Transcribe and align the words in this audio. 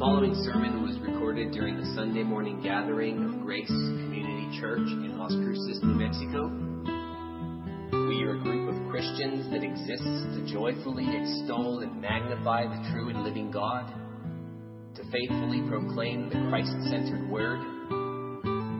following 0.00 0.34
sermon 0.48 0.82
was 0.82 0.96
recorded 1.00 1.52
during 1.52 1.76
the 1.76 1.84
Sunday 1.94 2.22
morning 2.22 2.58
gathering 2.62 3.22
of 3.22 3.44
Grace 3.44 3.68
Community 3.68 4.58
Church 4.58 4.88
in 4.88 5.18
Las 5.18 5.30
Cruces, 5.44 5.78
New 5.82 5.92
Mexico. 5.92 6.48
We 8.08 8.24
are 8.24 8.32
a 8.32 8.40
group 8.40 8.72
of 8.72 8.90
Christians 8.90 9.52
that 9.52 9.60
exists 9.60 10.24
to 10.32 10.48
joyfully 10.48 11.04
extol 11.04 11.80
and 11.80 12.00
magnify 12.00 12.64
the 12.64 12.80
true 12.88 13.10
and 13.10 13.24
living 13.24 13.50
God, 13.50 13.92
to 14.96 15.04
faithfully 15.12 15.68
proclaim 15.68 16.30
the 16.30 16.48
Christ 16.48 16.72
centered 16.88 17.28
word, 17.28 17.60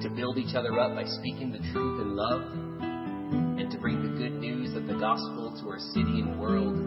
to 0.00 0.09
build 0.16 0.39
each 0.39 0.57
other 0.57 0.80
up 0.80 0.96
by 0.96 1.05
speaking 1.05 1.52
the 1.52 1.61
truth 1.77 2.00
in 2.00 2.16
love, 2.16 2.48
and 3.61 3.71
to 3.71 3.77
bring 3.77 4.00
the 4.00 4.16
good 4.16 4.41
news 4.41 4.75
of 4.75 4.87
the 4.87 4.96
gospel 4.96 5.52
to 5.61 5.68
our 5.68 5.80
city 5.93 6.25
and 6.25 6.41
world 6.41 6.80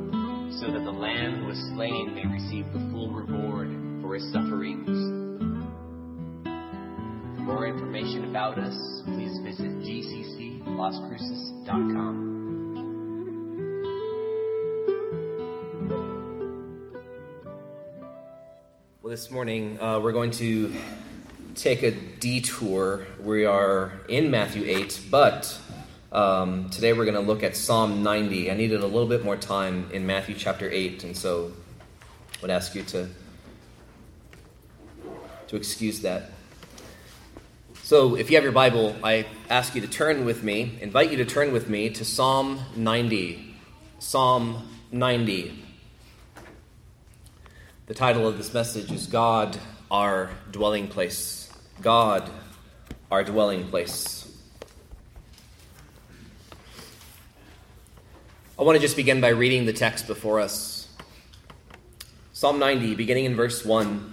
so 0.57 0.73
that 0.73 0.81
the 0.81 0.97
Lamb 0.97 1.41
who 1.41 1.53
was 1.53 1.61
slain 1.77 2.17
may 2.17 2.25
receive 2.25 2.65
the 2.73 2.81
full 2.89 3.13
reward 3.13 3.82
sufferings. 4.19 4.87
For 7.35 7.41
more 7.41 7.67
information 7.67 8.25
about 8.25 8.57
us, 8.57 9.03
please 9.05 9.37
visit 9.39 9.79
gcclascruces.com. 9.79 12.31
Well, 19.01 19.11
this 19.11 19.29
morning 19.29 19.77
uh, 19.81 19.99
we're 19.99 20.13
going 20.13 20.31
to 20.31 20.73
take 21.55 21.83
a 21.83 21.91
detour. 21.91 23.05
We 23.19 23.45
are 23.45 23.91
in 24.07 24.31
Matthew 24.31 24.63
8, 24.65 25.01
but 25.11 25.59
um, 26.11 26.69
today 26.69 26.93
we're 26.93 27.05
going 27.05 27.15
to 27.15 27.21
look 27.21 27.43
at 27.43 27.55
Psalm 27.55 28.03
90. 28.03 28.49
I 28.49 28.55
needed 28.55 28.81
a 28.81 28.87
little 28.87 29.07
bit 29.07 29.25
more 29.25 29.35
time 29.35 29.89
in 29.91 30.05
Matthew 30.05 30.35
chapter 30.35 30.69
8, 30.69 31.03
and 31.03 31.17
so 31.17 31.51
I 32.01 32.05
would 32.41 32.51
ask 32.51 32.75
you 32.75 32.83
to, 32.83 33.09
to 35.53 35.57
excuse 35.57 35.99
that. 35.99 36.31
So 37.83 38.15
if 38.15 38.31
you 38.31 38.37
have 38.37 38.43
your 38.43 38.53
Bible, 38.53 38.95
I 39.03 39.27
ask 39.51 39.75
you 39.75 39.81
to 39.81 39.87
turn 39.87 40.25
with 40.25 40.41
me, 40.41 40.79
invite 40.81 41.11
you 41.11 41.17
to 41.17 41.25
turn 41.25 41.53
with 41.53 41.69
me 41.69 41.91
to 41.91 42.03
Psalm 42.03 42.59
90. 42.75 43.55
Psalm 43.99 44.67
90. 44.91 45.63
The 47.85 47.93
title 47.93 48.27
of 48.27 48.37
this 48.37 48.51
message 48.51 48.91
is 48.91 49.05
God, 49.05 49.59
our 49.91 50.31
dwelling 50.49 50.87
place. 50.87 51.53
God, 51.83 52.31
our 53.11 53.23
dwelling 53.23 53.67
place. 53.67 54.27
I 58.57 58.63
want 58.63 58.75
to 58.75 58.81
just 58.81 58.95
begin 58.95 59.21
by 59.21 59.29
reading 59.29 59.67
the 59.67 59.73
text 59.73 60.07
before 60.07 60.39
us. 60.39 60.87
Psalm 62.31 62.57
90, 62.57 62.95
beginning 62.95 63.25
in 63.25 63.35
verse 63.35 63.63
1. 63.63 64.12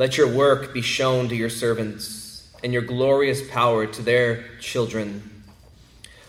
Let 0.00 0.16
your 0.16 0.28
work 0.28 0.72
be 0.72 0.80
shown 0.80 1.28
to 1.28 1.36
your 1.36 1.50
servants, 1.50 2.48
and 2.64 2.72
your 2.72 2.80
glorious 2.80 3.46
power 3.50 3.86
to 3.86 4.00
their 4.00 4.48
children. 4.58 5.44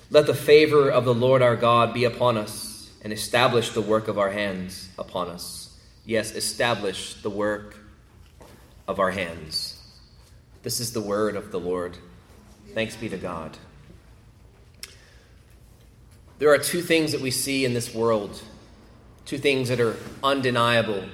Let 0.09 0.25
the 0.25 0.33
favor 0.33 0.89
of 0.89 1.05
the 1.05 1.13
Lord 1.13 1.41
our 1.41 1.55
God 1.55 1.93
be 1.93 2.03
upon 2.03 2.35
us, 2.35 2.91
and 3.01 3.13
establish 3.13 3.69
the 3.69 3.79
work 3.79 4.09
of 4.09 4.19
our 4.19 4.29
hands 4.29 4.89
upon 4.99 5.29
us. 5.29 5.73
Yes, 6.05 6.35
establish 6.35 7.13
the 7.21 7.29
work 7.29 7.77
of 8.89 8.99
our 8.99 9.11
hands. 9.11 9.81
This 10.63 10.81
is 10.81 10.91
the 10.91 10.99
word 10.99 11.37
of 11.37 11.53
the 11.53 11.59
Lord. 11.61 11.97
Thanks 12.73 12.97
be 12.97 13.07
to 13.07 13.17
God. 13.17 13.57
There 16.39 16.53
are 16.53 16.57
two 16.57 16.81
things 16.81 17.13
that 17.13 17.21
we 17.21 17.31
see 17.31 17.63
in 17.63 17.73
this 17.73 17.95
world, 17.95 18.41
two 19.25 19.37
things 19.37 19.69
that 19.69 19.79
are 19.79 19.95
undeniable, 20.21 21.05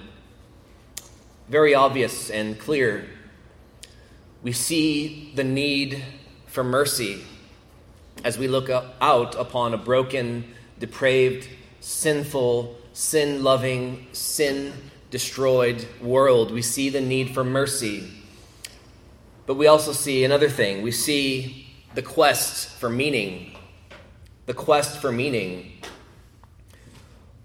very 1.49 1.73
obvious 1.73 2.29
and 2.29 2.59
clear. 2.59 3.07
We 4.43 4.51
see 4.51 5.31
the 5.35 5.43
need 5.43 6.03
for 6.47 6.63
mercy 6.63 7.23
as 8.23 8.37
we 8.37 8.47
look 8.47 8.69
out 8.69 9.35
upon 9.35 9.73
a 9.73 9.77
broken, 9.77 10.53
depraved, 10.79 11.47
sinful, 11.79 12.77
sin 12.93 13.43
loving, 13.43 14.07
sin 14.11 14.73
destroyed 15.11 15.87
world. 16.01 16.51
We 16.51 16.61
see 16.61 16.89
the 16.89 17.01
need 17.01 17.33
for 17.33 17.43
mercy. 17.43 18.11
But 19.45 19.55
we 19.55 19.67
also 19.67 19.93
see 19.93 20.23
another 20.23 20.49
thing. 20.49 20.81
We 20.81 20.91
see 20.91 21.67
the 21.93 22.01
quest 22.01 22.69
for 22.69 22.89
meaning 22.89 23.57
the 24.47 24.53
quest 24.53 24.99
for 24.99 25.11
meaning. 25.11 25.73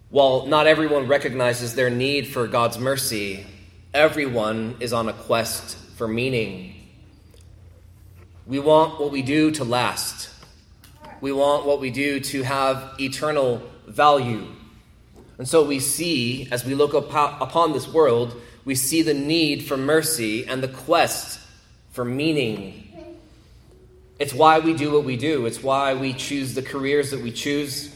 While 0.08 0.46
not 0.46 0.66
everyone 0.66 1.08
recognizes 1.08 1.74
their 1.74 1.90
need 1.90 2.28
for 2.28 2.46
God's 2.46 2.78
mercy, 2.78 3.44
everyone 3.94 4.76
is 4.80 4.92
on 4.92 5.08
a 5.08 5.12
quest 5.12 5.76
for 5.96 6.08
meaning. 6.08 6.74
We 8.46 8.58
want 8.58 9.00
what 9.00 9.10
we 9.10 9.22
do 9.22 9.50
to 9.52 9.64
last. 9.64 10.30
We 11.20 11.32
want 11.32 11.66
what 11.66 11.80
we 11.80 11.90
do 11.90 12.20
to 12.20 12.42
have 12.42 12.94
eternal 12.98 13.62
value. 13.86 14.46
And 15.38 15.48
so 15.48 15.64
we 15.64 15.80
see, 15.80 16.48
as 16.50 16.64
we 16.64 16.74
look 16.74 16.94
upon 16.94 17.72
this 17.72 17.88
world, 17.88 18.40
we 18.64 18.74
see 18.74 19.02
the 19.02 19.14
need 19.14 19.64
for 19.64 19.76
mercy 19.76 20.46
and 20.46 20.62
the 20.62 20.68
quest 20.68 21.40
for 21.92 22.04
meaning 22.04 22.82
it's 24.22 24.32
why 24.32 24.60
we 24.60 24.72
do 24.72 24.92
what 24.92 25.02
we 25.02 25.16
do. 25.16 25.46
It's 25.46 25.64
why 25.64 25.94
we 25.94 26.12
choose 26.12 26.54
the 26.54 26.62
careers 26.62 27.10
that 27.10 27.20
we 27.20 27.32
choose. 27.32 27.92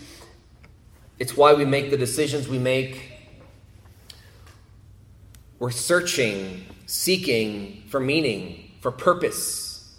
It's 1.21 1.37
why 1.37 1.55
we 1.55 1.65
make 1.65 1.91
the 1.91 1.97
decisions 1.97 2.49
we 2.49 2.59
make. 2.59 3.16
We're 5.59 5.71
searching, 5.71 6.67
seeking 6.85 7.85
for 7.89 7.99
meaning, 7.99 8.73
for 8.83 8.91
purpose. 8.91 9.97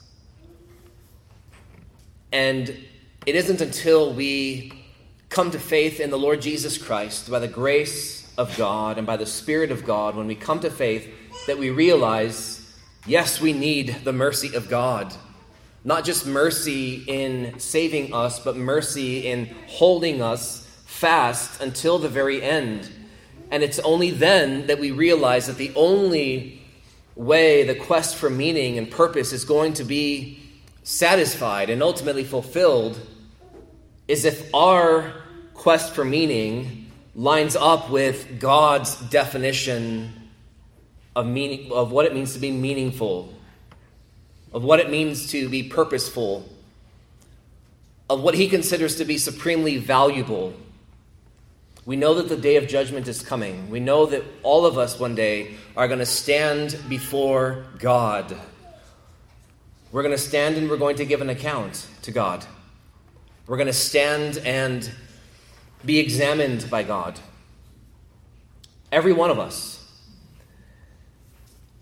And 2.32 2.70
it 3.26 3.36
isn't 3.36 3.62
until 3.62 4.14
we 4.14 4.72
come 5.30 5.50
to 5.52 5.60
faith 5.60 6.00
in 6.00 6.12
the 6.12 6.18
Lord 6.18 6.42
Jesus 6.42 6.78
Christ 6.78 7.32
by 7.32 7.40
the 7.40 7.48
grace 7.48 8.32
of 8.38 8.56
God 8.56 9.00
and 9.00 9.08
by 9.08 9.18
the 9.18 9.26
Spirit 9.26 9.72
of 9.72 9.84
God, 9.84 10.16
when 10.16 10.28
we 10.28 10.36
come 10.36 10.60
to 10.60 10.70
faith, 10.70 11.12
that 11.48 11.58
we 11.58 11.72
realize 11.72 12.76
yes, 13.08 13.42
we 13.42 13.52
need 13.52 13.98
the 14.04 14.14
mercy 14.14 14.56
of 14.56 14.70
God. 14.70 15.14
Not 15.84 16.06
just 16.06 16.28
mercy 16.28 17.04
in 17.08 17.60
saving 17.60 18.14
us, 18.14 18.40
but 18.40 18.56
mercy 18.56 19.28
in 19.28 19.56
holding 19.68 20.22
us 20.22 20.68
fast 20.86 21.62
until 21.62 21.98
the 21.98 22.10
very 22.10 22.44
end. 22.44 22.90
And 23.52 23.64
it's 23.64 23.80
only 23.80 24.12
then 24.12 24.68
that 24.68 24.80
we 24.80 24.92
realize 24.92 25.48
that 25.48 25.58
the 25.58 25.72
only 25.76 26.62
way 27.16 27.64
the 27.64 27.76
quest 27.76 28.16
for 28.16 28.30
meaning 28.30 28.78
and 28.78 28.90
purpose 28.90 29.34
is 29.34 29.46
going 29.46 29.74
to 29.74 29.84
be 29.84 30.40
satisfied 30.84 31.70
and 31.70 31.82
ultimately 31.82 32.24
fulfilled 32.24 33.00
is 34.08 34.26
if 34.26 34.54
our 34.54 35.14
quest 35.54 35.94
for 35.94 36.06
meaning 36.06 36.90
lines 37.16 37.56
up 37.56 37.90
with 37.90 38.40
God's 38.40 38.96
definition 39.10 40.14
of 41.16 41.26
meaning 41.26 41.72
of 41.72 41.92
what 41.92 42.06
it 42.06 42.14
means 42.14 42.34
to 42.34 42.40
be 42.40 42.52
meaningful, 42.52 43.34
of 44.54 44.64
what 44.64 44.80
it 44.80 44.92
means 44.92 45.32
to 45.32 45.50
be 45.50 45.64
purposeful, 45.64 46.48
of 48.10 48.22
what 48.22 48.36
he 48.36 48.48
considers 48.48 48.98
to 48.98 49.06
be 49.06 49.18
supremely 49.18 49.78
valuable 49.78 50.54
we 51.88 51.96
know 51.96 52.16
that 52.16 52.28
the 52.28 52.36
day 52.36 52.58
of 52.58 52.68
judgment 52.68 53.08
is 53.08 53.22
coming. 53.22 53.70
We 53.70 53.80
know 53.80 54.08
that 54.08 54.22
all 54.44 54.66
of 54.66 54.78
us 54.78 55.00
one 55.00 55.16
day 55.16 55.56
are 55.78 55.88
going 55.88 56.00
to 56.00 56.06
stand 56.06 56.78
before 56.90 57.64
God. 57.80 58.36
We're 59.94 60.04
going 60.04 60.14
to 60.14 60.22
stand 60.22 60.58
and 60.58 60.70
we're 60.70 60.76
going 60.76 60.98
to 60.98 61.06
give 61.06 61.22
an 61.22 61.30
account 61.30 61.88
to 62.02 62.12
God. 62.12 62.46
We're 63.48 63.56
going 63.56 63.68
to 63.68 63.74
stand 63.74 64.38
and 64.40 64.92
be 65.86 66.00
examined 66.00 66.70
by 66.70 66.84
God. 66.84 67.22
Every 68.92 69.14
one 69.14 69.30
of 69.30 69.40
us. 69.40 69.82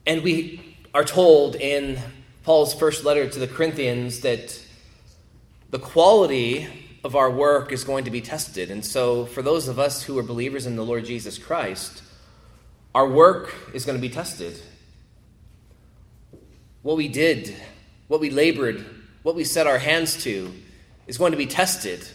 And 0.06 0.22
we 0.22 0.78
are 0.94 1.04
told 1.04 1.56
in 1.56 1.98
Paul's 2.44 2.76
first 2.76 3.06
letter 3.06 3.28
to 3.28 3.40
the 3.40 3.48
Corinthians 3.48 4.20
that 4.20 4.62
the 5.72 5.80
quality 5.80 6.85
of 7.06 7.16
our 7.16 7.30
work 7.30 7.72
is 7.72 7.84
going 7.84 8.04
to 8.06 8.10
be 8.10 8.20
tested. 8.20 8.72
And 8.72 8.84
so, 8.84 9.28
for 9.28 9.44
those 9.44 9.68
of 9.68 9.78
us 9.78 10.02
who 10.02 10.18
are 10.18 10.24
believers 10.24 10.66
in 10.66 10.76
the 10.76 10.84
Lord 10.84 11.06
Jesus 11.06 11.38
Christ, 11.38 12.02
our 12.96 13.08
work 13.08 13.54
is 13.76 13.86
going 13.86 13.96
to 13.96 14.02
be 14.02 14.10
tested. 14.10 14.60
What 16.82 16.98
we 16.98 17.08
did, 17.08 17.56
what 18.08 18.20
we 18.20 18.32
labored, 18.32 18.84
what 19.22 19.36
we 19.36 19.44
set 19.44 19.68
our 19.68 19.78
hands 19.78 20.24
to 20.24 20.52
is 21.06 21.20
going 21.20 21.32
to 21.32 21.38
be 21.38 21.46
tested. 21.46 22.08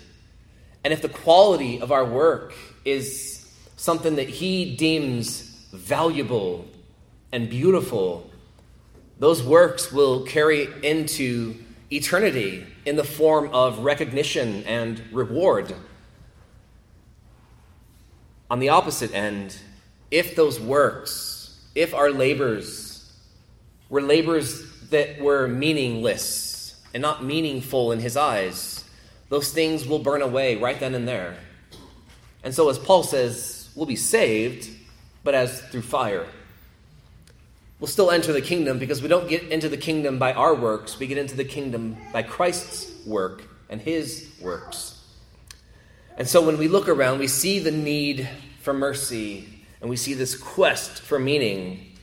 And 0.82 0.92
if 0.92 1.02
the 1.02 1.08
quality 1.08 1.81
of 1.81 1.92
our 1.92 2.04
work 2.04 2.52
is 2.84 3.48
something 3.76 4.16
that 4.16 4.28
He 4.28 4.75
deems 4.75 5.42
valuable 5.72 6.66
and 7.31 7.48
beautiful, 7.48 8.28
those 9.20 9.40
works 9.40 9.92
will 9.92 10.25
carry 10.25 10.66
into 10.82 11.54
eternity 11.90 12.66
in 12.87 12.96
the 12.96 13.04
form 13.04 13.50
of 13.52 13.81
recognition 13.81 14.62
and 14.64 15.02
reward. 15.12 15.75
On 18.50 18.58
the 18.58 18.69
opposite 18.69 19.14
end, 19.14 19.56
if 20.10 20.34
those 20.37 20.60
works, 20.60 21.60
if 21.75 21.94
our 21.94 22.10
labors 22.10 23.12
were 23.88 24.02
labors 24.02 24.64
that 24.90 25.20
were 25.20 25.46
meaningless 25.46 26.81
and 26.94 27.00
not 27.00 27.25
meaningful 27.25 27.92
in 27.92 28.00
his 28.00 28.16
eyes, 28.16 28.84
those 29.28 29.52
things 29.52 29.87
will 29.87 30.00
burn 30.00 30.22
away 30.22 30.56
right 30.56 30.81
then 30.81 30.94
and 30.94 31.06
there. 31.06 31.37
And 32.42 32.54
so, 32.54 32.69
as 32.69 32.78
Paul 32.78 33.02
says, 33.02 33.70
we'll 33.76 33.87
be 33.87 33.96
saved, 33.96 34.69
but 35.22 35.34
as 35.34 35.60
through 35.60 35.82
fire 35.82 36.26
will 37.80 37.88
still 37.88 38.10
enter 38.10 38.32
the 38.32 38.42
kingdom 38.42 38.78
because 38.78 39.02
we 39.02 39.08
don't 39.08 39.28
get 39.28 39.42
into 39.44 39.68
the 39.68 39.76
kingdom 39.76 40.18
by 40.18 40.32
our 40.34 40.54
works, 40.54 40.98
we 40.98 41.06
get 41.06 41.18
into 41.18 41.34
the 41.34 41.44
kingdom 41.44 41.96
by 42.12 42.22
Christ's 42.22 43.04
work 43.06 43.42
and 43.70 43.80
his 43.80 44.30
works. 44.40 45.02
And 46.18 46.28
so 46.28 46.44
when 46.44 46.58
we 46.58 46.68
look 46.68 46.88
around, 46.88 47.18
we 47.18 47.26
see 47.26 47.58
the 47.58 47.70
need 47.70 48.28
for 48.60 48.74
mercy 48.74 49.48
and 49.80 49.88
we 49.88 49.96
see 49.96 50.12
this 50.12 50.36
quest 50.36 51.00
for 51.00 51.18
meaning. 51.18 51.96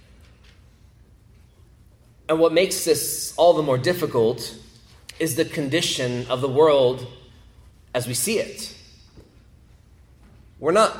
And 2.27 2.39
what 2.39 2.51
makes 2.51 2.83
this 2.83 3.35
all 3.37 3.53
the 3.53 3.61
more 3.61 3.77
difficult 3.77 4.57
is 5.19 5.35
the 5.35 5.45
condition 5.45 6.25
of 6.27 6.41
the 6.41 6.49
world 6.49 7.05
as 7.93 8.07
we 8.07 8.15
see 8.15 8.39
it. 8.39 8.75
We're 10.59 10.71
not 10.71 10.97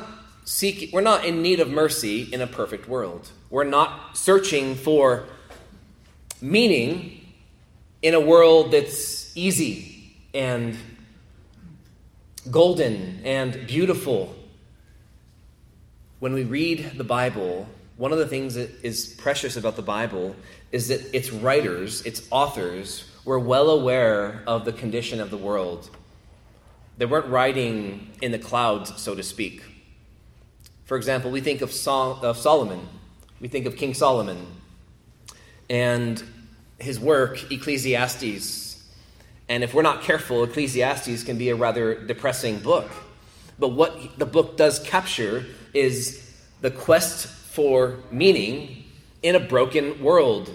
seeking, 0.48 0.88
we're 0.92 1.02
not 1.02 1.26
in 1.26 1.42
need 1.42 1.60
of 1.60 1.68
mercy 1.68 2.22
in 2.22 2.40
a 2.40 2.46
perfect 2.46 2.88
world. 2.88 3.30
We're 3.50 3.64
not 3.64 4.16
searching 4.16 4.76
for 4.76 5.24
meaning 6.40 7.34
in 8.00 8.14
a 8.14 8.20
world 8.20 8.72
that's 8.72 9.36
easy 9.36 10.16
and 10.32 10.74
golden 12.50 13.20
and 13.24 13.66
beautiful. 13.66 14.34
When 16.18 16.32
we 16.32 16.44
read 16.44 16.92
the 16.96 17.04
Bible, 17.04 17.68
one 17.98 18.12
of 18.12 18.18
the 18.18 18.26
things 18.26 18.54
that 18.54 18.70
is 18.82 19.06
precious 19.06 19.56
about 19.56 19.76
the 19.76 19.82
Bible 19.82 20.34
is 20.72 20.88
that 20.88 21.14
its 21.14 21.30
writers, 21.30 22.00
its 22.06 22.26
authors, 22.30 23.04
were 23.26 23.38
well 23.38 23.68
aware 23.68 24.42
of 24.46 24.64
the 24.64 24.72
condition 24.72 25.20
of 25.20 25.30
the 25.30 25.36
world. 25.36 25.90
They 26.96 27.04
weren't 27.04 27.26
writing 27.26 28.12
in 28.22 28.32
the 28.32 28.38
clouds, 28.38 28.98
so 29.00 29.14
to 29.14 29.22
speak. 29.22 29.62
For 30.88 30.96
example, 30.96 31.30
we 31.30 31.42
think 31.42 31.60
of, 31.60 31.70
Sol- 31.70 32.18
of 32.24 32.38
Solomon, 32.38 32.80
we 33.42 33.48
think 33.48 33.66
of 33.66 33.76
King 33.76 33.92
Solomon 33.92 34.46
and 35.68 36.24
his 36.78 36.98
work, 36.98 37.52
Ecclesiastes. 37.52 38.82
And 39.50 39.62
if 39.62 39.74
we're 39.74 39.82
not 39.82 40.00
careful, 40.00 40.44
Ecclesiastes 40.44 41.24
can 41.24 41.36
be 41.36 41.50
a 41.50 41.54
rather 41.54 42.06
depressing 42.06 42.60
book. 42.60 42.90
But 43.58 43.68
what 43.68 44.18
the 44.18 44.24
book 44.24 44.56
does 44.56 44.78
capture 44.78 45.44
is 45.74 46.34
the 46.62 46.70
quest 46.70 47.26
for 47.26 47.98
meaning 48.10 48.84
in 49.22 49.34
a 49.34 49.40
broken 49.40 50.02
world. 50.02 50.54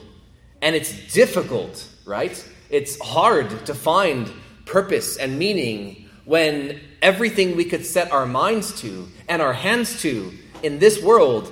And 0.64 0.76
it's 0.76 1.14
difficult, 1.14 1.88
right? 2.06 2.44
It's 2.72 3.00
hard 3.00 3.68
to 3.68 3.76
find 3.76 4.32
purpose 4.66 5.16
and 5.16 5.38
meaning 5.38 6.03
when 6.26 6.80
everything 7.02 7.56
we 7.56 7.66
could 7.66 7.86
set 7.86 8.12
our 8.12 8.26
minds 8.26 8.80
to 8.82 9.08
and 9.28 9.42
our 9.42 9.54
hands 9.54 10.02
to 10.02 10.32
in 10.62 10.80
this 10.80 11.02
world 11.02 11.52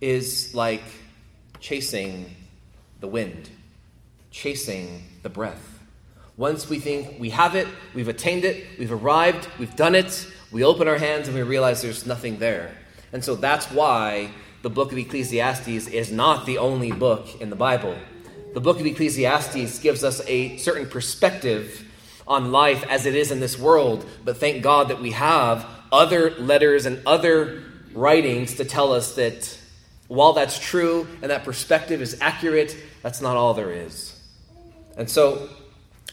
is 0.00 0.54
like 0.54 0.82
chasing 1.60 2.34
the 3.00 3.08
wind, 3.08 3.48
chasing 4.30 5.02
the 5.22 5.28
breath. 5.28 5.80
Once 6.36 6.68
we 6.68 6.78
think 6.78 7.18
we 7.18 7.30
have 7.30 7.54
it, 7.54 7.68
we've 7.94 8.08
attained 8.08 8.44
it, 8.44 8.66
we've 8.78 8.92
arrived, 8.92 9.48
we've 9.58 9.76
done 9.76 9.94
it, 9.94 10.26
we 10.50 10.64
open 10.64 10.88
our 10.88 10.98
hands 10.98 11.28
and 11.28 11.36
we 11.36 11.42
realize 11.42 11.80
there's 11.82 12.06
nothing 12.06 12.38
there. 12.38 12.74
And 13.12 13.22
so 13.22 13.34
that's 13.34 13.70
why 13.70 14.30
the 14.62 14.70
book 14.70 14.92
of 14.92 14.98
Ecclesiastes 14.98 15.88
is 15.88 16.10
not 16.12 16.46
the 16.46 16.58
only 16.58 16.92
book 16.92 17.40
in 17.40 17.50
the 17.50 17.56
Bible. 17.56 17.96
The 18.54 18.60
book 18.60 18.80
of 18.80 18.86
Ecclesiastes 18.86 19.78
gives 19.78 20.04
us 20.04 20.20
a 20.26 20.56
certain 20.58 20.88
perspective 20.88 21.86
on 22.26 22.52
life 22.52 22.84
as 22.88 23.06
it 23.06 23.14
is 23.14 23.30
in 23.30 23.40
this 23.40 23.58
world, 23.58 24.06
but 24.24 24.36
thank 24.36 24.62
God 24.62 24.88
that 24.88 25.00
we 25.00 25.12
have 25.12 25.66
other 25.90 26.30
letters 26.32 26.86
and 26.86 27.02
other 27.06 27.62
writings 27.94 28.54
to 28.54 28.64
tell 28.64 28.92
us 28.92 29.16
that 29.16 29.58
while 30.08 30.32
that's 30.32 30.58
true 30.58 31.06
and 31.20 31.30
that 31.30 31.44
perspective 31.44 32.00
is 32.02 32.18
accurate, 32.20 32.76
that's 33.02 33.20
not 33.20 33.36
all 33.36 33.54
there 33.54 33.72
is. 33.72 34.18
And 34.96 35.08
so, 35.08 35.48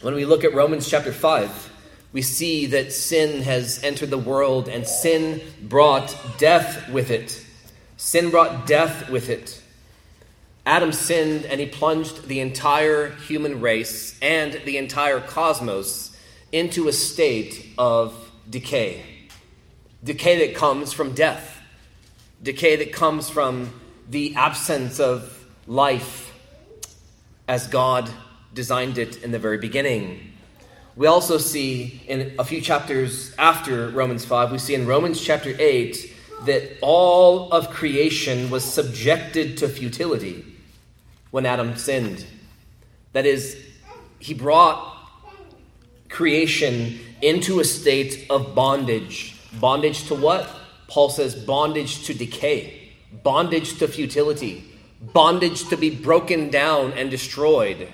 when 0.02 0.16
we 0.16 0.26
look 0.26 0.44
at 0.44 0.54
Romans 0.54 0.90
chapter 0.90 1.12
5, 1.12 1.74
we 2.12 2.22
see 2.22 2.68
that 2.68 2.92
sin 2.94 3.42
has 3.44 3.84
entered 3.84 4.10
the 4.10 4.18
world 4.18 4.68
and 4.68 4.88
sin 4.88 5.42
brought 5.62 6.16
death 6.38 6.90
with 6.90 7.12
it. 7.12 7.46
Sin 7.98 8.30
brought 8.30 8.66
death 8.66 9.10
with 9.10 9.30
it. 9.30 9.59
Adam 10.70 10.92
sinned 10.92 11.46
and 11.46 11.60
he 11.60 11.66
plunged 11.66 12.28
the 12.28 12.40
entire 12.40 13.10
human 13.10 13.60
race 13.60 14.16
and 14.22 14.54
the 14.66 14.78
entire 14.78 15.20
cosmos 15.20 16.16
into 16.52 16.88
a 16.88 16.94
state 16.94 17.74
of 17.80 18.14
decay. 18.48 19.04
Decay 20.04 20.46
that 20.46 20.56
comes 20.56 20.94
from 20.94 21.14
death 21.14 21.60
decay 22.44 22.76
that 22.76 22.94
comes 22.94 23.32
from 23.32 23.74
the 24.12 24.36
absence 24.36 25.00
of 25.00 25.44
life 25.66 26.34
as 27.48 27.66
God 27.66 28.08
designed 28.54 29.00
it 29.00 29.24
in 29.24 29.32
the 29.32 29.40
very 29.40 29.58
beginning. 29.58 30.34
We 30.96 31.08
also 31.08 31.40
see 31.40 32.04
in 32.08 32.36
a 32.38 32.44
few 32.44 32.62
chapters 32.62 33.34
after 33.40 33.90
Romans 33.90 34.24
5, 34.24 34.52
we 34.52 34.60
see 34.60 34.76
in 34.76 34.86
Romans 34.86 35.20
chapter 35.20 35.56
8 35.58 36.16
that 36.46 36.78
all 36.82 37.52
of 37.52 37.72
creation 37.72 38.52
was 38.52 38.64
subjected 38.64 39.58
to 39.58 39.68
futility 39.68 40.46
when 41.32 41.46
Adam 41.46 41.76
sinned. 41.76 42.26
That 43.14 43.26
is, 43.26 43.58
he 44.20 44.34
brought 44.34 44.98
creation 46.10 47.00
into 47.22 47.60
a 47.60 47.66
state 47.66 48.26
of 48.30 48.56
bondage. 48.56 49.36
Bondage 49.60 50.06
to 50.08 50.16
what? 50.16 50.50
Paul 50.88 51.10
says 51.10 51.36
bondage 51.36 52.06
to 52.06 52.14
decay, 52.14 52.92
bondage 53.24 53.78
to 53.80 53.88
futility, 53.88 54.66
bondage 55.02 55.70
to 55.70 55.78
be 55.78 55.90
broken 55.90 56.50
down 56.50 56.94
and 56.94 57.12
destroyed. 57.12 57.88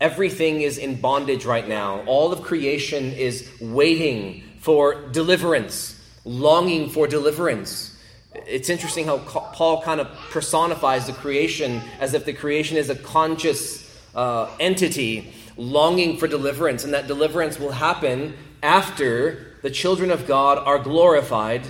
Everything 0.00 0.62
is 0.62 0.78
in 0.78 1.00
bondage 1.00 1.44
right 1.44 1.68
now. 1.68 2.02
All 2.06 2.32
of 2.32 2.42
creation 2.42 3.12
is 3.12 3.48
waiting 3.60 4.42
for 4.58 5.08
deliverance, 5.10 6.00
longing 6.24 6.90
for 6.90 7.06
deliverance. 7.06 7.91
It's 8.34 8.68
interesting 8.68 9.06
how 9.06 9.18
Paul 9.18 9.82
kind 9.82 10.00
of 10.00 10.08
personifies 10.30 11.06
the 11.06 11.12
creation 11.12 11.82
as 12.00 12.14
if 12.14 12.24
the 12.24 12.32
creation 12.32 12.76
is 12.76 12.88
a 12.88 12.94
conscious 12.94 13.88
uh, 14.14 14.48
entity 14.58 15.32
longing 15.56 16.16
for 16.16 16.26
deliverance, 16.26 16.84
and 16.84 16.94
that 16.94 17.06
deliverance 17.06 17.58
will 17.58 17.72
happen 17.72 18.34
after 18.62 19.54
the 19.62 19.70
children 19.70 20.10
of 20.10 20.26
God 20.26 20.58
are 20.58 20.78
glorified 20.78 21.66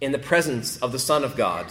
in 0.00 0.12
the 0.12 0.18
presence 0.18 0.76
of 0.78 0.92
the 0.92 0.98
Son 0.98 1.24
of 1.24 1.36
God. 1.36 1.66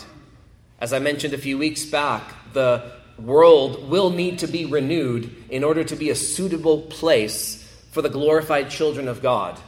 As 0.79 0.93
I 0.93 0.99
mentioned 0.99 1.33
a 1.33 1.37
few 1.37 1.57
weeks 1.57 1.85
back, 1.85 2.23
the 2.53 2.91
world 3.17 3.89
will 3.89 4.09
need 4.09 4.39
to 4.39 4.47
be 4.47 4.65
renewed 4.65 5.33
in 5.49 5.63
order 5.63 5.83
to 5.83 5.95
be 5.95 6.09
a 6.09 6.15
suitable 6.15 6.81
place 6.81 7.63
for 7.91 8.01
the 8.01 8.09
glorified 8.09 8.69
children 8.69 9.07
of 9.07 9.21
God. 9.21 9.59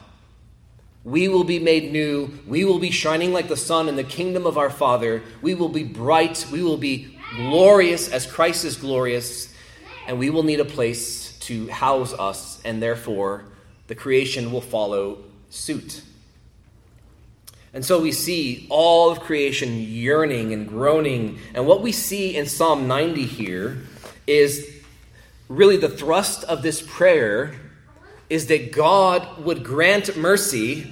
We 1.02 1.28
will 1.28 1.44
be 1.44 1.58
made 1.58 1.92
new. 1.92 2.30
We 2.46 2.64
will 2.64 2.78
be 2.78 2.90
shining 2.90 3.32
like 3.32 3.48
the 3.48 3.56
sun 3.56 3.88
in 3.88 3.96
the 3.96 4.04
kingdom 4.04 4.46
of 4.46 4.58
our 4.58 4.68
Father. 4.68 5.22
We 5.40 5.54
will 5.54 5.70
be 5.70 5.84
bright. 5.84 6.46
We 6.52 6.62
will 6.62 6.76
be 6.76 7.16
glorious 7.36 8.10
as 8.10 8.26
Christ 8.26 8.64
is 8.64 8.76
glorious. 8.76 9.52
And 10.06 10.18
we 10.18 10.28
will 10.28 10.42
need 10.42 10.60
a 10.60 10.64
place 10.64 11.38
to 11.40 11.68
house 11.68 12.12
us, 12.12 12.60
and 12.64 12.82
therefore 12.82 13.44
the 13.86 13.94
creation 13.94 14.52
will 14.52 14.60
follow 14.60 15.18
suit. 15.48 16.02
And 17.72 17.84
so 17.84 18.00
we 18.00 18.12
see 18.12 18.66
all 18.68 19.10
of 19.10 19.20
creation 19.20 19.78
yearning 19.78 20.52
and 20.52 20.68
groaning. 20.68 21.38
And 21.54 21.66
what 21.66 21.82
we 21.82 21.92
see 21.92 22.36
in 22.36 22.46
Psalm 22.46 22.88
90 22.88 23.24
here 23.24 23.78
is 24.26 24.68
really 25.48 25.76
the 25.76 25.88
thrust 25.88 26.44
of 26.44 26.62
this 26.62 26.82
prayer 26.82 27.54
is 28.30 28.46
that 28.46 28.72
God 28.72 29.44
would 29.44 29.64
grant 29.64 30.16
mercy 30.16 30.86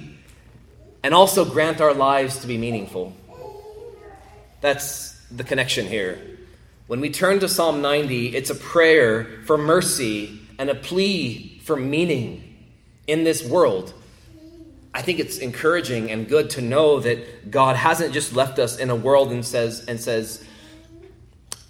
and 1.01 1.13
also 1.13 1.45
grant 1.45 1.81
our 1.81 1.93
lives 1.93 2.39
to 2.41 2.47
be 2.47 2.57
meaningful. 2.57 3.15
That's 4.61 5.19
the 5.31 5.45
connection 5.45 5.87
here. 5.87 6.19
When 6.87 6.99
we 6.99 7.09
turn 7.09 7.39
to 7.39 7.47
Psalm 7.47 7.81
90, 7.81 8.35
it's 8.35 8.49
a 8.49 8.55
prayer 8.55 9.41
for 9.45 9.57
mercy 9.57 10.41
and 10.57 10.69
a 10.69 10.75
plea 10.75 11.61
for 11.63 11.77
meaning 11.77 12.43
in 13.07 13.23
this 13.23 13.43
world. 13.43 13.93
I 14.93 15.01
think 15.01 15.19
it's 15.19 15.37
encouraging 15.37 16.11
and 16.11 16.27
good 16.27 16.49
to 16.51 16.61
know 16.61 16.99
that 16.99 17.51
God 17.51 17.77
hasn't 17.77 18.13
just 18.13 18.35
left 18.35 18.59
us 18.59 18.77
in 18.77 18.89
a 18.89 18.95
world 18.95 19.31
and 19.31 19.45
says 19.45 19.85
and 19.85 19.99
says 19.99 20.43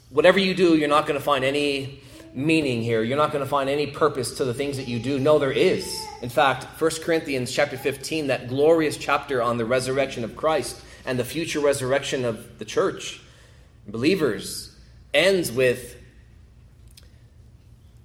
whatever 0.10 0.40
you 0.40 0.56
do, 0.56 0.76
you're 0.76 0.90
not 0.90 1.06
going 1.06 1.20
to 1.20 1.24
find 1.24 1.44
any 1.44 2.02
meaning 2.34 2.82
here. 2.82 3.04
You're 3.04 3.18
not 3.18 3.32
going 3.32 3.44
to 3.44 3.50
find 3.50 3.70
any 3.70 3.88
purpose 3.88 4.38
to 4.38 4.46
the 4.46 4.54
things 4.54 4.78
that 4.78 4.88
you 4.88 5.00
do. 5.00 5.20
No, 5.20 5.40
there 5.40 5.52
is. 5.52 6.08
In 6.22 6.30
fact, 6.30 6.66
1 6.80 6.92
Corinthians 7.02 7.52
chapter 7.52 7.78
15, 7.78 8.28
that 8.28 8.48
glorious 8.48 8.98
chapter 8.98 9.42
on 9.42 9.58
the 9.58 9.66
resurrection 9.66 10.24
of 10.24 10.36
Christ 10.36 10.80
and 11.06 11.18
the 11.18 11.26
future 11.26 11.60
resurrection 11.60 12.26
of 12.26 12.60
the 12.60 12.66
church, 12.66 13.22
believers, 13.88 14.76
ends 15.14 15.52
with 15.52 15.98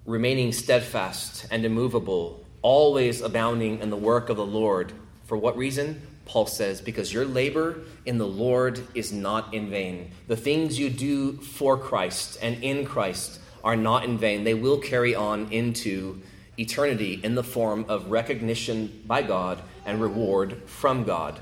remaining 0.05 0.51
steadfast 0.51 1.45
and 1.51 1.65
immovable, 1.65 2.45
always 2.61 3.21
abounding 3.21 3.79
in 3.79 3.89
the 3.89 3.97
work 3.97 4.29
of 4.29 4.37
the 4.37 4.45
Lord. 4.45 4.91
For 5.25 5.37
what 5.37 5.57
reason? 5.57 6.01
Paul 6.25 6.47
says, 6.47 6.81
because 6.81 7.13
your 7.13 7.25
labor 7.25 7.81
in 8.05 8.17
the 8.17 8.27
Lord 8.27 8.81
is 8.95 9.11
not 9.13 9.53
in 9.53 9.69
vain. 9.69 10.11
The 10.27 10.35
things 10.35 10.79
you 10.79 10.89
do 10.89 11.33
for 11.33 11.77
Christ 11.77 12.39
and 12.41 12.63
in 12.63 12.85
Christ 12.85 13.39
are 13.65 13.75
not 13.75 14.05
in 14.05 14.17
vain. 14.17 14.43
They 14.43 14.53
will 14.53 14.77
carry 14.77 15.15
on 15.15 15.51
into 15.51 16.21
eternity 16.57 17.19
in 17.21 17.35
the 17.35 17.43
form 17.43 17.85
of 17.89 18.11
recognition 18.11 19.01
by 19.05 19.23
God 19.23 19.61
and 19.85 19.99
reward 19.99 20.61
from 20.67 21.03
God. 21.03 21.39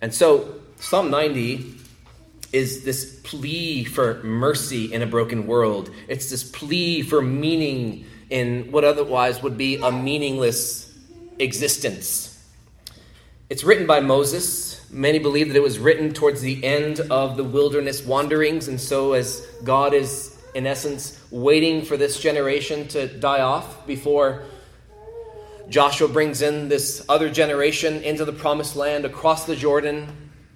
And 0.00 0.12
so, 0.12 0.54
Psalm 0.80 1.10
90 1.10 1.74
is 2.52 2.82
this 2.82 3.20
plea 3.24 3.84
for 3.84 4.22
mercy 4.22 4.92
in 4.92 5.02
a 5.02 5.06
broken 5.06 5.46
world. 5.46 5.90
It's 6.08 6.30
this 6.30 6.42
plea 6.42 7.02
for 7.02 7.20
meaning 7.20 8.06
in 8.30 8.72
what 8.72 8.84
otherwise 8.84 9.42
would 9.42 9.58
be 9.58 9.76
a 9.76 9.92
meaningless 9.92 10.96
existence. 11.38 12.42
It's 13.50 13.64
written 13.64 13.86
by 13.86 14.00
Moses. 14.00 14.90
Many 14.90 15.18
believe 15.18 15.48
that 15.48 15.56
it 15.56 15.62
was 15.62 15.78
written 15.78 16.14
towards 16.14 16.40
the 16.40 16.62
end 16.64 17.00
of 17.00 17.36
the 17.36 17.44
wilderness 17.44 18.04
wanderings, 18.04 18.68
and 18.68 18.80
so 18.80 19.12
as 19.12 19.46
God 19.64 19.92
is 19.92 20.37
in 20.58 20.66
essence, 20.66 21.16
waiting 21.30 21.84
for 21.84 21.96
this 21.96 22.18
generation 22.18 22.88
to 22.88 23.06
die 23.06 23.42
off 23.42 23.86
before 23.86 24.42
Joshua 25.68 26.08
brings 26.08 26.42
in 26.42 26.68
this 26.68 27.04
other 27.08 27.30
generation 27.30 28.02
into 28.02 28.24
the 28.24 28.32
promised 28.32 28.74
land 28.74 29.04
across 29.04 29.44
the 29.44 29.54
Jordan. 29.54 30.08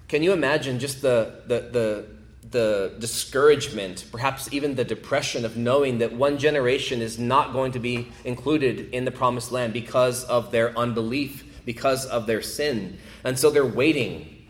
Can 0.09 0.21
you 0.21 0.33
imagine 0.33 0.77
just 0.77 1.01
the, 1.01 1.43
the, 1.47 1.69
the, 1.71 2.05
the 2.49 2.95
discouragement, 2.99 4.03
perhaps 4.11 4.51
even 4.51 4.75
the 4.75 4.83
depression 4.83 5.45
of 5.45 5.55
knowing 5.55 5.99
that 5.99 6.11
one 6.11 6.37
generation 6.37 7.01
is 7.01 7.17
not 7.17 7.53
going 7.53 7.71
to 7.71 7.79
be 7.79 8.09
included 8.25 8.93
in 8.93 9.05
the 9.05 9.11
promised 9.11 9.53
land 9.53 9.71
because 9.71 10.25
of 10.25 10.51
their 10.51 10.77
unbelief, 10.77 11.63
because 11.63 12.05
of 12.07 12.27
their 12.27 12.41
sin? 12.41 12.97
And 13.23 13.39
so 13.39 13.49
they're 13.49 13.65
waiting, 13.65 14.49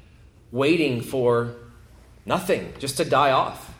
waiting 0.51 0.99
for 1.01 1.53
nothing, 2.25 2.73
just 2.79 2.97
to 2.97 3.05
die 3.05 3.29
off, 3.29 3.71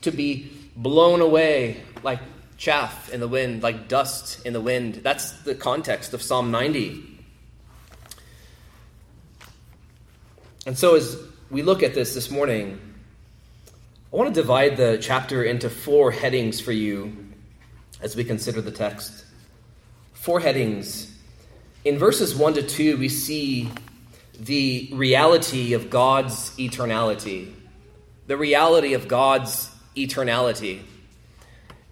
to 0.00 0.10
be 0.10 0.50
blown 0.76 1.20
away 1.20 1.82
like 2.02 2.20
chaff 2.56 3.10
in 3.10 3.20
the 3.20 3.28
wind, 3.28 3.62
like 3.62 3.88
dust 3.88 4.44
in 4.46 4.52
the 4.52 4.60
wind. 4.60 4.96
That's 4.96 5.32
the 5.42 5.54
context 5.54 6.14
of 6.14 6.22
Psalm 6.22 6.50
90. 6.50 7.08
And 10.64 10.78
so, 10.78 10.94
as 10.94 11.18
we 11.50 11.62
look 11.62 11.82
at 11.82 11.92
this 11.94 12.14
this 12.14 12.30
morning, 12.30 12.80
I 14.12 14.16
want 14.16 14.32
to 14.32 14.40
divide 14.40 14.76
the 14.76 14.98
chapter 15.00 15.42
into 15.42 15.68
four 15.68 16.12
headings 16.12 16.60
for 16.60 16.70
you 16.70 17.16
as 18.00 18.14
we 18.14 18.24
consider 18.24 18.60
the 18.60 18.70
text. 18.70 19.24
Four 20.12 20.38
headings. 20.38 21.12
In 21.84 21.98
verses 21.98 22.36
1 22.36 22.54
to 22.54 22.62
2, 22.62 22.96
we 22.96 23.08
see 23.08 23.70
the 24.38 24.88
reality 24.92 25.72
of 25.72 25.90
God's 25.90 26.50
eternality, 26.58 27.52
the 28.28 28.36
reality 28.36 28.94
of 28.94 29.08
God's 29.08 29.71
eternality. 29.96 30.82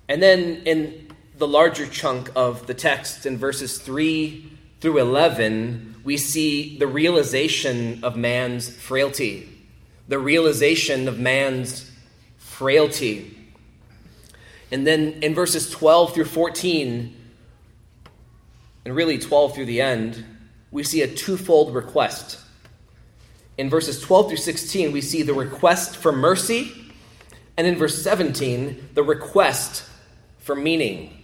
And 0.09 0.23
then 0.23 0.63
in 0.65 1.09
the 1.37 1.47
larger 1.47 1.87
chunk 1.87 2.31
of 2.35 2.67
the 2.67 2.75
text, 2.75 3.27
in 3.27 3.39
verses 3.39 3.79
3 3.79 4.51
through 4.81 4.99
11, 4.99 6.01
we 6.05 6.17
see 6.17 6.79
the 6.79 6.87
realization 6.87 8.03
of 8.03 8.17
man's 8.17 8.69
frailty. 8.69 9.49
The 10.09 10.19
realization 10.19 11.09
of 11.09 11.19
man's 11.19 11.91
frailty. 12.39 13.37
And 14.73 14.87
then 14.87 15.23
in 15.23 15.35
verses 15.35 15.71
12 15.71 16.15
through 16.15 16.25
14, 16.25 17.17
and 18.85 18.97
really 18.97 19.19
12 19.19 19.55
through 19.55 19.67
the 19.67 19.81
end, 19.81 20.25
we 20.71 20.83
see 20.83 21.03
a 21.03 21.09
twofold 21.09 21.75
request. 21.75 22.39
In 23.59 23.69
verses 23.69 24.01
12 24.01 24.29
through 24.29 24.37
16, 24.39 24.93
we 24.93 25.01
see 25.01 25.23
the 25.23 25.35
request 25.35 25.97
for 25.97 26.13
mercy 26.13 26.80
and 27.57 27.67
in 27.67 27.77
verse 27.77 28.03
17, 28.03 28.91
the 28.95 29.03
request 29.03 29.85
for 30.39 30.55
meaning. 30.55 31.17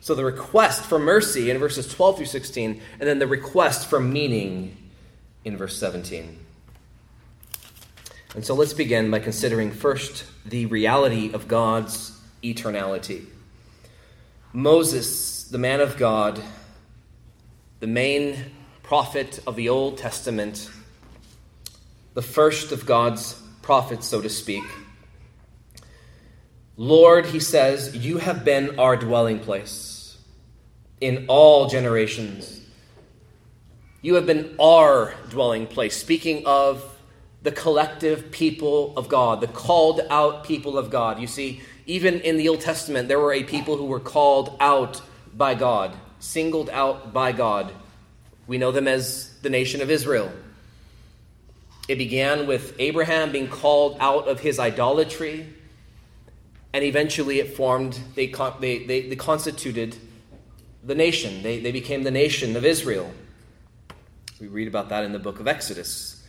So 0.00 0.14
the 0.14 0.24
request 0.24 0.84
for 0.84 0.98
mercy 0.98 1.50
in 1.50 1.58
verses 1.58 1.92
12 1.92 2.16
through 2.18 2.26
16, 2.26 2.80
and 2.98 3.08
then 3.08 3.18
the 3.18 3.26
request 3.26 3.88
for 3.88 4.00
meaning 4.00 4.76
in 5.44 5.56
verse 5.56 5.76
17. 5.78 6.38
And 8.34 8.44
so 8.44 8.54
let's 8.54 8.74
begin 8.74 9.10
by 9.10 9.18
considering 9.18 9.70
first 9.70 10.24
the 10.44 10.66
reality 10.66 11.32
of 11.32 11.48
God's 11.48 12.18
eternality. 12.42 13.26
Moses, 14.52 15.44
the 15.44 15.58
man 15.58 15.80
of 15.80 15.96
God, 15.96 16.40
the 17.80 17.86
main 17.86 18.36
prophet 18.82 19.40
of 19.46 19.56
the 19.56 19.68
Old 19.68 19.98
Testament, 19.98 20.70
the 22.14 22.22
first 22.22 22.72
of 22.72 22.86
God's 22.86 23.40
prophets, 23.62 24.06
so 24.06 24.20
to 24.20 24.28
speak, 24.28 24.64
Lord, 26.78 27.26
he 27.26 27.40
says, 27.40 27.96
you 27.96 28.18
have 28.18 28.44
been 28.44 28.78
our 28.78 28.96
dwelling 28.96 29.40
place 29.40 30.16
in 31.00 31.26
all 31.26 31.68
generations. 31.68 32.60
You 34.00 34.14
have 34.14 34.26
been 34.26 34.54
our 34.60 35.12
dwelling 35.28 35.66
place. 35.66 35.96
Speaking 35.96 36.46
of 36.46 36.84
the 37.42 37.50
collective 37.50 38.30
people 38.30 38.96
of 38.96 39.08
God, 39.08 39.40
the 39.40 39.48
called 39.48 40.00
out 40.08 40.44
people 40.44 40.78
of 40.78 40.88
God. 40.88 41.18
You 41.18 41.26
see, 41.26 41.62
even 41.86 42.20
in 42.20 42.36
the 42.36 42.48
Old 42.48 42.60
Testament, 42.60 43.08
there 43.08 43.18
were 43.18 43.32
a 43.32 43.42
people 43.42 43.76
who 43.76 43.86
were 43.86 43.98
called 43.98 44.56
out 44.60 45.02
by 45.34 45.54
God, 45.54 45.96
singled 46.20 46.70
out 46.70 47.12
by 47.12 47.32
God. 47.32 47.72
We 48.46 48.56
know 48.56 48.70
them 48.70 48.86
as 48.86 49.36
the 49.42 49.50
nation 49.50 49.80
of 49.80 49.90
Israel. 49.90 50.30
It 51.88 51.98
began 51.98 52.46
with 52.46 52.76
Abraham 52.78 53.32
being 53.32 53.48
called 53.48 53.96
out 53.98 54.28
of 54.28 54.38
his 54.38 54.60
idolatry, 54.60 55.54
and 56.72 56.84
eventually 56.84 57.40
it 57.40 57.56
formed, 57.56 57.98
they, 58.14 58.26
they, 58.60 58.84
they, 58.84 59.08
they 59.08 59.16
constituted 59.16 59.96
the 60.84 60.94
nation. 60.94 61.42
They, 61.42 61.60
they 61.60 61.72
became 61.72 62.02
the 62.02 62.10
nation 62.10 62.56
of 62.56 62.64
Israel. 62.64 63.12
We 64.40 64.46
read 64.46 64.68
about 64.68 64.88
that 64.90 65.04
in 65.04 65.12
the 65.12 65.18
book 65.18 65.40
of 65.40 65.48
Exodus. 65.48 66.22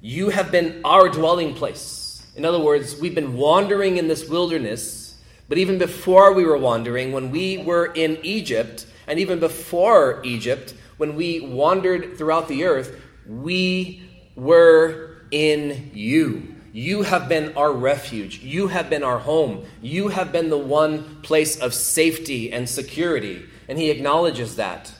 You 0.00 0.28
have 0.28 0.52
been 0.52 0.80
our 0.84 1.08
dwelling 1.08 1.54
place. 1.54 2.26
In 2.36 2.44
other 2.44 2.60
words, 2.60 3.00
we've 3.00 3.14
been 3.14 3.36
wandering 3.36 3.96
in 3.96 4.06
this 4.06 4.28
wilderness, 4.28 5.20
but 5.48 5.58
even 5.58 5.78
before 5.78 6.34
we 6.34 6.44
were 6.44 6.58
wandering, 6.58 7.10
when 7.12 7.30
we 7.30 7.58
were 7.58 7.86
in 7.86 8.18
Egypt, 8.22 8.86
and 9.08 9.18
even 9.18 9.40
before 9.40 10.20
Egypt, 10.24 10.74
when 10.98 11.16
we 11.16 11.40
wandered 11.40 12.16
throughout 12.16 12.46
the 12.46 12.64
earth, 12.64 13.00
we 13.26 14.02
were 14.36 15.22
in 15.30 15.90
you. 15.94 16.54
You 16.72 17.02
have 17.02 17.28
been 17.28 17.56
our 17.56 17.72
refuge. 17.72 18.40
You 18.40 18.68
have 18.68 18.90
been 18.90 19.02
our 19.02 19.18
home. 19.18 19.64
You 19.80 20.08
have 20.08 20.32
been 20.32 20.50
the 20.50 20.58
one 20.58 21.22
place 21.22 21.58
of 21.58 21.74
safety 21.74 22.52
and 22.52 22.68
security. 22.68 23.46
And 23.68 23.78
he 23.78 23.90
acknowledges 23.90 24.56
that. 24.56 24.92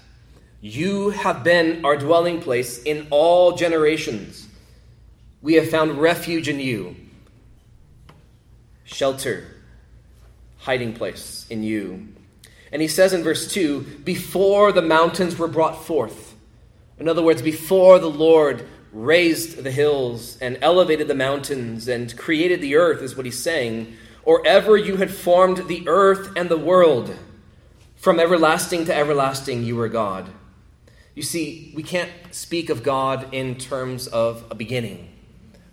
You 0.61 1.11
have 1.11 1.45
been 1.45 1.85
our 1.85 1.97
dwelling 1.97 2.41
place 2.41 2.83
in 2.83 3.07
all 3.11 3.57
generations. 3.57 4.49
We 5.41 5.55
have 5.55 5.71
found 5.71 6.01
refuge 6.01 6.49
in 6.49 6.59
you, 6.59 6.97
shelter, 8.85 9.47
hiding 10.59 10.95
place 10.95 11.47
in 11.49 11.63
you. 11.63 12.09
And 12.73 12.83
he 12.83 12.89
says 12.89 13.13
in 13.13 13.23
verse 13.23 13.53
2 13.53 14.01
before 14.05 14.73
the 14.73 14.83
mountains 14.83 15.39
were 15.39 15.49
brought 15.49 15.85
forth. 15.85 16.35
In 16.99 17.09
other 17.09 17.23
words, 17.23 17.41
before 17.41 18.01
the 18.01 18.11
Lord 18.11 18.67
raised 18.93 19.63
the 19.63 19.71
hills 19.71 20.39
and 20.41 20.59
elevated 20.63 21.09
the 21.09 21.15
mountains 21.15 21.89
and 21.89 22.17
created 22.17 22.61
the 22.61 22.77
earth, 22.77 23.03
is 23.03 23.17
what 23.17 23.27
he's 23.27 23.43
saying, 23.43 23.97
or 24.25 24.47
ever 24.47 24.77
you 24.77 24.97
had 24.97 25.11
formed 25.11 25.69
the 25.69 25.89
earth 25.89 26.31
and 26.37 26.49
the 26.49 26.59
world. 26.59 27.15
From 27.97 28.21
everlasting 28.21 28.85
to 28.87 28.95
everlasting, 28.95 29.65
you 29.65 29.77
were 29.77 29.89
God. 29.89 30.31
You 31.15 31.23
see, 31.23 31.73
we 31.75 31.83
can't 31.83 32.11
speak 32.31 32.71
of 32.71 32.83
God 32.83 33.35
in 33.35 33.57
terms 33.57 34.07
of 34.07 34.45
a 34.51 34.55
beginning. 34.55 35.09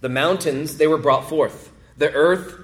The 0.01 0.09
mountains, 0.09 0.77
they 0.77 0.87
were 0.87 0.97
brought 0.97 1.29
forth. 1.29 1.71
The 1.97 2.11
earth 2.11 2.59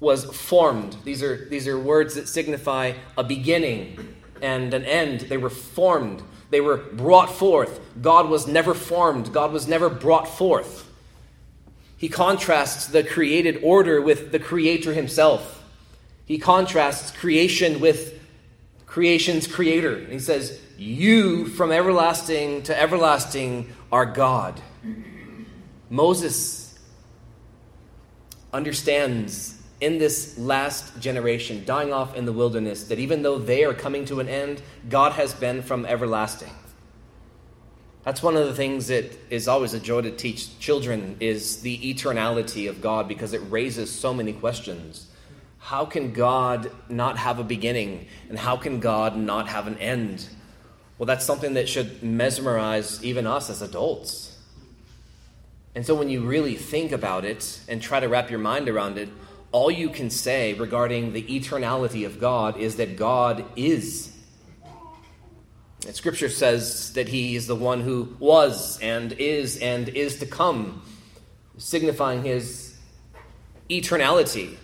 was 0.00 0.24
formed. 0.24 0.96
These 1.04 1.22
are, 1.22 1.48
these 1.48 1.68
are 1.68 1.78
words 1.78 2.14
that 2.14 2.28
signify 2.28 2.94
a 3.16 3.24
beginning 3.24 4.16
and 4.42 4.72
an 4.74 4.84
end. 4.84 5.22
They 5.22 5.36
were 5.36 5.50
formed, 5.50 6.22
they 6.50 6.60
were 6.60 6.76
brought 6.76 7.30
forth. 7.30 7.80
God 8.00 8.28
was 8.28 8.46
never 8.46 8.74
formed, 8.74 9.32
God 9.32 9.52
was 9.52 9.66
never 9.66 9.88
brought 9.88 10.28
forth. 10.28 10.84
He 11.96 12.08
contrasts 12.08 12.86
the 12.86 13.02
created 13.02 13.60
order 13.62 14.00
with 14.00 14.30
the 14.30 14.38
Creator 14.38 14.94
Himself. 14.94 15.64
He 16.26 16.38
contrasts 16.38 17.10
creation 17.10 17.80
with 17.80 18.18
creation's 18.86 19.46
creator. 19.46 19.98
he 20.06 20.18
says, 20.18 20.60
You 20.76 21.46
from 21.46 21.72
everlasting 21.72 22.62
to 22.64 22.80
everlasting 22.80 23.72
are 23.90 24.06
God. 24.06 24.60
Moses 25.90 26.78
understands 28.52 29.57
in 29.80 29.98
this 29.98 30.36
last 30.38 30.98
generation, 31.00 31.64
dying 31.64 31.92
off 31.92 32.16
in 32.16 32.24
the 32.24 32.32
wilderness, 32.32 32.84
that 32.84 32.98
even 32.98 33.22
though 33.22 33.38
they 33.38 33.64
are 33.64 33.74
coming 33.74 34.04
to 34.06 34.20
an 34.20 34.28
end, 34.28 34.62
God 34.88 35.12
has 35.12 35.34
been 35.34 35.62
from 35.62 35.86
everlasting. 35.86 36.50
That's 38.04 38.22
one 38.22 38.36
of 38.36 38.46
the 38.46 38.54
things 38.54 38.86
that 38.88 39.16
is 39.30 39.48
always 39.48 39.74
a 39.74 39.80
joy 39.80 40.02
to 40.02 40.10
teach 40.10 40.58
children 40.58 41.16
is 41.20 41.60
the 41.60 41.78
eternality 41.94 42.68
of 42.68 42.80
God 42.80 43.06
because 43.06 43.32
it 43.32 43.42
raises 43.50 43.90
so 43.90 44.14
many 44.14 44.32
questions 44.32 45.08
how 45.68 45.84
can 45.84 46.12
God 46.12 46.70
not 46.88 47.18
have 47.18 47.38
a 47.38 47.44
beginning? 47.44 48.06
And 48.30 48.38
how 48.38 48.56
can 48.56 48.80
God 48.80 49.18
not 49.18 49.48
have 49.48 49.66
an 49.66 49.76
end? 49.76 50.26
Well, 50.96 51.06
that's 51.06 51.26
something 51.26 51.54
that 51.54 51.68
should 51.68 52.02
mesmerize 52.02 53.04
even 53.04 53.26
us 53.26 53.50
as 53.50 53.60
adults. 53.60 54.38
And 55.74 55.84
so 55.84 55.94
when 55.94 56.08
you 56.08 56.22
really 56.22 56.54
think 56.54 56.90
about 56.90 57.26
it 57.26 57.60
and 57.68 57.82
try 57.82 58.00
to 58.00 58.08
wrap 58.08 58.30
your 58.30 58.38
mind 58.38 58.68
around 58.68 58.96
it, 58.96 59.10
all 59.52 59.70
you 59.70 59.88
can 59.88 60.10
say 60.10 60.54
regarding 60.54 61.12
the 61.12 61.22
eternality 61.22 62.04
of 62.06 62.20
God 62.20 62.58
is 62.58 62.76
that 62.76 62.96
God 62.96 63.44
is. 63.56 64.12
And 65.86 65.94
scripture 65.94 66.28
says 66.28 66.92
that 66.94 67.08
He 67.08 67.36
is 67.36 67.46
the 67.46 67.56
one 67.56 67.80
who 67.80 68.16
was 68.18 68.78
and 68.80 69.12
is 69.12 69.58
and 69.58 69.88
is 69.88 70.18
to 70.18 70.26
come, 70.26 70.82
signifying 71.56 72.24
His 72.24 72.76
eternality 73.70 74.56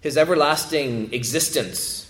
his 0.00 0.16
everlasting 0.16 1.12
existence. 1.12 2.04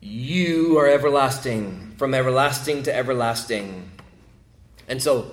You 0.00 0.78
are 0.78 0.88
everlasting, 0.88 1.94
from 1.96 2.14
everlasting 2.14 2.84
to 2.84 2.94
everlasting. 2.94 3.90
And 4.86 5.02
so, 5.02 5.32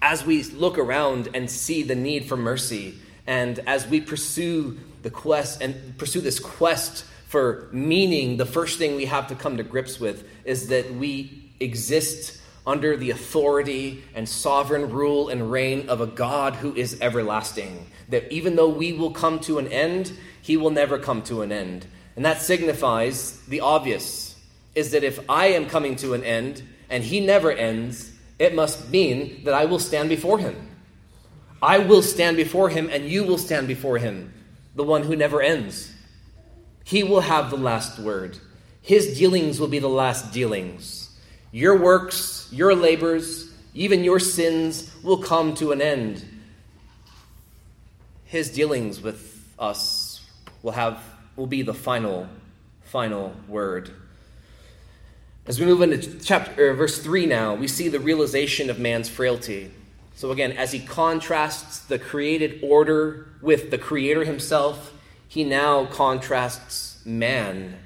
as 0.00 0.24
we 0.24 0.44
look 0.44 0.78
around 0.78 1.28
and 1.34 1.50
see 1.50 1.82
the 1.82 1.94
need 1.94 2.26
for 2.26 2.36
mercy, 2.36 2.94
and 3.26 3.58
as 3.60 3.86
we 3.86 4.00
pursue 4.00 4.78
the 5.02 5.10
quest 5.10 5.62
and 5.62 5.96
pursue 5.98 6.20
this 6.20 6.38
quest 6.38 7.04
for 7.28 7.68
meaning, 7.72 8.36
the 8.36 8.46
first 8.46 8.78
thing 8.78 8.96
we 8.96 9.06
have 9.06 9.28
to 9.28 9.34
come 9.34 9.56
to 9.56 9.62
grips 9.62 9.98
with 9.98 10.26
is 10.44 10.68
that 10.68 10.94
we 10.94 11.50
exist 11.60 12.40
under 12.66 12.96
the 12.96 13.10
authority 13.10 14.02
and 14.14 14.28
sovereign 14.28 14.90
rule 14.90 15.28
and 15.28 15.50
reign 15.50 15.88
of 15.88 16.00
a 16.00 16.06
God 16.06 16.54
who 16.54 16.74
is 16.74 17.00
everlasting. 17.00 17.86
That 18.08 18.32
even 18.32 18.56
though 18.56 18.68
we 18.68 18.92
will 18.92 19.10
come 19.10 19.40
to 19.40 19.58
an 19.58 19.68
end, 19.68 20.12
he 20.42 20.56
will 20.56 20.70
never 20.70 20.98
come 20.98 21.22
to 21.22 21.42
an 21.42 21.52
end. 21.52 21.86
And 22.14 22.24
that 22.24 22.40
signifies 22.40 23.40
the 23.42 23.60
obvious 23.60 24.36
is 24.74 24.92
that 24.92 25.04
if 25.04 25.18
I 25.28 25.48
am 25.48 25.66
coming 25.66 25.96
to 25.96 26.14
an 26.14 26.22
end 26.22 26.62
and 26.90 27.02
he 27.02 27.20
never 27.20 27.50
ends, 27.50 28.12
it 28.38 28.54
must 28.54 28.90
mean 28.90 29.44
that 29.44 29.54
I 29.54 29.64
will 29.64 29.78
stand 29.78 30.08
before 30.08 30.38
him. 30.38 30.75
I 31.62 31.78
will 31.78 32.02
stand 32.02 32.36
before 32.36 32.68
him 32.68 32.88
and 32.90 33.08
you 33.08 33.24
will 33.24 33.38
stand 33.38 33.68
before 33.68 33.98
him, 33.98 34.32
the 34.74 34.84
one 34.84 35.02
who 35.02 35.16
never 35.16 35.40
ends. 35.40 35.92
He 36.84 37.02
will 37.02 37.20
have 37.20 37.50
the 37.50 37.56
last 37.56 37.98
word. 37.98 38.38
His 38.82 39.18
dealings 39.18 39.58
will 39.58 39.68
be 39.68 39.80
the 39.80 39.88
last 39.88 40.32
dealings. 40.32 41.10
Your 41.50 41.76
works, 41.78 42.48
your 42.52 42.74
labors, 42.74 43.52
even 43.74 44.04
your 44.04 44.20
sins 44.20 44.90
will 45.02 45.18
come 45.18 45.54
to 45.56 45.72
an 45.72 45.82
end. 45.82 46.24
His 48.24 48.50
dealings 48.50 49.00
with 49.00 49.44
us 49.58 50.24
will 50.62 50.72
have 50.72 51.02
will 51.36 51.46
be 51.46 51.62
the 51.62 51.74
final 51.74 52.28
final 52.84 53.34
word. 53.48 53.90
As 55.46 55.60
we 55.60 55.66
move 55.66 55.82
into 55.82 56.18
chapter 56.20 56.72
verse 56.74 56.98
3 56.98 57.26
now, 57.26 57.54
we 57.54 57.68
see 57.68 57.88
the 57.88 58.00
realization 58.00 58.70
of 58.70 58.78
man's 58.78 59.08
frailty. 59.08 59.70
So 60.16 60.32
again, 60.32 60.52
as 60.52 60.72
he 60.72 60.80
contrasts 60.80 61.78
the 61.78 61.98
created 61.98 62.60
order 62.62 63.28
with 63.40 63.70
the 63.70 63.78
creator 63.78 64.24
himself, 64.24 64.92
he 65.28 65.44
now 65.44 65.86
contrasts 65.86 67.00
man 67.06 67.76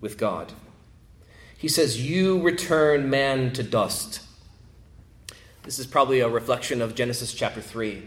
with 0.00 0.18
God 0.18 0.52
he 1.60 1.68
says, 1.68 2.00
You 2.00 2.40
return 2.40 3.10
man 3.10 3.52
to 3.52 3.62
dust. 3.62 4.22
This 5.62 5.78
is 5.78 5.86
probably 5.86 6.20
a 6.20 6.28
reflection 6.28 6.80
of 6.80 6.94
Genesis 6.94 7.34
chapter 7.34 7.60
3 7.60 8.02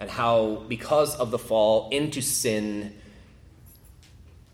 and 0.00 0.10
how, 0.10 0.64
because 0.66 1.14
of 1.14 1.30
the 1.30 1.38
fall 1.38 1.88
into 1.90 2.20
sin, 2.20 2.96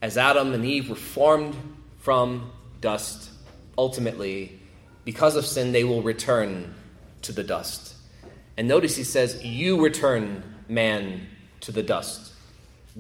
as 0.02 0.18
Adam 0.18 0.52
and 0.52 0.66
Eve 0.66 0.90
were 0.90 0.96
formed 0.96 1.56
from 1.98 2.52
dust, 2.82 3.30
ultimately, 3.78 4.60
because 5.06 5.34
of 5.34 5.46
sin, 5.46 5.72
they 5.72 5.82
will 5.82 6.02
return 6.02 6.74
to 7.22 7.32
the 7.32 7.42
dust. 7.42 7.93
And 8.56 8.68
notice 8.68 8.96
he 8.96 9.04
says, 9.04 9.42
You 9.44 9.82
return 9.82 10.42
man 10.68 11.26
to 11.60 11.72
the 11.72 11.82
dust. 11.82 12.32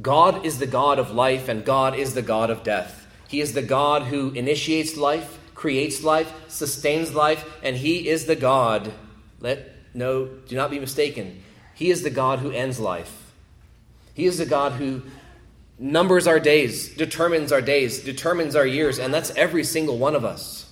God 0.00 0.44
is 0.44 0.58
the 0.58 0.66
God 0.66 0.98
of 0.98 1.12
life, 1.12 1.48
and 1.48 1.64
God 1.64 1.96
is 1.96 2.14
the 2.14 2.22
God 2.22 2.50
of 2.50 2.64
death. 2.64 3.06
He 3.28 3.40
is 3.40 3.52
the 3.52 3.62
God 3.62 4.02
who 4.02 4.30
initiates 4.30 4.96
life, 4.96 5.38
creates 5.54 6.02
life, 6.02 6.32
sustains 6.48 7.14
life, 7.14 7.48
and 7.62 7.76
He 7.76 8.08
is 8.08 8.26
the 8.26 8.36
God. 8.36 8.92
Let 9.40 9.70
no, 9.94 10.26
do 10.26 10.56
not 10.56 10.70
be 10.70 10.80
mistaken. 10.80 11.42
He 11.74 11.90
is 11.90 12.02
the 12.02 12.10
God 12.10 12.40
who 12.40 12.50
ends 12.50 12.80
life. 12.80 13.32
He 14.14 14.26
is 14.26 14.38
the 14.38 14.46
God 14.46 14.72
who 14.72 15.02
numbers 15.78 16.26
our 16.26 16.40
days, 16.40 16.88
determines 16.94 17.52
our 17.52 17.60
days, 17.60 18.00
determines 18.00 18.54
our 18.56 18.66
years, 18.66 18.98
and 18.98 19.12
that's 19.12 19.30
every 19.30 19.64
single 19.64 19.98
one 19.98 20.14
of 20.14 20.24
us. 20.24 20.70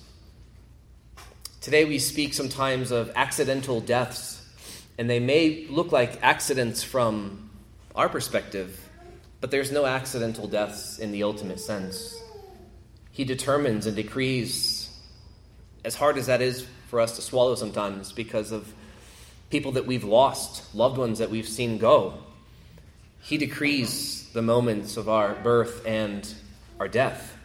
Today 1.61 1.85
we 1.85 1.99
speak 1.99 2.33
sometimes 2.33 2.91
of 2.91 3.11
accidental 3.15 3.79
deaths, 3.79 4.32
and 5.03 5.09
they 5.09 5.19
may 5.19 5.67
look 5.69 5.91
like 5.91 6.17
accidents 6.23 6.81
from 6.81 7.49
our 7.93 8.07
perspective, 8.07 8.87
but 9.41 9.51
there's 9.51 9.69
no 9.69 9.85
accidental 9.85 10.47
deaths 10.47 10.97
in 10.97 11.11
the 11.11 11.23
ultimate 11.23 11.59
sense. 11.59 12.17
He 13.11 13.25
determines 13.25 13.85
and 13.85 13.97
decrees, 13.97 14.97
as 15.83 15.93
hard 15.93 16.17
as 16.17 16.27
that 16.27 16.41
is 16.41 16.65
for 16.87 17.01
us 17.01 17.17
to 17.17 17.21
swallow 17.21 17.55
sometimes 17.55 18.13
because 18.13 18.53
of 18.53 18.73
people 19.49 19.73
that 19.73 19.85
we've 19.85 20.05
lost, 20.05 20.73
loved 20.73 20.97
ones 20.97 21.19
that 21.19 21.29
we've 21.29 21.49
seen 21.49 21.79
go. 21.79 22.13
He 23.21 23.37
decrees 23.37 24.29
the 24.31 24.41
moments 24.41 24.95
of 24.95 25.09
our 25.09 25.35
birth 25.35 25.85
and 25.85 26.25
our 26.79 26.87
death. 26.87 27.35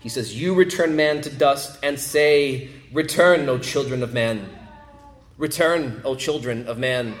He 0.00 0.08
says, 0.08 0.36
You 0.36 0.54
return 0.54 0.96
man 0.96 1.20
to 1.20 1.30
dust 1.30 1.78
and 1.84 1.96
say, 1.96 2.70
Return, 2.92 3.48
O 3.48 3.60
children 3.60 4.02
of 4.02 4.12
man. 4.12 4.50
Return, 5.40 6.02
O 6.04 6.16
children 6.16 6.68
of 6.68 6.76
man. 6.76 7.14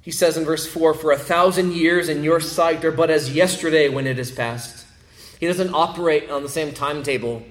He 0.00 0.12
says 0.12 0.36
in 0.36 0.44
verse 0.44 0.64
4 0.64 0.94
For 0.94 1.10
a 1.10 1.18
thousand 1.18 1.72
years 1.72 2.08
in 2.08 2.22
your 2.22 2.38
sight 2.38 2.84
are 2.84 2.92
but 2.92 3.10
as 3.10 3.34
yesterday 3.34 3.88
when 3.88 4.06
it 4.06 4.16
is 4.16 4.30
past. 4.30 4.86
He 5.40 5.48
doesn't 5.48 5.74
operate 5.74 6.30
on 6.30 6.44
the 6.44 6.48
same 6.48 6.72
timetable, 6.72 7.42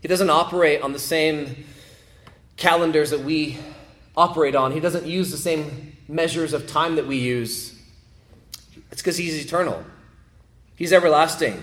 he 0.00 0.08
doesn't 0.08 0.30
operate 0.30 0.80
on 0.80 0.94
the 0.94 0.98
same 0.98 1.66
calendars 2.56 3.10
that 3.10 3.20
we 3.20 3.58
operate 4.16 4.54
on. 4.54 4.72
He 4.72 4.80
doesn't 4.80 5.04
use 5.04 5.30
the 5.30 5.36
same 5.36 5.94
measures 6.08 6.54
of 6.54 6.66
time 6.66 6.96
that 6.96 7.06
we 7.06 7.18
use. 7.18 7.78
It's 8.90 9.02
because 9.02 9.18
he's 9.18 9.44
eternal, 9.44 9.84
he's 10.76 10.94
everlasting. 10.94 11.62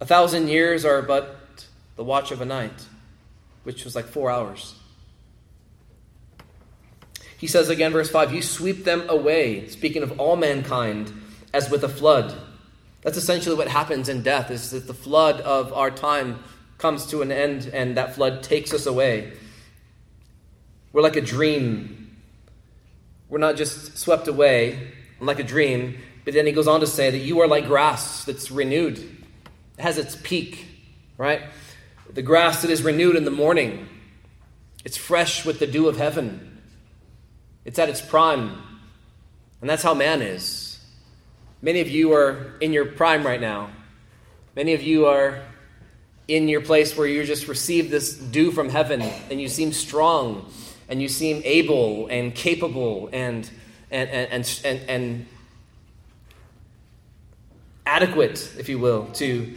A 0.00 0.06
thousand 0.06 0.48
years 0.48 0.86
are 0.86 1.02
but 1.02 1.66
the 1.96 2.04
watch 2.04 2.30
of 2.30 2.40
a 2.40 2.46
night, 2.46 2.86
which 3.64 3.84
was 3.84 3.94
like 3.94 4.06
four 4.06 4.30
hours. 4.30 4.74
He 7.38 7.46
says 7.46 7.68
again, 7.68 7.92
verse 7.92 8.10
5 8.10 8.32
You 8.32 8.42
sweep 8.42 8.84
them 8.84 9.04
away, 9.08 9.68
speaking 9.68 10.02
of 10.02 10.18
all 10.18 10.36
mankind, 10.36 11.12
as 11.52 11.70
with 11.70 11.84
a 11.84 11.88
flood. 11.88 12.34
That's 13.02 13.18
essentially 13.18 13.56
what 13.56 13.68
happens 13.68 14.08
in 14.08 14.22
death, 14.22 14.50
is 14.50 14.70
that 14.70 14.86
the 14.86 14.94
flood 14.94 15.40
of 15.40 15.72
our 15.72 15.90
time 15.90 16.42
comes 16.78 17.06
to 17.06 17.22
an 17.22 17.32
end 17.32 17.70
and 17.72 17.96
that 17.96 18.14
flood 18.14 18.42
takes 18.42 18.74
us 18.74 18.86
away. 18.86 19.32
We're 20.92 21.02
like 21.02 21.16
a 21.16 21.20
dream. 21.20 22.16
We're 23.28 23.38
not 23.38 23.56
just 23.56 23.98
swept 23.98 24.28
away 24.28 24.92
like 25.20 25.38
a 25.38 25.44
dream, 25.44 25.98
but 26.24 26.34
then 26.34 26.46
he 26.46 26.52
goes 26.52 26.68
on 26.68 26.80
to 26.80 26.86
say 26.86 27.10
that 27.10 27.18
you 27.18 27.40
are 27.40 27.48
like 27.48 27.66
grass 27.66 28.24
that's 28.24 28.50
renewed. 28.50 28.98
It 28.98 29.82
has 29.82 29.98
its 29.98 30.16
peak, 30.22 30.66
right? 31.16 31.42
The 32.12 32.22
grass 32.22 32.62
that 32.62 32.70
is 32.70 32.82
renewed 32.82 33.16
in 33.16 33.24
the 33.24 33.30
morning. 33.30 33.88
It's 34.84 34.96
fresh 34.96 35.44
with 35.44 35.58
the 35.58 35.66
dew 35.66 35.88
of 35.88 35.96
heaven. 35.96 36.55
It's 37.66 37.78
at 37.78 37.90
its 37.90 38.00
prime. 38.00 38.62
And 39.60 39.68
that's 39.68 39.82
how 39.82 39.92
man 39.92 40.22
is. 40.22 40.78
Many 41.60 41.80
of 41.80 41.90
you 41.90 42.12
are 42.14 42.54
in 42.60 42.72
your 42.72 42.86
prime 42.86 43.26
right 43.26 43.40
now. 43.40 43.70
Many 44.54 44.72
of 44.72 44.82
you 44.82 45.06
are 45.06 45.42
in 46.28 46.48
your 46.48 46.60
place 46.60 46.96
where 46.96 47.06
you 47.06 47.24
just 47.24 47.48
received 47.48 47.90
this 47.90 48.14
dew 48.14 48.52
from 48.52 48.68
heaven 48.68 49.02
and 49.02 49.40
you 49.40 49.48
seem 49.48 49.72
strong 49.72 50.50
and 50.88 51.02
you 51.02 51.08
seem 51.08 51.42
able 51.44 52.06
and 52.06 52.34
capable 52.34 53.10
and, 53.12 53.50
and, 53.90 54.08
and, 54.08 54.60
and, 54.64 54.80
and, 54.88 55.26
adequate, 57.84 58.52
if 58.58 58.68
you 58.68 58.78
will, 58.78 59.06
to 59.14 59.54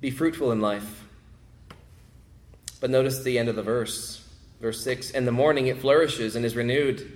be 0.00 0.10
fruitful 0.10 0.52
in 0.52 0.60
life. 0.60 1.04
But 2.80 2.90
notice 2.90 3.22
the 3.22 3.38
end 3.38 3.48
of 3.48 3.56
the 3.56 3.62
verse, 3.62 4.19
verse 4.60 4.82
6 4.84 5.10
In 5.10 5.24
the 5.24 5.32
morning 5.32 5.66
it 5.66 5.78
flourishes 5.78 6.36
and 6.36 6.44
is 6.44 6.54
renewed, 6.54 7.10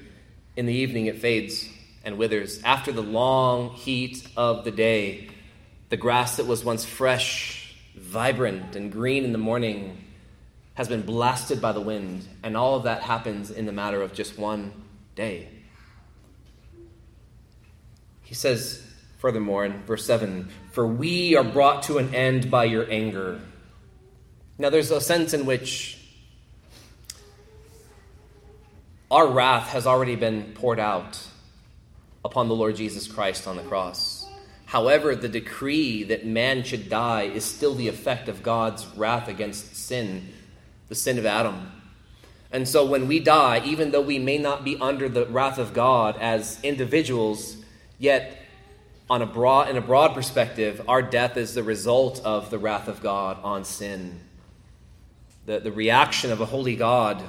in 0.57 0.67
the 0.67 0.75
evening 0.75 1.07
it 1.07 1.21
fades 1.21 1.69
and 2.05 2.19
withers. 2.19 2.63
After 2.63 2.93
the 2.93 3.03
long 3.03 3.71
heat 3.71 4.27
of 4.37 4.65
the 4.65 4.71
day, 4.71 5.29
the 5.91 5.97
grass 5.97 6.37
that 6.37 6.47
was 6.47 6.65
once 6.65 6.85
fresh, 6.85 7.75
vibrant, 7.97 8.77
and 8.77 8.91
green 8.91 9.25
in 9.25 9.33
the 9.33 9.39
morning 9.39 10.05
has 10.75 10.89
been 10.89 11.03
blasted 11.03 11.61
by 11.61 11.73
the 11.73 11.81
wind, 11.81 12.27
and 12.43 12.57
all 12.57 12.77
of 12.77 12.85
that 12.85 13.03
happens 13.03 13.51
in 13.51 13.67
the 13.67 13.73
matter 13.73 14.03
of 14.03 14.13
just 14.13 14.39
one 14.39 14.73
day. 15.15 15.49
He 18.23 18.35
says, 18.35 18.85
furthermore, 19.19 19.65
in 19.65 19.85
verse 19.85 20.05
7 20.05 20.49
For 20.73 20.87
we 20.87 21.37
are 21.37 21.45
brought 21.45 21.85
to 21.85 21.99
an 21.99 22.15
end 22.15 22.51
by 22.51 22.65
your 22.65 22.91
anger. 22.91 23.41
Now, 24.59 24.71
there's 24.71 24.91
a 24.91 25.01
sense 25.01 25.35
in 25.35 25.47
which 25.47 26.04
our 29.15 29.29
wrath 29.29 29.69
has 29.69 29.87
already 29.87 30.17
been 30.17 30.43
poured 30.57 30.81
out 30.81 31.17
upon 32.25 32.49
the 32.49 32.55
Lord 32.55 32.75
Jesus 32.75 33.07
Christ 33.07 33.47
on 33.47 33.55
the 33.55 33.63
cross. 33.63 34.27
However, 34.67 35.15
the 35.15 35.29
decree 35.29 36.03
that 36.03 36.27
man 36.27 36.65
should 36.65 36.89
die 36.89 37.23
is 37.23 37.45
still 37.45 37.77
the 37.77 37.87
effect 37.87 38.29
of 38.29 38.43
God's 38.43 38.85
wrath 38.97 39.29
against 39.29 39.77
sin, 39.77 40.31
the 40.89 40.97
sin 40.97 41.17
of 41.17 41.27
Adam. 41.27 41.71
And 42.51 42.67
so 42.67 42.85
when 42.85 43.07
we 43.07 43.21
die, 43.21 43.63
even 43.65 43.93
though 43.93 44.01
we 44.01 44.19
may 44.19 44.37
not 44.37 44.65
be 44.65 44.77
under 44.81 45.09
the 45.09 45.27
wrath 45.27 45.59
of 45.59 45.75
God 45.75 46.17
as 46.19 46.59
individuals, 46.65 47.59
yet 48.01 48.37
on 49.09 49.23
a 49.23 49.27
broad 49.27 49.69
in 49.69 49.77
a 49.77 49.81
broad 49.81 50.13
perspective, 50.13 50.83
our 50.89 51.03
death 51.03 51.37
is 51.37 51.55
the 51.55 51.63
result 51.63 52.21
of 52.25 52.51
the 52.51 52.59
wrath 52.59 52.89
of 52.89 53.01
God 53.01 53.39
on 53.45 53.65
sin. 53.65 54.19
The, 55.47 55.61
the 55.61 55.71
reaction 55.71 56.33
of 56.33 56.41
a 56.41 56.47
holy 56.47 56.75
God 56.75 57.23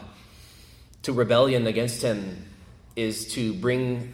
to 1.06 1.14
rebellion 1.14 1.68
against 1.68 2.02
him 2.02 2.46
is 2.96 3.32
to 3.34 3.54
bring 3.54 4.14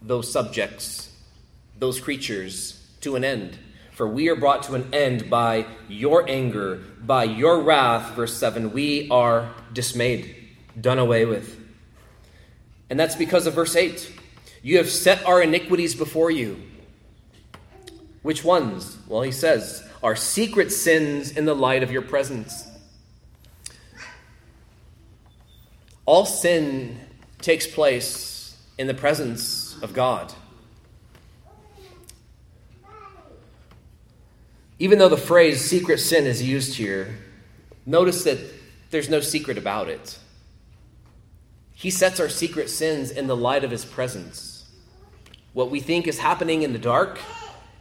those 0.00 0.30
subjects, 0.30 1.08
those 1.78 2.00
creatures, 2.00 2.84
to 3.00 3.14
an 3.14 3.22
end. 3.22 3.56
For 3.92 4.08
we 4.08 4.28
are 4.28 4.34
brought 4.34 4.64
to 4.64 4.74
an 4.74 4.92
end 4.92 5.30
by 5.30 5.66
your 5.88 6.28
anger, 6.28 6.82
by 7.00 7.24
your 7.24 7.62
wrath. 7.62 8.16
Verse 8.16 8.36
7 8.36 8.72
we 8.72 9.08
are 9.08 9.52
dismayed, 9.72 10.34
done 10.80 10.98
away 10.98 11.26
with. 11.26 11.60
And 12.90 12.98
that's 12.98 13.14
because 13.14 13.46
of 13.46 13.54
verse 13.54 13.76
8. 13.76 14.12
You 14.62 14.78
have 14.78 14.90
set 14.90 15.24
our 15.24 15.40
iniquities 15.42 15.94
before 15.94 16.32
you. 16.32 16.60
Which 18.22 18.42
ones? 18.42 18.98
Well, 19.06 19.22
he 19.22 19.32
says, 19.32 19.88
our 20.02 20.16
secret 20.16 20.72
sins 20.72 21.30
in 21.30 21.44
the 21.44 21.54
light 21.54 21.84
of 21.84 21.92
your 21.92 22.02
presence. 22.02 22.66
All 26.04 26.26
sin 26.26 26.98
takes 27.40 27.66
place 27.66 28.56
in 28.78 28.86
the 28.86 28.94
presence 28.94 29.80
of 29.82 29.92
God. 29.92 30.32
Even 34.78 34.98
though 34.98 35.08
the 35.08 35.16
phrase 35.16 35.64
secret 35.64 35.98
sin 35.98 36.26
is 36.26 36.42
used 36.42 36.74
here, 36.74 37.16
notice 37.86 38.24
that 38.24 38.38
there's 38.90 39.08
no 39.08 39.20
secret 39.20 39.56
about 39.56 39.88
it. 39.88 40.18
He 41.72 41.90
sets 41.90 42.20
our 42.20 42.28
secret 42.28 42.68
sins 42.68 43.10
in 43.10 43.26
the 43.26 43.36
light 43.36 43.64
of 43.64 43.70
his 43.70 43.84
presence. 43.84 44.68
What 45.52 45.70
we 45.70 45.80
think 45.80 46.06
is 46.06 46.18
happening 46.18 46.62
in 46.62 46.72
the 46.72 46.78
dark 46.78 47.20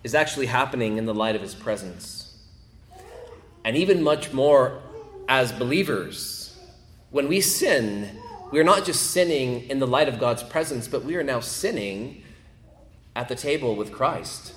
is 0.03 0.15
actually 0.15 0.47
happening 0.47 0.97
in 0.97 1.05
the 1.05 1.13
light 1.13 1.35
of 1.35 1.41
his 1.41 1.55
presence. 1.55 2.37
And 3.63 3.77
even 3.77 4.01
much 4.01 4.33
more 4.33 4.81
as 5.29 5.51
believers, 5.51 6.40
when 7.11 7.27
we 7.27 7.41
sin, 7.41 8.09
we 8.51 8.59
are 8.59 8.63
not 8.63 8.85
just 8.85 9.11
sinning 9.11 9.69
in 9.69 9.79
the 9.79 9.87
light 9.87 10.07
of 10.07 10.19
God's 10.19 10.43
presence, 10.43 10.87
but 10.87 11.03
we 11.03 11.15
are 11.15 11.23
now 11.23 11.41
sinning 11.41 12.23
at 13.15 13.27
the 13.27 13.35
table 13.35 13.75
with 13.75 13.91
Christ. 13.91 14.53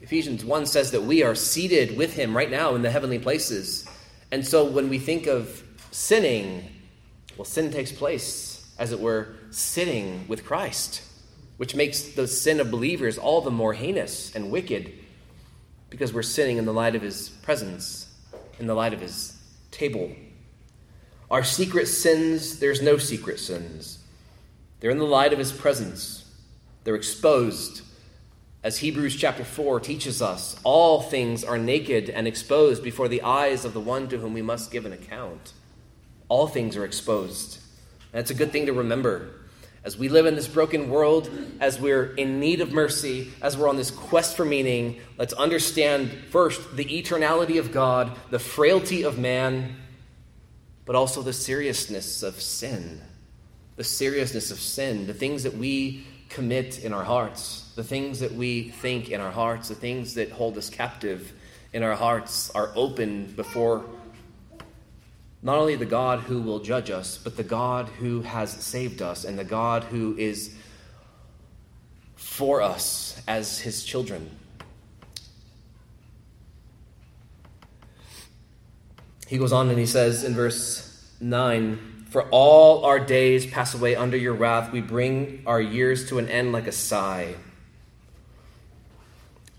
Ephesians 0.00 0.44
1 0.44 0.66
says 0.66 0.90
that 0.90 1.04
we 1.04 1.22
are 1.22 1.36
seated 1.36 1.96
with 1.96 2.14
him 2.14 2.36
right 2.36 2.50
now 2.50 2.74
in 2.74 2.82
the 2.82 2.90
heavenly 2.90 3.20
places. 3.20 3.88
And 4.32 4.44
so 4.44 4.64
when 4.64 4.88
we 4.88 4.98
think 4.98 5.28
of 5.28 5.62
sinning, 5.92 6.68
well, 7.36 7.44
sin 7.44 7.70
takes 7.70 7.92
place, 7.92 8.74
as 8.78 8.90
it 8.90 8.98
were, 8.98 9.36
sitting 9.50 10.26
with 10.26 10.44
Christ, 10.44 11.02
which 11.56 11.76
makes 11.76 12.02
the 12.02 12.26
sin 12.26 12.58
of 12.58 12.70
believers 12.70 13.16
all 13.16 13.42
the 13.42 13.50
more 13.50 13.74
heinous 13.74 14.34
and 14.34 14.50
wicked 14.50 14.92
because 15.88 16.12
we're 16.12 16.22
sinning 16.22 16.56
in 16.56 16.64
the 16.64 16.72
light 16.72 16.96
of 16.96 17.02
his 17.02 17.28
presence, 17.28 18.12
in 18.58 18.66
the 18.66 18.74
light 18.74 18.92
of 18.92 19.00
his 19.00 19.38
table. 19.70 20.10
Our 21.32 21.42
secret 21.42 21.86
sins, 21.86 22.60
there's 22.60 22.80
no 22.80 22.96
secret 22.98 23.40
sins. 23.40 23.98
They're 24.78 24.92
in 24.92 24.98
the 24.98 25.04
light 25.04 25.32
of 25.32 25.40
his 25.40 25.50
presence, 25.50 26.24
they're 26.84 26.94
exposed 26.94 27.82
as 28.64 28.78
Hebrews 28.78 29.16
chapter 29.16 29.42
4 29.42 29.80
teaches 29.80 30.22
us, 30.22 30.54
all 30.62 31.02
things 31.02 31.42
are 31.42 31.58
naked 31.58 32.08
and 32.08 32.28
exposed 32.28 32.84
before 32.84 33.08
the 33.08 33.22
eyes 33.22 33.64
of 33.64 33.74
the 33.74 33.80
one 33.80 34.06
to 34.08 34.18
whom 34.18 34.34
we 34.34 34.42
must 34.42 34.70
give 34.70 34.86
an 34.86 34.92
account. 34.92 35.52
All 36.28 36.46
things 36.46 36.76
are 36.76 36.84
exposed. 36.84 37.58
That's 38.12 38.30
a 38.30 38.34
good 38.34 38.52
thing 38.52 38.66
to 38.66 38.72
remember. 38.72 39.30
As 39.82 39.98
we 39.98 40.08
live 40.08 40.26
in 40.26 40.36
this 40.36 40.46
broken 40.46 40.90
world, 40.90 41.28
as 41.58 41.80
we're 41.80 42.14
in 42.14 42.38
need 42.38 42.60
of 42.60 42.70
mercy, 42.70 43.32
as 43.42 43.56
we're 43.56 43.68
on 43.68 43.76
this 43.76 43.90
quest 43.90 44.36
for 44.36 44.44
meaning, 44.44 45.00
let's 45.18 45.32
understand 45.32 46.12
first 46.30 46.76
the 46.76 46.84
eternality 46.84 47.58
of 47.58 47.72
God, 47.72 48.16
the 48.30 48.38
frailty 48.38 49.02
of 49.02 49.18
man, 49.18 49.74
but 50.84 50.94
also 50.96 51.22
the 51.22 51.32
seriousness 51.32 52.22
of 52.22 52.40
sin. 52.40 53.00
The 53.76 53.84
seriousness 53.84 54.50
of 54.50 54.58
sin, 54.58 55.06
the 55.06 55.14
things 55.14 55.42
that 55.44 55.56
we 55.56 56.04
commit 56.28 56.84
in 56.84 56.92
our 56.92 57.04
hearts, 57.04 57.72
the 57.76 57.84
things 57.84 58.20
that 58.20 58.32
we 58.32 58.70
think 58.70 59.10
in 59.10 59.20
our 59.20 59.30
hearts, 59.30 59.68
the 59.68 59.74
things 59.74 60.14
that 60.14 60.30
hold 60.30 60.56
us 60.58 60.68
captive 60.70 61.32
in 61.72 61.82
our 61.82 61.94
hearts 61.94 62.50
are 62.50 62.70
open 62.74 63.26
before 63.36 63.84
not 65.42 65.58
only 65.58 65.74
the 65.74 65.86
God 65.86 66.20
who 66.20 66.40
will 66.40 66.60
judge 66.60 66.90
us, 66.90 67.18
but 67.18 67.36
the 67.36 67.42
God 67.42 67.88
who 67.88 68.22
has 68.22 68.50
saved 68.50 69.02
us 69.02 69.24
and 69.24 69.38
the 69.38 69.44
God 69.44 69.84
who 69.84 70.16
is 70.16 70.54
for 72.14 72.62
us 72.62 73.20
as 73.26 73.58
his 73.58 73.84
children. 73.84 74.30
He 79.26 79.38
goes 79.38 79.52
on 79.52 79.68
and 79.70 79.78
he 79.78 79.86
says 79.86 80.24
in 80.24 80.34
verse 80.34 81.14
9 81.20 82.06
For 82.10 82.22
all 82.30 82.84
our 82.84 82.98
days 82.98 83.46
pass 83.46 83.74
away 83.74 83.96
under 83.96 84.16
your 84.16 84.34
wrath, 84.34 84.72
we 84.72 84.80
bring 84.80 85.42
our 85.46 85.60
years 85.60 86.08
to 86.08 86.18
an 86.18 86.28
end 86.28 86.52
like 86.52 86.66
a 86.66 86.72
sigh. 86.72 87.34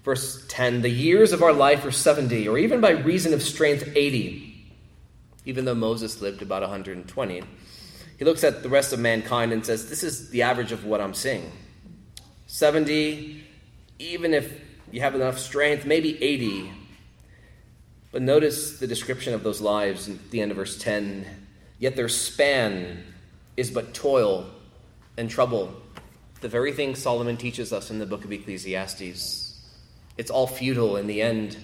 Verse 0.03 0.45
10 0.47 0.81
The 0.81 0.89
years 0.89 1.31
of 1.31 1.41
our 1.41 1.53
life 1.53 1.85
are 1.85 1.91
70, 1.91 2.47
or 2.47 2.57
even 2.57 2.81
by 2.81 2.91
reason 2.91 3.33
of 3.33 3.41
strength, 3.41 3.89
80 3.95 4.53
even 5.45 5.65
though 5.65 5.75
Moses 5.75 6.21
lived 6.21 6.41
about 6.41 6.61
120. 6.61 7.43
He 8.17 8.25
looks 8.25 8.43
at 8.43 8.63
the 8.63 8.69
rest 8.69 8.93
of 8.93 8.99
mankind 8.99 9.51
and 9.51 9.65
says, 9.65 9.89
This 9.89 10.03
is 10.03 10.29
the 10.29 10.43
average 10.43 10.71
of 10.71 10.85
what 10.85 11.01
I'm 11.01 11.13
seeing. 11.13 11.51
70, 12.47 13.43
even 13.99 14.33
if 14.33 14.61
you 14.91 15.01
have 15.01 15.15
enough 15.15 15.39
strength, 15.39 15.85
maybe 15.85 16.21
80. 16.23 16.71
But 18.13 18.21
notice 18.21 18.77
the 18.77 18.85
description 18.85 19.33
of 19.33 19.41
those 19.41 19.59
lives 19.59 20.07
at 20.07 20.29
the 20.29 20.39
end 20.39 20.51
of 20.51 20.57
verse 20.57 20.77
10. 20.77 21.25
Yet 21.79 21.95
their 21.95 22.07
span 22.07 23.03
is 23.57 23.71
but 23.71 23.95
toil 23.95 24.45
and 25.17 25.29
trouble. 25.29 25.73
The 26.41 26.47
very 26.47 26.73
thing 26.73 26.93
Solomon 26.93 27.37
teaches 27.37 27.73
us 27.73 27.89
in 27.89 27.97
the 27.97 28.05
book 28.05 28.23
of 28.23 28.31
Ecclesiastes. 28.31 29.59
It's 30.15 30.29
all 30.29 30.45
futile 30.45 30.95
in 30.97 31.07
the 31.07 31.23
end. 31.23 31.57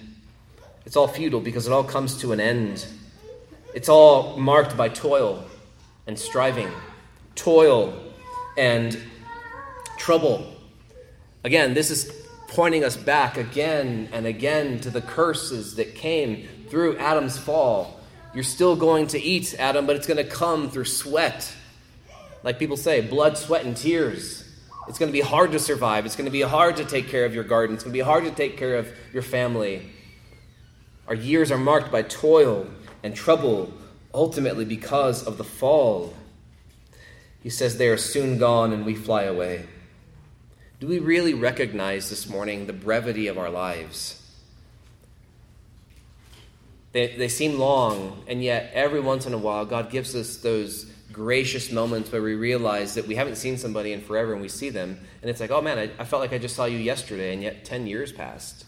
It's 0.84 0.96
all 0.96 1.06
futile 1.06 1.40
because 1.40 1.68
it 1.68 1.72
all 1.72 1.84
comes 1.84 2.18
to 2.18 2.32
an 2.32 2.40
end. 2.40 2.84
It's 3.72 3.88
all 3.88 4.36
marked 4.36 4.76
by 4.76 4.88
toil 4.88 5.44
and 6.08 6.18
striving, 6.18 6.68
toil 7.36 7.94
and 8.58 8.98
trouble. 9.98 10.52
Again, 11.44 11.74
this 11.74 11.92
is 11.92 12.10
pointing 12.50 12.82
us 12.82 12.96
back 12.96 13.36
again 13.36 14.08
and 14.12 14.26
again 14.26 14.80
to 14.80 14.90
the 14.90 15.00
curses 15.00 15.76
that 15.76 15.94
came 15.94 16.48
through 16.68 16.98
Adam's 16.98 17.38
fall. 17.38 18.00
You're 18.34 18.42
still 18.42 18.74
going 18.74 19.06
to 19.08 19.20
eat, 19.20 19.54
Adam, 19.56 19.86
but 19.86 19.94
it's 19.94 20.06
going 20.08 20.16
to 20.16 20.28
come 20.28 20.68
through 20.68 20.86
sweat. 20.86 21.52
Like 22.42 22.58
people 22.58 22.76
say, 22.76 23.02
blood, 23.02 23.38
sweat, 23.38 23.64
and 23.64 23.76
tears. 23.76 24.44
It's 24.88 24.98
going 24.98 25.10
to 25.10 25.12
be 25.12 25.20
hard 25.20 25.52
to 25.52 25.60
survive. 25.60 26.06
It's 26.06 26.16
going 26.16 26.24
to 26.24 26.32
be 26.32 26.40
hard 26.40 26.76
to 26.78 26.84
take 26.84 27.08
care 27.08 27.24
of 27.24 27.34
your 27.34 27.44
garden. 27.44 27.74
It's 27.74 27.84
going 27.84 27.92
to 27.92 27.98
be 27.98 28.04
hard 28.04 28.24
to 28.24 28.32
take 28.32 28.56
care 28.56 28.76
of 28.78 28.88
your 29.12 29.22
family. 29.22 29.88
Our 31.06 31.14
years 31.14 31.52
are 31.52 31.58
marked 31.58 31.92
by 31.92 32.02
toil 32.02 32.66
and 33.04 33.14
trouble, 33.14 33.72
ultimately 34.12 34.64
because 34.64 35.24
of 35.24 35.38
the 35.38 35.44
fall. 35.44 36.14
He 37.44 37.50
says 37.50 37.78
they 37.78 37.88
are 37.88 37.96
soon 37.96 38.38
gone 38.38 38.72
and 38.72 38.84
we 38.84 38.96
fly 38.96 39.22
away. 39.22 39.66
Do 40.80 40.86
we 40.86 40.98
really 40.98 41.34
recognize 41.34 42.08
this 42.08 42.26
morning 42.26 42.66
the 42.66 42.72
brevity 42.72 43.26
of 43.26 43.36
our 43.36 43.50
lives? 43.50 44.16
They, 46.92 47.16
they 47.16 47.28
seem 47.28 47.58
long, 47.58 48.24
and 48.26 48.42
yet 48.42 48.70
every 48.72 49.00
once 49.00 49.26
in 49.26 49.34
a 49.34 49.38
while, 49.38 49.66
God 49.66 49.90
gives 49.90 50.16
us 50.16 50.38
those 50.38 50.86
gracious 51.12 51.70
moments 51.70 52.10
where 52.10 52.22
we 52.22 52.34
realize 52.34 52.94
that 52.94 53.06
we 53.06 53.14
haven't 53.14 53.36
seen 53.36 53.58
somebody 53.58 53.92
in 53.92 54.00
forever 54.00 54.32
and 54.32 54.40
we 54.40 54.48
see 54.48 54.70
them, 54.70 54.98
and 55.20 55.30
it's 55.30 55.38
like, 55.38 55.50
oh 55.50 55.60
man, 55.60 55.78
I, 55.78 55.90
I 55.98 56.04
felt 56.04 56.22
like 56.22 56.32
I 56.32 56.38
just 56.38 56.56
saw 56.56 56.64
you 56.64 56.78
yesterday, 56.78 57.34
and 57.34 57.42
yet 57.42 57.66
10 57.66 57.86
years 57.86 58.10
passed. 58.10 58.64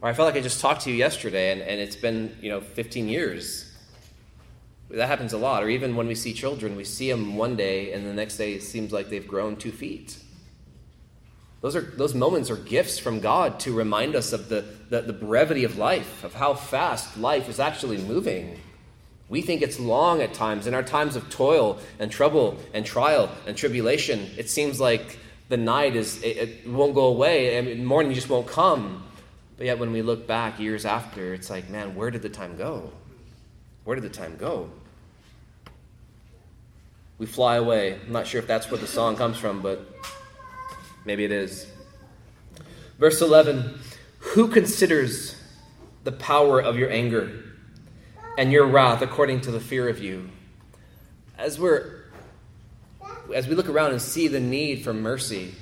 Or 0.00 0.08
I 0.08 0.12
felt 0.12 0.26
like 0.26 0.36
I 0.36 0.40
just 0.40 0.60
talked 0.60 0.82
to 0.82 0.90
you 0.90 0.96
yesterday 0.96 1.52
and, 1.52 1.60
and 1.62 1.80
it's 1.80 1.96
been, 1.96 2.36
you 2.40 2.50
know, 2.50 2.60
15 2.60 3.08
years. 3.08 3.72
That 4.90 5.08
happens 5.08 5.32
a 5.32 5.38
lot. 5.38 5.64
Or 5.64 5.68
even 5.68 5.96
when 5.96 6.06
we 6.06 6.14
see 6.14 6.32
children, 6.32 6.76
we 6.76 6.84
see 6.84 7.10
them 7.10 7.36
one 7.36 7.56
day 7.56 7.92
and 7.92 8.06
the 8.06 8.12
next 8.12 8.36
day 8.36 8.52
it 8.52 8.62
seems 8.62 8.92
like 8.92 9.08
they've 9.08 9.26
grown 9.26 9.56
two 9.56 9.72
feet. 9.72 10.18
Those, 11.62 11.74
are, 11.74 11.80
those 11.80 12.14
moments 12.14 12.50
are 12.50 12.56
gifts 12.56 12.98
from 12.98 13.20
God 13.20 13.58
to 13.60 13.72
remind 13.72 14.14
us 14.14 14.32
of 14.32 14.48
the, 14.48 14.64
the, 14.90 15.02
the 15.02 15.12
brevity 15.12 15.64
of 15.64 15.78
life, 15.78 16.22
of 16.22 16.34
how 16.34 16.54
fast 16.54 17.16
life 17.16 17.48
is 17.48 17.58
actually 17.58 17.98
moving. 17.98 18.60
We 19.28 19.42
think 19.42 19.62
it's 19.62 19.80
long 19.80 20.20
at 20.20 20.34
times. 20.34 20.66
In 20.66 20.74
our 20.74 20.82
times 20.82 21.16
of 21.16 21.28
toil 21.30 21.78
and 21.98 22.10
trouble 22.10 22.58
and 22.72 22.84
trial 22.84 23.30
and 23.46 23.56
tribulation, 23.56 24.30
it 24.36 24.48
seems 24.48 24.78
like 24.78 25.18
the 25.48 25.56
night 25.56 25.96
is 25.96 26.22
it, 26.22 26.36
it 26.36 26.68
won't 26.68 26.94
go 26.94 27.06
away 27.06 27.56
and 27.56 27.86
morning 27.86 28.12
just 28.12 28.28
won't 28.28 28.46
come. 28.46 29.02
But 29.56 29.66
yet, 29.66 29.78
when 29.78 29.90
we 29.90 30.02
look 30.02 30.26
back 30.26 30.60
years 30.60 30.84
after, 30.84 31.32
it's 31.32 31.48
like, 31.48 31.70
man, 31.70 31.94
where 31.94 32.10
did 32.10 32.20
the 32.20 32.28
time 32.28 32.56
go? 32.56 32.92
Where 33.84 33.94
did 33.94 34.04
the 34.04 34.14
time 34.14 34.36
go? 34.36 34.70
We 37.18 37.24
fly 37.24 37.56
away. 37.56 37.94
I'm 37.94 38.12
not 38.12 38.26
sure 38.26 38.38
if 38.38 38.46
that's 38.46 38.70
where 38.70 38.78
the 38.78 38.86
song 38.86 39.16
comes 39.16 39.38
from, 39.38 39.62
but 39.62 39.80
maybe 41.06 41.24
it 41.24 41.32
is. 41.32 41.66
Verse 42.98 43.22
11 43.22 43.78
Who 44.18 44.48
considers 44.48 45.40
the 46.04 46.12
power 46.12 46.60
of 46.60 46.76
your 46.76 46.90
anger 46.90 47.44
and 48.36 48.52
your 48.52 48.66
wrath 48.66 49.00
according 49.00 49.40
to 49.42 49.50
the 49.50 49.60
fear 49.60 49.88
of 49.88 49.98
you? 49.98 50.28
As 51.38 51.58
we're 51.58 52.04
as 53.34 53.48
we 53.48 53.54
look 53.54 53.68
around 53.68 53.92
and 53.92 54.00
see 54.00 54.28
the 54.28 54.40
need 54.40 54.84
for 54.84 54.92
mercy, 54.92 55.54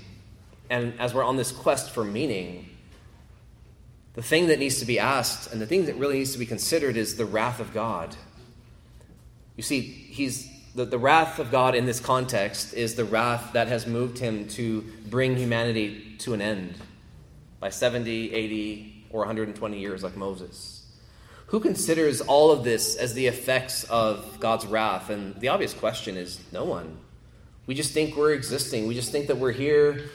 and 0.68 0.98
as 0.98 1.14
we're 1.14 1.24
on 1.24 1.36
this 1.36 1.50
quest 1.50 1.90
for 1.90 2.04
meaning, 2.04 2.68
the 4.14 4.22
thing 4.22 4.48
that 4.48 4.58
needs 4.58 4.78
to 4.80 4.84
be 4.84 4.98
asked 4.98 5.52
and 5.52 5.60
the 5.60 5.66
thing 5.66 5.86
that 5.86 5.96
really 5.96 6.18
needs 6.18 6.32
to 6.32 6.38
be 6.38 6.46
considered 6.46 6.96
is 6.96 7.16
the 7.16 7.24
wrath 7.24 7.60
of 7.60 7.72
God. 7.72 8.14
You 9.56 9.62
see, 9.62 9.80
he's 9.80 10.48
the, 10.74 10.84
the 10.84 10.98
wrath 10.98 11.38
of 11.38 11.50
God 11.50 11.74
in 11.74 11.86
this 11.86 12.00
context 12.00 12.74
is 12.74 12.94
the 12.94 13.04
wrath 13.04 13.52
that 13.52 13.68
has 13.68 13.86
moved 13.86 14.18
him 14.18 14.48
to 14.48 14.82
bring 15.06 15.36
humanity 15.36 16.16
to 16.18 16.34
an 16.34 16.40
end 16.40 16.74
by 17.60 17.68
70, 17.68 18.32
80, 18.32 19.06
or 19.10 19.20
120 19.20 19.78
years, 19.78 20.02
like 20.02 20.16
Moses. 20.16 20.84
Who 21.46 21.60
considers 21.60 22.20
all 22.20 22.50
of 22.50 22.64
this 22.64 22.96
as 22.96 23.14
the 23.14 23.28
effects 23.28 23.84
of 23.84 24.40
God's 24.40 24.66
wrath? 24.66 25.10
And 25.10 25.36
the 25.36 25.48
obvious 25.48 25.72
question 25.72 26.16
is 26.16 26.40
no 26.52 26.64
one. 26.64 26.98
We 27.66 27.74
just 27.74 27.92
think 27.92 28.16
we're 28.16 28.32
existing. 28.32 28.88
We 28.88 28.94
just 28.94 29.12
think 29.12 29.28
that 29.28 29.36
we're 29.36 29.52
here. 29.52 30.10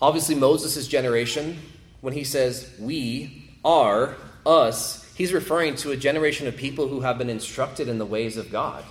Obviously, 0.00 0.34
Moses' 0.34 0.88
generation, 0.88 1.58
when 2.00 2.14
he 2.14 2.24
says 2.24 2.74
we 2.80 3.50
are 3.64 4.16
us, 4.46 5.12
he's 5.14 5.32
referring 5.32 5.76
to 5.76 5.92
a 5.92 5.96
generation 5.96 6.46
of 6.46 6.56
people 6.56 6.88
who 6.88 7.00
have 7.00 7.18
been 7.18 7.30
instructed 7.30 7.88
in 7.88 7.98
the 7.98 8.06
ways 8.06 8.36
of 8.38 8.50
God. 8.50 8.82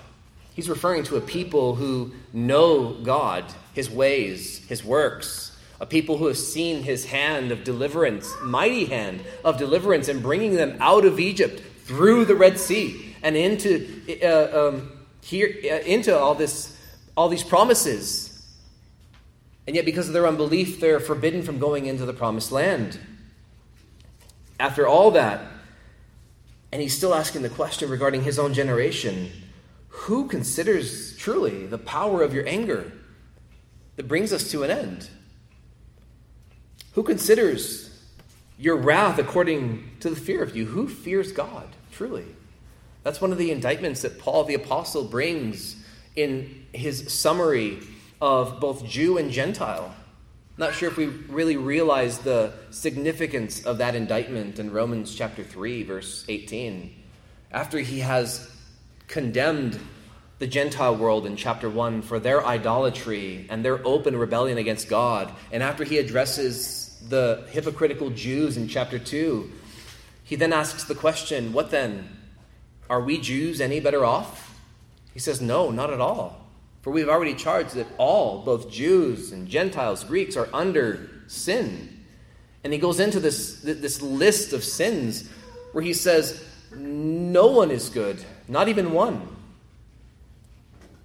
He's 0.53 0.69
referring 0.69 1.03
to 1.03 1.15
a 1.15 1.21
people 1.21 1.75
who 1.75 2.11
know 2.33 2.93
God, 3.03 3.45
his 3.73 3.89
ways, 3.89 4.59
his 4.67 4.83
works, 4.83 5.57
a 5.79 5.85
people 5.85 6.17
who 6.17 6.27
have 6.27 6.37
seen 6.37 6.83
his 6.83 7.05
hand 7.05 7.51
of 7.51 7.63
deliverance, 7.63 8.33
mighty 8.43 8.85
hand 8.85 9.21
of 9.43 9.57
deliverance, 9.57 10.07
and 10.07 10.21
bringing 10.21 10.55
them 10.55 10.77
out 10.79 11.05
of 11.05 11.19
Egypt 11.19 11.61
through 11.85 12.25
the 12.25 12.35
Red 12.35 12.59
Sea 12.59 13.15
and 13.23 13.35
into 13.35 14.01
uh, 14.23 14.69
um, 14.69 14.91
here 15.21 15.55
uh, 15.63 15.77
into 15.85 16.17
all 16.17 16.35
this 16.35 16.77
all 17.15 17.29
these 17.29 17.43
promises 17.43 18.31
and 19.67 19.75
yet, 19.75 19.85
because 19.85 20.07
of 20.07 20.13
their 20.13 20.27
unbelief, 20.27 20.79
they're 20.79 20.99
forbidden 20.99 21.43
from 21.43 21.59
going 21.59 21.85
into 21.85 22.05
the 22.05 22.13
promised 22.13 22.51
land. 22.51 22.99
After 24.59 24.87
all 24.87 25.11
that, 25.11 25.45
and 26.71 26.81
he's 26.81 26.95
still 26.95 27.13
asking 27.13 27.41
the 27.43 27.49
question 27.49 27.89
regarding 27.89 28.23
his 28.23 28.39
own 28.39 28.53
generation 28.53 29.31
who 29.91 30.27
considers 30.27 31.15
truly 31.17 31.67
the 31.67 31.77
power 31.77 32.23
of 32.23 32.33
your 32.33 32.47
anger 32.47 32.91
that 33.97 34.07
brings 34.07 34.33
us 34.33 34.49
to 34.51 34.63
an 34.63 34.71
end? 34.71 35.09
Who 36.93 37.03
considers 37.03 37.89
your 38.57 38.77
wrath 38.77 39.19
according 39.19 39.91
to 39.99 40.09
the 40.09 40.15
fear 40.15 40.41
of 40.41 40.55
you? 40.55 40.65
Who 40.65 40.87
fears 40.87 41.31
God 41.31 41.67
truly? 41.91 42.25
That's 43.03 43.21
one 43.21 43.31
of 43.31 43.37
the 43.37 43.51
indictments 43.51 44.01
that 44.01 44.19
Paul 44.19 44.43
the 44.45 44.53
Apostle 44.55 45.03
brings 45.03 45.75
in 46.15 46.65
his 46.73 47.11
summary 47.13 47.79
of 48.21 48.59
both 48.59 48.85
Jew 48.85 49.17
and 49.17 49.31
Gentile. 49.31 49.93
Not 50.57 50.73
sure 50.73 50.89
if 50.89 50.97
we 50.97 51.07
really 51.07 51.57
realize 51.57 52.19
the 52.19 52.53
significance 52.69 53.65
of 53.65 53.79
that 53.79 53.95
indictment 53.95 54.59
in 54.59 54.71
Romans 54.71 55.15
chapter 55.15 55.43
3, 55.43 55.83
verse 55.83 56.25
18. 56.27 56.95
After 57.51 57.79
he 57.79 57.99
has 57.99 58.50
condemned 59.11 59.79
the 60.39 60.47
Gentile 60.47 60.95
world 60.95 61.27
in 61.27 61.35
chapter 61.35 61.69
1 61.69 62.01
for 62.01 62.19
their 62.19 62.43
idolatry 62.43 63.45
and 63.49 63.63
their 63.63 63.85
open 63.85 64.17
rebellion 64.17 64.57
against 64.57 64.89
God. 64.89 65.31
And 65.51 65.61
after 65.61 65.83
he 65.83 65.99
addresses 65.99 66.99
the 67.07 67.45
hypocritical 67.51 68.09
Jews 68.09 68.57
in 68.57 68.67
chapter 68.67 68.97
2, 68.97 69.51
he 70.23 70.35
then 70.35 70.51
asks 70.51 70.85
the 70.85 70.95
question 70.95 71.53
what 71.53 71.69
then? 71.69 72.09
Are 72.89 73.01
we 73.01 73.19
Jews 73.19 73.61
any 73.61 73.79
better 73.79 74.03
off? 74.03 74.59
He 75.13 75.19
says, 75.19 75.41
No, 75.41 75.69
not 75.69 75.93
at 75.93 76.01
all. 76.01 76.47
For 76.81 76.91
we've 76.91 77.09
already 77.09 77.35
charged 77.35 77.75
that 77.75 77.87
all, 77.97 78.41
both 78.41 78.71
Jews 78.71 79.31
and 79.31 79.47
Gentiles, 79.47 80.03
Greeks, 80.03 80.35
are 80.35 80.49
under 80.51 81.09
sin. 81.27 82.03
And 82.63 82.73
he 82.73 82.79
goes 82.79 82.99
into 82.99 83.19
this, 83.19 83.61
this 83.61 84.01
list 84.01 84.53
of 84.53 84.63
sins 84.63 85.29
where 85.73 85.83
he 85.83 85.93
says, 85.93 86.43
No 86.71 87.47
one 87.47 87.71
is 87.71 87.89
good, 87.89 88.23
not 88.47 88.69
even 88.69 88.91
one. 88.93 89.27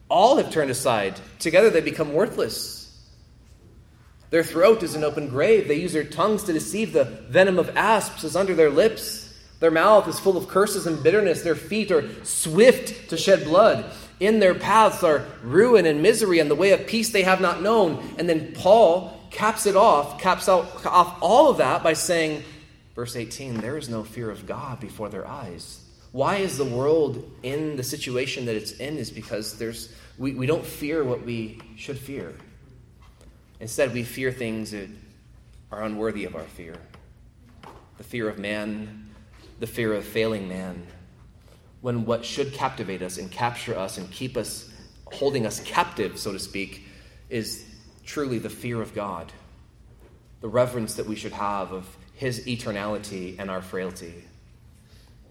All 0.09 0.37
have 0.37 0.51
turned 0.51 0.71
aside. 0.71 1.19
Together 1.39 1.71
they 1.71 1.81
become 1.81 2.13
worthless. 2.13 2.77
Their 4.31 4.45
throat 4.45 4.83
is 4.83 4.95
an 4.95 5.05
open 5.05 5.29
grave. 5.29 5.69
They 5.69 5.77
use 5.77 5.93
their 5.93 6.05
tongues 6.05 6.45
to 6.45 6.53
deceive. 6.53 6.93
The 6.93 7.05
venom 7.05 7.59
of 7.59 7.77
asps 7.77 8.25
is 8.25 8.37
under 8.37 8.55
their 8.55 8.71
lips. 8.71 9.35
Their 9.61 9.71
mouth 9.71 10.07
is 10.09 10.21
full 10.21 10.37
of 10.37 10.49
curses 10.49 10.87
and 10.87 11.03
bitterness. 11.03 11.43
Their 11.43 11.55
feet 11.55 11.91
are 11.91 12.05
swift 12.25 13.11
to 13.11 13.17
shed 13.17 13.45
blood. 13.45 13.91
In 14.21 14.39
their 14.39 14.55
paths 14.55 15.03
are 15.03 15.25
ruin 15.43 15.87
and 15.87 16.03
misery, 16.03 16.39
and 16.39 16.51
the 16.51 16.55
way 16.55 16.73
of 16.73 16.87
peace 16.87 17.11
they 17.11 17.23
have 17.23 17.41
not 17.41 17.63
known. 17.63 18.15
And 18.19 18.29
then 18.29 18.53
Paul 18.53 19.19
caps 19.31 19.67
it 19.67 19.77
off, 19.77 20.21
caps 20.21 20.49
out, 20.49 20.85
off 20.87 21.19
all 21.21 21.51
of 21.51 21.59
that 21.59 21.83
by 21.83 21.93
saying, 21.93 22.43
verse 22.97 23.15
18, 23.15 23.61
there 23.61 23.77
is 23.77 23.89
no 23.89 24.03
fear 24.03 24.31
of 24.31 24.47
God 24.47 24.81
before 24.81 25.09
their 25.11 25.29
eyes. 25.29 25.85
Why 26.11 26.37
is 26.37 26.57
the 26.57 26.65
world 26.65 27.31
in 27.43 27.77
the 27.77 27.83
situation 27.83 28.47
that 28.47 28.57
it's 28.57 28.73
in? 28.73 28.97
Is 28.97 29.11
because 29.11 29.59
there's 29.59 29.95
we, 30.19 30.33
we 30.33 30.47
don't 30.47 30.65
fear 30.65 31.05
what 31.05 31.23
we 31.25 31.61
should 31.77 31.99
fear. 31.99 32.35
Instead, 33.61 33.93
we 33.93 34.03
fear 34.03 34.33
things 34.33 34.71
that 34.71 34.89
are 35.71 35.83
unworthy 35.83 36.25
of 36.25 36.35
our 36.35 36.45
fear. 36.45 36.75
The 37.99 38.05
fear 38.05 38.31
of 38.31 38.39
man, 38.39 39.11
the 39.61 39.67
fear 39.67 39.93
of 39.93 40.05
failing 40.05 40.49
man. 40.49 40.87
When 41.83 42.07
what 42.07 42.25
should 42.25 42.55
captivate 42.55 43.03
us 43.03 43.19
and 43.19 43.31
capture 43.31 43.77
us 43.77 43.99
and 43.99 44.11
keep 44.11 44.39
us 44.39 44.73
holding 45.13 45.45
us 45.45 45.61
captive, 45.61 46.19
so 46.19 46.33
to 46.33 46.39
speak, 46.39 46.85
is 47.29 47.67
truly 48.05 48.39
the 48.39 48.51
fear 48.51 48.81
of 48.81 48.95
God, 48.95 49.33
the 50.41 50.49
reverence 50.49 50.95
that 50.95 51.07
we 51.07 51.15
should 51.15 51.33
have 51.33 51.73
of 51.73 51.97
His 52.17 52.47
eternality 52.47 53.37
and 53.39 53.51
our 53.51 53.63
frailty. 53.63 54.25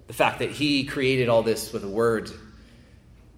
The 0.07 0.13
fact 0.13 0.39
that 0.39 0.51
He 0.51 0.85
created 0.85 1.27
all 1.27 1.43
this 1.43 1.73
with 1.73 1.83
a 1.83 1.89
word, 1.89 2.31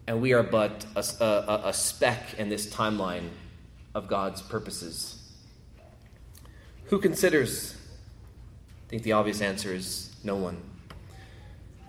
and 0.06 0.22
we 0.22 0.34
are 0.34 0.44
but 0.44 0.86
a, 0.96 1.04
a, 1.24 1.62
a 1.70 1.74
speck 1.74 2.36
in 2.38 2.50
this 2.50 2.68
timeline 2.68 3.30
of 3.96 4.08
God's 4.08 4.42
purposes. 4.42 5.18
Who 6.86 7.00
considers? 7.00 7.76
I 8.88 8.90
think 8.90 9.04
the 9.04 9.14
obvious 9.14 9.42
answer 9.42 9.74
is 9.74 10.16
no 10.24 10.36
one. 10.36 10.62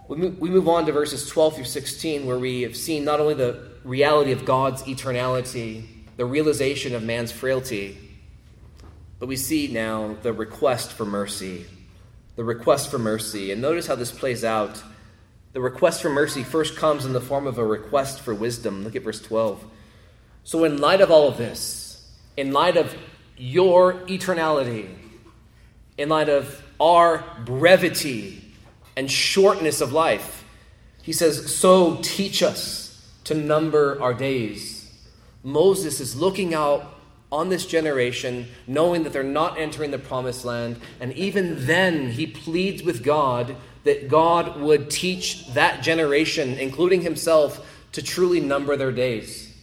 We 0.09 0.49
move 0.49 0.69
on 0.69 0.87
to 0.87 0.93
verses 0.93 1.29
12 1.29 1.57
through 1.57 1.65
16, 1.65 2.25
where 2.25 2.39
we 2.39 2.63
have 2.63 2.75
seen 2.75 3.05
not 3.05 3.21
only 3.21 3.35
the 3.35 3.73
reality 3.85 4.33
of 4.33 4.47
God's 4.47 4.83
eternality, 4.85 5.87
the 6.17 6.25
realization 6.25 6.95
of 6.95 7.03
man's 7.03 7.31
frailty, 7.31 8.08
but 9.19 9.27
we 9.27 9.37
see 9.37 9.69
now 9.69 10.17
the 10.23 10.33
request 10.33 10.93
for 10.93 11.05
mercy. 11.05 11.67
The 12.37 12.45
request 12.45 12.91
for 12.91 12.99
mercy. 12.99 13.51
And 13.51 13.61
notice 13.61 13.87
how 13.87 13.97
this 13.97 14.13
plays 14.13 14.45
out. 14.45 14.83
The 15.53 15.61
request 15.61 16.03
for 16.03 16.11
mercy 16.11 16.45
first 16.45 16.77
comes 16.77 17.05
in 17.05 17.13
the 17.13 17.21
form 17.21 17.47
of 17.47 17.59
a 17.59 17.65
request 17.65 18.21
for 18.21 18.35
wisdom. 18.35 18.85
Look 18.85 18.95
at 18.95 19.03
verse 19.03 19.21
12. 19.21 19.65
So, 20.45 20.65
in 20.65 20.79
light 20.79 21.01
of 21.01 21.11
all 21.11 21.29
of 21.29 21.37
this, 21.37 22.09
in 22.37 22.53
light 22.53 22.77
of 22.77 22.95
your 23.37 23.95
eternality, 24.07 24.89
in 25.97 26.09
light 26.09 26.29
of 26.29 26.63
our 26.81 27.25
brevity 27.45 28.45
and 28.97 29.11
shortness 29.11 29.81
of 29.81 29.93
life, 29.93 30.45
he 31.03 31.13
says, 31.13 31.55
So 31.55 31.99
teach 32.03 32.43
us 32.43 33.13
to 33.25 33.35
number 33.35 34.01
our 34.01 34.15
days 34.15 34.79
Moses 35.43 36.01
is 36.01 36.17
looking 36.17 36.53
out 36.53 36.98
on 37.31 37.49
this 37.51 37.67
generation, 37.67 38.49
knowing 38.67 39.03
that 39.05 39.13
they're 39.13 39.23
not 39.23 39.59
entering 39.59 39.91
the 39.91 39.99
promised 39.99 40.45
land. 40.45 40.81
And 41.01 41.13
even 41.13 41.67
then, 41.67 42.11
he 42.11 42.27
pleads 42.27 42.83
with 42.83 43.05
God 43.05 43.55
that 43.85 44.09
God 44.09 44.61
would 44.61 44.91
teach 44.91 45.47
that 45.55 45.83
generation, 45.83 46.55
including 46.55 47.03
himself, 47.03 47.67
to 47.93 48.03
truly 48.03 48.41
number 48.41 48.77
their 48.77 48.93
days, 48.93 49.55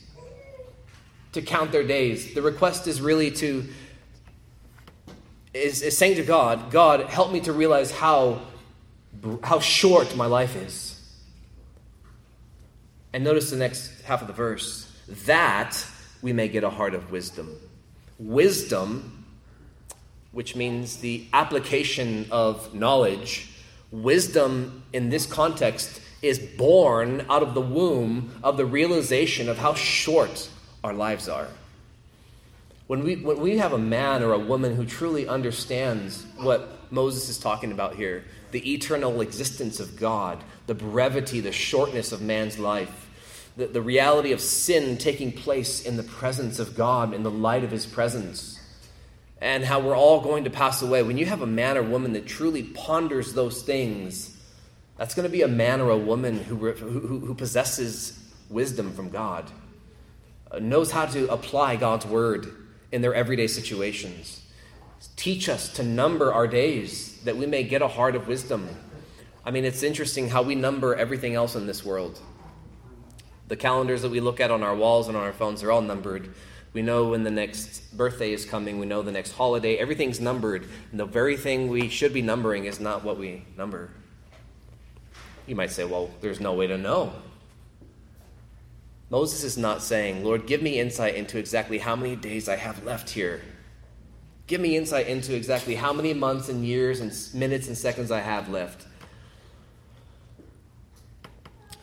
to 1.32 1.42
count 1.42 1.72
their 1.72 1.84
days. 1.84 2.34
The 2.34 2.42
request 2.42 2.88
is 2.88 3.02
really 3.02 3.32
to, 3.32 3.68
is, 5.54 5.82
is 5.82 5.98
saying 5.98 6.16
to 6.18 6.24
God, 6.24 6.72
God, 6.72 7.02
help 7.02 7.32
me 7.32 7.40
to 7.42 7.54
realize 7.54 7.92
how, 7.92 8.42
how 9.44 9.60
short 9.60 10.16
my 10.16 10.26
life 10.26 10.56
is. 10.56 10.92
And 13.14 13.24
notice 13.24 13.50
the 13.50 13.58
next 13.58 14.02
half 14.02 14.22
of 14.22 14.28
the 14.28 14.34
verse 14.34 14.92
that 15.26 15.88
we 16.26 16.34
may 16.34 16.48
get 16.48 16.64
a 16.64 16.70
heart 16.72 16.96
of 16.96 17.12
wisdom. 17.12 17.56
Wisdom, 18.18 19.24
which 20.32 20.56
means 20.56 20.98
the 20.98 21.24
application 21.34 22.26
of 22.32 22.74
knowledge, 22.74 23.48
wisdom 23.92 24.82
in 24.92 25.12
this 25.12 25.28
context 25.28 26.02
is 26.24 26.40
born 26.40 27.24
out 27.30 27.44
of 27.44 27.54
the 27.54 27.62
womb 27.62 28.40
of 28.44 28.58
the 28.58 28.66
realization 28.66 29.48
of 29.48 29.60
how 29.60 29.76
short 29.76 30.50
our 30.84 30.94
lives 30.94 31.30
are. 31.30 31.48
When 32.88 33.04
we, 33.04 33.18
when 33.18 33.40
we 33.40 33.60
have 33.60 33.74
a 33.74 33.78
man 33.78 34.24
or 34.24 34.34
a 34.34 34.40
woman 34.40 34.76
who 34.76 34.84
truly 34.84 35.28
understands 35.28 36.26
what 36.38 36.92
Moses 36.92 37.30
is 37.30 37.38
talking 37.38 37.72
about 37.72 37.98
here, 37.98 38.24
the 38.50 38.74
eternal 38.74 39.22
existence 39.22 39.80
of 39.80 39.96
God, 39.96 40.44
the 40.66 40.74
brevity, 40.74 41.40
the 41.40 41.52
shortness 41.52 42.12
of 42.12 42.20
man's 42.20 42.58
life, 42.58 43.05
the, 43.58 43.68
the 43.68 43.82
reality 43.82 44.32
of 44.32 44.42
sin 44.42 44.98
taking 44.98 45.32
place 45.32 45.82
in 45.82 45.98
the 45.98 46.04
presence 46.04 46.60
of 46.60 46.76
God, 46.76 47.14
in 47.14 47.24
the 47.24 47.32
light 47.32 47.64
of 47.64 47.72
His 47.72 47.86
presence, 47.86 48.60
and 49.42 49.64
how 49.64 49.80
we're 49.80 49.98
all 49.98 50.22
going 50.22 50.44
to 50.46 50.50
pass 50.50 50.82
away. 50.82 51.04
When 51.04 51.18
you 51.18 51.26
have 51.26 51.42
a 51.42 51.48
man 51.48 51.78
or 51.78 51.84
woman 51.84 52.14
that 52.14 52.26
truly 52.26 52.64
ponders 52.64 53.34
those 53.34 53.62
things, 53.62 54.36
that's 54.98 55.14
going 55.14 55.28
to 55.28 55.32
be 55.32 55.42
a 55.42 55.48
man 55.48 55.82
or 55.82 55.90
a 55.90 55.98
woman 55.98 56.40
who, 56.40 56.72
who, 56.72 57.20
who 57.20 57.34
possesses 57.36 58.20
wisdom 58.50 58.94
from 58.94 59.10
God, 59.10 59.50
uh, 60.52 60.60
knows 60.60 60.92
how 60.92 61.06
to 61.06 61.28
apply 61.32 61.76
God's 61.76 62.06
word 62.06 62.48
in 62.92 63.02
their 63.02 63.14
everyday 63.14 63.48
situations. 63.48 64.42
Teach 65.16 65.50
us 65.50 65.74
to 65.74 65.84
number 65.84 66.34
our 66.34 66.48
days 66.48 67.22
that 67.24 67.38
we 67.38 67.46
may 67.46 67.64
get 67.64 67.82
a 67.82 67.88
heart 67.88 68.16
of 68.16 68.28
wisdom. 68.28 68.70
I 69.46 69.52
mean, 69.52 69.66
it's 69.66 69.84
interesting 69.84 70.30
how 70.30 70.42
we 70.42 70.56
number 70.56 70.96
everything 70.96 71.36
else 71.36 71.56
in 71.56 71.68
this 71.68 71.86
world. 71.86 72.20
The 73.48 73.56
calendars 73.56 74.02
that 74.02 74.12
we 74.12 74.20
look 74.20 74.40
at 74.40 74.52
on 74.52 74.64
our 74.64 74.76
walls 74.76 75.08
and 75.08 75.16
on 75.16 75.24
our 75.24 75.34
phones 75.34 75.62
are 75.64 75.72
all 75.72 75.82
numbered. 75.82 76.34
We 76.74 76.82
know 76.82 77.10
when 77.10 77.24
the 77.24 77.32
next 77.32 77.96
birthday 77.96 78.34
is 78.34 78.44
coming. 78.44 78.80
We 78.80 78.86
know 78.86 79.02
the 79.02 79.12
next 79.12 79.32
holiday. 79.32 79.78
Everything's 79.78 80.20
numbered. 80.20 80.68
And 80.92 81.00
the 81.00 81.06
very 81.06 81.38
thing 81.38 81.70
we 81.70 81.88
should 81.88 82.14
be 82.14 82.22
numbering 82.22 82.66
is 82.66 82.80
not 82.80 83.04
what 83.04 83.18
we 83.18 83.46
number. 83.56 83.92
You 85.48 85.56
might 85.56 85.72
say, 85.72 85.86
well, 85.86 86.10
there's 86.22 86.40
no 86.40 86.54
way 86.54 86.68
to 86.68 86.78
know. 86.78 87.14
Moses 89.10 89.44
is 89.44 89.58
not 89.58 89.84
saying, 89.84 90.24
Lord, 90.24 90.48
give 90.48 90.62
me 90.62 90.80
insight 90.80 91.16
into 91.16 91.38
exactly 91.38 91.78
how 91.78 91.96
many 91.96 92.16
days 92.16 92.50
I 92.50 92.56
have 92.56 92.84
left 92.84 93.12
here. 93.12 93.42
Give 94.48 94.60
me 94.60 94.76
insight 94.76 95.08
into 95.08 95.36
exactly 95.36 95.76
how 95.76 95.94
many 95.94 96.14
months 96.14 96.50
and 96.50 96.66
years 96.66 97.00
and 97.00 97.12
minutes 97.40 97.68
and 97.68 97.78
seconds 97.78 98.12
I 98.12 98.20
have 98.20 98.50
left. 98.50 98.86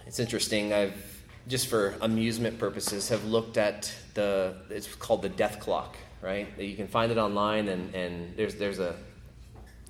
It's 0.06 0.18
interesting. 0.18 0.72
I've 0.72 1.11
just 1.48 1.66
for 1.68 1.94
amusement 2.00 2.58
purposes, 2.58 3.08
have 3.08 3.24
looked 3.24 3.56
at 3.56 3.92
the, 4.14 4.54
it's 4.70 4.94
called 4.94 5.22
the 5.22 5.28
death 5.28 5.60
clock, 5.60 5.96
right? 6.20 6.46
You 6.58 6.76
can 6.76 6.86
find 6.88 7.10
it 7.10 7.18
online, 7.18 7.68
and, 7.68 7.94
and 7.94 8.36
there's, 8.36 8.54
there's 8.56 8.78
a, 8.78 8.94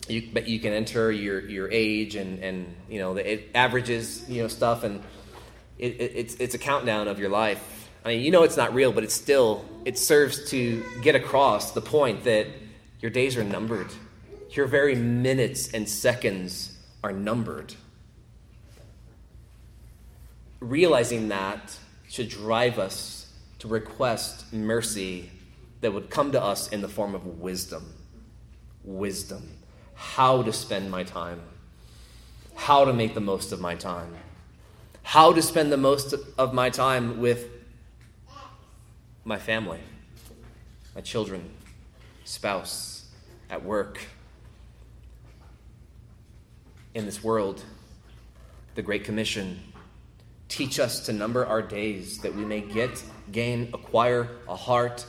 you, 0.08 0.28
but 0.32 0.48
you 0.48 0.58
can 0.58 0.72
enter 0.72 1.12
your, 1.12 1.40
your 1.40 1.70
age 1.70 2.16
and, 2.16 2.42
and 2.42 2.74
you 2.88 2.98
know, 2.98 3.16
it 3.16 3.50
averages, 3.54 4.28
you 4.28 4.42
know, 4.42 4.48
stuff, 4.48 4.82
and 4.82 5.02
it, 5.78 6.00
it, 6.00 6.12
it's, 6.14 6.34
it's 6.36 6.54
a 6.54 6.58
countdown 6.58 7.08
of 7.08 7.18
your 7.18 7.28
life. 7.28 7.90
I 8.04 8.08
mean, 8.08 8.22
you 8.22 8.30
know 8.30 8.42
it's 8.42 8.56
not 8.56 8.74
real, 8.74 8.92
but 8.92 9.04
it's 9.04 9.14
still, 9.14 9.64
it 9.84 9.96
serves 9.98 10.50
to 10.50 10.82
get 11.02 11.14
across 11.14 11.72
the 11.72 11.80
point 11.80 12.24
that 12.24 12.48
your 13.00 13.10
days 13.10 13.36
are 13.36 13.44
numbered. 13.44 13.88
Your 14.50 14.66
very 14.66 14.94
minutes 14.94 15.72
and 15.72 15.88
seconds 15.88 16.76
are 17.04 17.12
numbered 17.12 17.74
realizing 20.62 21.28
that 21.28 21.78
should 22.08 22.28
drive 22.28 22.78
us 22.78 23.32
to 23.58 23.68
request 23.68 24.52
mercy 24.52 25.30
that 25.80 25.92
would 25.92 26.08
come 26.10 26.32
to 26.32 26.42
us 26.42 26.68
in 26.68 26.80
the 26.80 26.88
form 26.88 27.14
of 27.14 27.40
wisdom. 27.40 27.92
Wisdom. 28.84 29.56
How 29.94 30.42
to 30.42 30.52
spend 30.52 30.90
my 30.90 31.04
time, 31.04 31.40
how 32.54 32.84
to 32.84 32.92
make 32.92 33.14
the 33.14 33.20
most 33.20 33.52
of 33.52 33.60
my 33.60 33.74
time. 33.74 34.14
how 35.02 35.32
to 35.32 35.42
spend 35.42 35.72
the 35.72 35.76
most 35.76 36.14
of 36.38 36.54
my 36.54 36.70
time 36.70 37.20
with 37.20 37.48
my 39.24 39.38
family, 39.38 39.80
my 40.94 41.00
children, 41.00 41.50
spouse, 42.24 43.10
at 43.50 43.64
work, 43.64 44.00
in 46.94 47.04
this 47.04 47.22
world, 47.22 47.62
the 48.74 48.82
Great 48.82 49.04
Commission. 49.04 49.60
Teach 50.52 50.78
us 50.78 51.00
to 51.06 51.14
number 51.14 51.46
our 51.46 51.62
days 51.62 52.18
that 52.18 52.34
we 52.34 52.44
may 52.44 52.60
get, 52.60 53.02
gain, 53.32 53.70
acquire 53.72 54.28
a 54.46 54.54
heart 54.54 55.06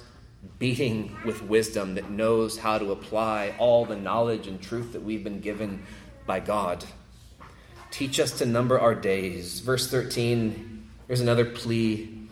beating 0.57 1.17
with 1.25 1.43
wisdom 1.43 1.95
that 1.95 2.09
knows 2.09 2.57
how 2.57 2.77
to 2.77 2.93
apply 2.93 3.53
all 3.59 3.83
the 3.83 3.97
knowledge 3.97 4.47
and 4.47 4.61
truth 4.61 4.93
that 4.93 5.03
we've 5.03 5.21
been 5.21 5.41
given 5.41 5.85
by 6.25 6.39
God. 6.39 6.85
Teach 7.91 8.21
us 8.21 8.31
to 8.37 8.45
number 8.45 8.79
our 8.79 8.95
days. 8.95 9.59
Verse 9.59 9.91
13, 9.91 10.89
there's 11.07 11.19
another 11.19 11.43
plea. 11.43 12.25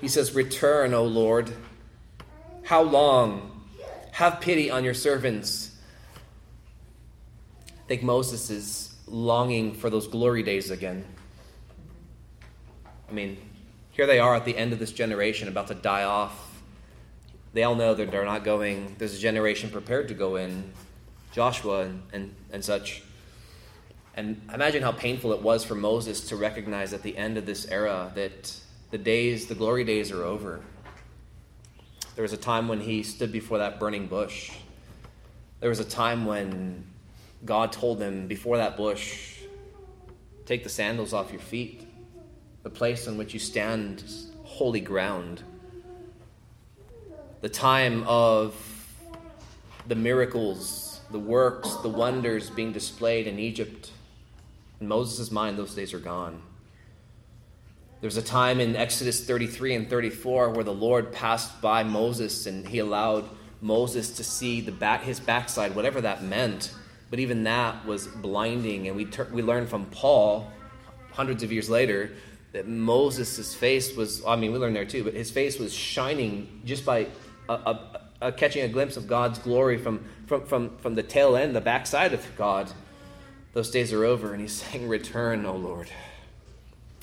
He 0.00 0.08
says, 0.08 0.34
Return, 0.34 0.92
O 0.92 1.04
Lord. 1.04 1.52
How 2.64 2.82
long? 2.82 3.62
Have 4.10 4.40
pity 4.40 4.72
on 4.72 4.82
your 4.82 4.92
servants. 4.92 5.70
I 7.68 7.86
think 7.86 8.02
Moses 8.02 8.50
is 8.50 8.92
longing 9.06 9.72
for 9.72 9.88
those 9.88 10.08
glory 10.08 10.42
days 10.42 10.72
again. 10.72 11.04
I 13.08 13.12
mean, 13.12 13.36
here 13.92 14.06
they 14.06 14.18
are 14.18 14.34
at 14.34 14.44
the 14.44 14.56
end 14.56 14.72
of 14.72 14.78
this 14.78 14.92
generation, 14.92 15.48
about 15.48 15.68
to 15.68 15.74
die 15.74 16.04
off. 16.04 16.62
They 17.52 17.62
all 17.62 17.74
know 17.74 17.94
that 17.94 18.10
they're 18.10 18.24
not 18.24 18.44
going. 18.44 18.96
There's 18.98 19.14
a 19.14 19.18
generation 19.18 19.70
prepared 19.70 20.08
to 20.08 20.14
go 20.14 20.36
in, 20.36 20.72
Joshua 21.32 21.82
and, 21.82 22.02
and, 22.12 22.34
and 22.52 22.64
such. 22.64 23.02
And 24.14 24.40
imagine 24.52 24.82
how 24.82 24.92
painful 24.92 25.32
it 25.32 25.42
was 25.42 25.64
for 25.64 25.74
Moses 25.74 26.28
to 26.28 26.36
recognize 26.36 26.92
at 26.92 27.02
the 27.02 27.16
end 27.16 27.36
of 27.36 27.46
this 27.46 27.66
era 27.66 28.10
that 28.14 28.58
the 28.90 28.98
days, 28.98 29.46
the 29.46 29.54
glory 29.54 29.84
days 29.84 30.10
are 30.10 30.24
over. 30.24 30.60
There 32.14 32.22
was 32.22 32.32
a 32.32 32.38
time 32.38 32.68
when 32.68 32.80
he 32.80 33.02
stood 33.02 33.30
before 33.30 33.58
that 33.58 33.78
burning 33.78 34.06
bush. 34.06 34.52
There 35.60 35.68
was 35.68 35.80
a 35.80 35.84
time 35.84 36.24
when 36.24 36.84
God 37.44 37.72
told 37.72 38.00
him 38.00 38.26
before 38.26 38.56
that 38.56 38.76
bush, 38.76 39.36
Take 40.46 40.62
the 40.62 40.70
sandals 40.70 41.12
off 41.12 41.32
your 41.32 41.40
feet. 41.40 41.85
The 42.66 42.70
place 42.70 43.06
on 43.06 43.16
which 43.16 43.32
you 43.32 43.38
stand 43.38 44.02
is 44.04 44.26
holy 44.42 44.80
ground. 44.80 45.40
The 47.40 47.48
time 47.48 48.02
of 48.08 48.56
the 49.86 49.94
miracles, 49.94 51.00
the 51.12 51.18
works, 51.20 51.76
the 51.84 51.88
wonders 51.88 52.50
being 52.50 52.72
displayed 52.72 53.28
in 53.28 53.38
Egypt. 53.38 53.92
In 54.80 54.88
Moses' 54.88 55.30
mind, 55.30 55.56
those 55.56 55.76
days 55.76 55.94
are 55.94 56.00
gone. 56.00 56.42
There's 58.00 58.16
a 58.16 58.22
time 58.22 58.58
in 58.58 58.74
Exodus 58.74 59.24
33 59.24 59.76
and 59.76 59.88
34 59.88 60.50
where 60.50 60.64
the 60.64 60.74
Lord 60.74 61.12
passed 61.12 61.60
by 61.62 61.84
Moses 61.84 62.46
and 62.46 62.66
he 62.66 62.80
allowed 62.80 63.28
Moses 63.60 64.10
to 64.16 64.24
see 64.24 64.60
the 64.60 64.72
back, 64.72 65.04
his 65.04 65.20
backside, 65.20 65.76
whatever 65.76 66.00
that 66.00 66.24
meant. 66.24 66.74
But 67.10 67.20
even 67.20 67.44
that 67.44 67.86
was 67.86 68.08
blinding. 68.08 68.88
And 68.88 68.96
we, 68.96 69.04
ter- 69.04 69.30
we 69.30 69.42
learned 69.42 69.68
from 69.68 69.86
Paul, 69.86 70.50
hundreds 71.12 71.44
of 71.44 71.52
years 71.52 71.70
later, 71.70 72.10
that 72.56 72.66
Moses' 72.66 73.54
face 73.54 73.94
was, 73.94 74.24
I 74.24 74.34
mean, 74.34 74.50
we 74.50 74.56
learned 74.56 74.76
there 74.76 74.86
too, 74.86 75.04
but 75.04 75.12
his 75.12 75.30
face 75.30 75.58
was 75.58 75.74
shining 75.74 76.62
just 76.64 76.86
by 76.86 77.06
a, 77.50 77.52
a, 77.52 78.00
a 78.22 78.32
catching 78.32 78.62
a 78.62 78.68
glimpse 78.68 78.96
of 78.96 79.06
God's 79.06 79.38
glory 79.38 79.76
from, 79.76 80.02
from, 80.26 80.46
from, 80.46 80.78
from 80.78 80.94
the 80.94 81.02
tail 81.02 81.36
end, 81.36 81.54
the 81.54 81.60
backside 81.60 82.14
of 82.14 82.26
God. 82.34 82.72
Those 83.52 83.70
days 83.70 83.92
are 83.92 84.06
over, 84.06 84.32
and 84.32 84.40
he's 84.40 84.52
saying, 84.62 84.88
Return, 84.88 85.44
O 85.44 85.54
Lord. 85.54 85.90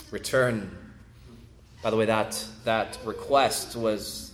Return. 0.09 0.75
By 1.83 1.91
the 1.91 1.97
way, 1.97 2.05
that, 2.05 2.43
that 2.63 2.97
request 3.05 3.75
was 3.75 4.31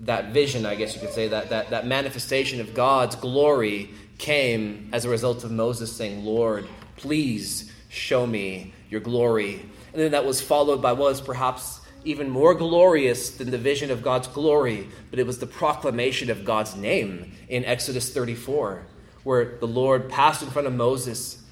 that 0.00 0.32
vision, 0.34 0.66
I 0.66 0.74
guess 0.74 0.94
you 0.94 1.00
could 1.00 1.14
say, 1.14 1.28
that, 1.28 1.48
that, 1.48 1.70
that 1.70 1.86
manifestation 1.86 2.60
of 2.60 2.74
God's 2.74 3.16
glory 3.16 3.88
came 4.18 4.90
as 4.92 5.06
a 5.06 5.08
result 5.08 5.42
of 5.42 5.50
Moses 5.50 5.90
saying, 5.90 6.22
Lord, 6.22 6.66
please 6.96 7.72
show 7.88 8.26
me 8.26 8.74
your 8.90 9.00
glory. 9.00 9.64
And 9.94 10.02
then 10.02 10.10
that 10.10 10.26
was 10.26 10.42
followed 10.42 10.82
by 10.82 10.92
what 10.92 11.10
was 11.10 11.20
perhaps 11.20 11.80
even 12.04 12.28
more 12.28 12.52
glorious 12.54 13.30
than 13.30 13.50
the 13.50 13.58
vision 13.58 13.90
of 13.90 14.02
God's 14.02 14.28
glory, 14.28 14.88
but 15.10 15.18
it 15.18 15.26
was 15.26 15.38
the 15.38 15.46
proclamation 15.46 16.30
of 16.30 16.44
God's 16.44 16.76
name 16.76 17.32
in 17.48 17.64
Exodus 17.64 18.12
34, 18.12 18.84
where 19.22 19.56
the 19.58 19.66
Lord 19.66 20.10
passed 20.10 20.42
in 20.42 20.50
front 20.50 20.68
of 20.68 20.74
Moses. 20.74 21.42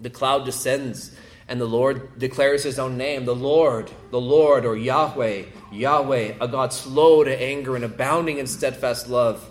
The 0.00 0.08
cloud 0.08 0.46
descends, 0.46 1.14
and 1.48 1.60
the 1.60 1.66
Lord 1.66 2.18
declares 2.18 2.62
his 2.62 2.78
own 2.78 2.96
name 2.96 3.24
the 3.24 3.34
Lord, 3.34 3.90
the 4.10 4.20
Lord, 4.20 4.64
or 4.64 4.76
Yahweh, 4.76 5.42
Yahweh, 5.70 6.34
a 6.40 6.48
God 6.48 6.72
slow 6.72 7.24
to 7.24 7.42
anger 7.42 7.76
and 7.76 7.84
abounding 7.84 8.38
in 8.38 8.46
steadfast 8.46 9.08
love 9.08 9.50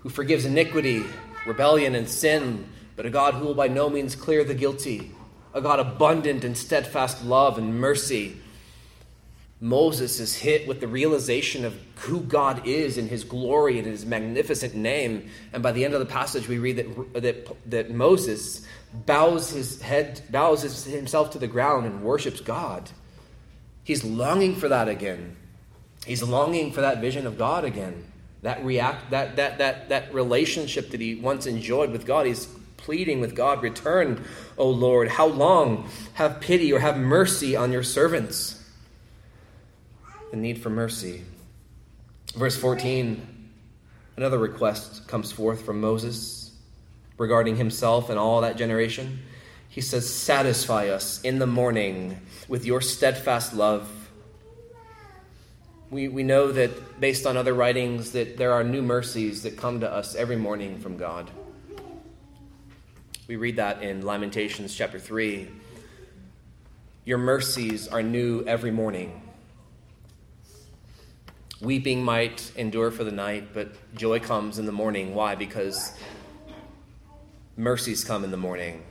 who 0.00 0.08
forgives 0.08 0.44
iniquity, 0.44 1.04
rebellion, 1.46 1.94
and 1.94 2.08
sin, 2.08 2.68
but 2.96 3.06
a 3.06 3.10
God 3.10 3.34
who 3.34 3.46
will 3.46 3.54
by 3.54 3.68
no 3.68 3.90
means 3.90 4.14
clear 4.14 4.44
the 4.44 4.54
guilty, 4.54 5.12
a 5.54 5.60
God 5.60 5.80
abundant 5.80 6.44
in 6.44 6.54
steadfast 6.54 7.24
love 7.24 7.58
and 7.58 7.80
mercy. 7.80 8.36
Moses 9.60 10.20
is 10.20 10.36
hit 10.36 10.68
with 10.68 10.80
the 10.80 10.86
realization 10.86 11.64
of 11.64 11.76
who 11.96 12.20
God 12.20 12.66
is 12.66 12.96
in 12.96 13.08
his 13.08 13.24
glory 13.24 13.78
and 13.78 13.86
his 13.86 14.06
magnificent 14.06 14.74
name. 14.74 15.28
And 15.52 15.62
by 15.62 15.72
the 15.72 15.84
end 15.84 15.94
of 15.94 16.00
the 16.00 16.06
passage, 16.06 16.46
we 16.46 16.58
read 16.58 16.76
that, 16.76 17.22
that, 17.22 17.70
that 17.70 17.90
Moses 17.90 18.64
bows 18.92 19.50
his 19.50 19.82
head, 19.82 20.22
bows 20.30 20.62
his, 20.62 20.84
himself 20.84 21.30
to 21.32 21.38
the 21.38 21.48
ground 21.48 21.86
and 21.86 22.02
worships 22.02 22.40
God. 22.40 22.88
He's 23.82 24.04
longing 24.04 24.54
for 24.54 24.68
that 24.68 24.88
again. 24.88 25.36
He's 26.06 26.22
longing 26.22 26.72
for 26.72 26.82
that 26.82 27.00
vision 27.00 27.26
of 27.26 27.36
God 27.36 27.64
again 27.64 28.04
that 28.42 28.64
react 28.64 29.10
that 29.10 29.36
that 29.36 29.58
that 29.58 29.88
that 29.88 30.14
relationship 30.14 30.90
that 30.90 31.00
he 31.00 31.16
once 31.16 31.46
enjoyed 31.46 31.90
with 31.90 32.06
God. 32.06 32.26
He's 32.26 32.48
pleading 32.78 33.20
with 33.20 33.34
God, 33.34 33.62
"Return, 33.62 34.24
O 34.56 34.68
Lord. 34.68 35.08
How 35.08 35.26
long? 35.26 35.88
Have 36.14 36.40
pity 36.40 36.72
or 36.72 36.78
have 36.78 36.96
mercy 36.96 37.54
on 37.54 37.70
your 37.70 37.82
servants." 37.82 38.64
The 40.30 40.38
need 40.38 40.62
for 40.62 40.70
mercy. 40.70 41.22
Verse 42.34 42.56
14, 42.56 43.50
another 44.16 44.38
request 44.38 45.06
comes 45.06 45.30
forth 45.30 45.62
from 45.62 45.80
Moses 45.80 46.52
regarding 47.18 47.56
himself 47.56 48.10
and 48.10 48.18
all 48.18 48.40
that 48.40 48.56
generation. 48.56 49.20
He 49.68 49.80
says, 49.80 50.12
Satisfy 50.12 50.88
us 50.88 51.20
in 51.22 51.38
the 51.38 51.46
morning 51.46 52.20
with 52.48 52.64
your 52.64 52.80
steadfast 52.80 53.54
love 53.54 53.88
we, 55.90 56.08
we 56.08 56.22
know 56.22 56.52
that 56.52 57.00
based 57.00 57.26
on 57.26 57.36
other 57.36 57.54
writings 57.54 58.12
that 58.12 58.36
there 58.36 58.52
are 58.52 58.62
new 58.62 58.82
mercies 58.82 59.42
that 59.44 59.56
come 59.56 59.80
to 59.80 59.90
us 59.90 60.14
every 60.14 60.36
morning 60.36 60.78
from 60.78 60.96
God. 60.96 61.30
We 63.28 63.36
read 63.36 63.56
that 63.56 63.82
in 63.82 64.06
Lamentations 64.06 64.74
chapter 64.74 64.98
3. 64.98 65.50
Your 67.04 67.18
mercies 67.18 67.86
are 67.86 68.02
new 68.02 68.42
every 68.46 68.70
morning. 68.70 69.20
Weeping 71.60 72.02
might 72.02 72.50
endure 72.56 72.90
for 72.90 73.04
the 73.04 73.12
night, 73.12 73.50
but 73.52 73.68
joy 73.94 74.18
comes 74.18 74.58
in 74.58 74.64
the 74.64 74.72
morning. 74.72 75.14
Why? 75.14 75.34
Because 75.34 75.92
mercies 77.54 78.02
come 78.02 78.24
in 78.24 78.30
the 78.30 78.38
morning. 78.38 78.82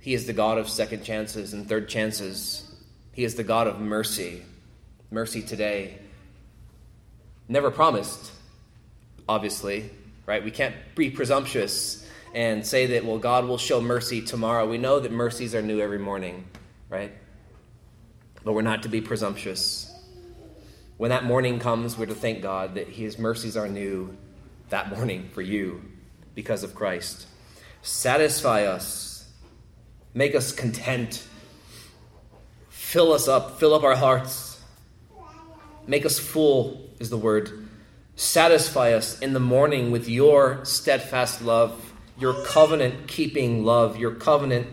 He 0.00 0.12
is 0.12 0.26
the 0.26 0.32
God 0.32 0.58
of 0.58 0.68
second 0.68 1.04
chances 1.04 1.52
and 1.52 1.68
third 1.68 1.88
chances. 1.88 2.74
He 3.12 3.22
is 3.22 3.36
the 3.36 3.44
God 3.44 3.68
of 3.68 3.78
mercy 3.78 4.42
mercy 5.12 5.42
today. 5.42 5.96
Never 7.46 7.70
promised, 7.70 8.32
obviously, 9.28 9.90
right? 10.26 10.42
We 10.42 10.50
can't 10.50 10.74
be 10.96 11.08
presumptuous 11.08 12.03
and 12.34 12.66
say 12.66 12.86
that, 12.86 13.04
well, 13.04 13.18
God 13.18 13.46
will 13.46 13.58
show 13.58 13.80
mercy 13.80 14.20
tomorrow. 14.20 14.68
We 14.68 14.78
know 14.78 15.00
that 15.00 15.12
mercies 15.12 15.54
are 15.54 15.62
new 15.62 15.80
every 15.80 15.98
morning, 15.98 16.44
right? 16.88 17.12
But 18.44 18.52
we're 18.52 18.62
not 18.62 18.82
to 18.82 18.88
be 18.88 19.00
presumptuous. 19.00 19.90
When 20.96 21.10
that 21.10 21.24
morning 21.24 21.58
comes, 21.58 21.96
we're 21.96 22.06
to 22.06 22.14
thank 22.14 22.42
God 22.42 22.74
that 22.74 22.88
His 22.88 23.18
mercies 23.18 23.56
are 23.56 23.68
new 23.68 24.16
that 24.68 24.90
morning 24.90 25.30
for 25.32 25.42
you 25.42 25.82
because 26.34 26.62
of 26.62 26.74
Christ. 26.74 27.26
Satisfy 27.82 28.64
us, 28.64 29.28
make 30.12 30.34
us 30.34 30.52
content, 30.52 31.26
fill 32.68 33.12
us 33.12 33.28
up, 33.28 33.58
fill 33.58 33.74
up 33.74 33.82
our 33.82 33.96
hearts 33.96 34.54
Make 35.86 36.06
us 36.06 36.18
full, 36.18 36.80
is 36.98 37.10
the 37.10 37.18
word. 37.18 37.68
Satisfy 38.16 38.92
us 38.92 39.18
in 39.18 39.34
the 39.34 39.40
morning 39.40 39.90
with 39.90 40.08
your 40.08 40.64
steadfast 40.64 41.42
love, 41.42 41.92
your 42.18 42.44
covenant 42.44 43.06
keeping 43.08 43.64
love, 43.64 43.98
your 43.98 44.12
covenant 44.12 44.68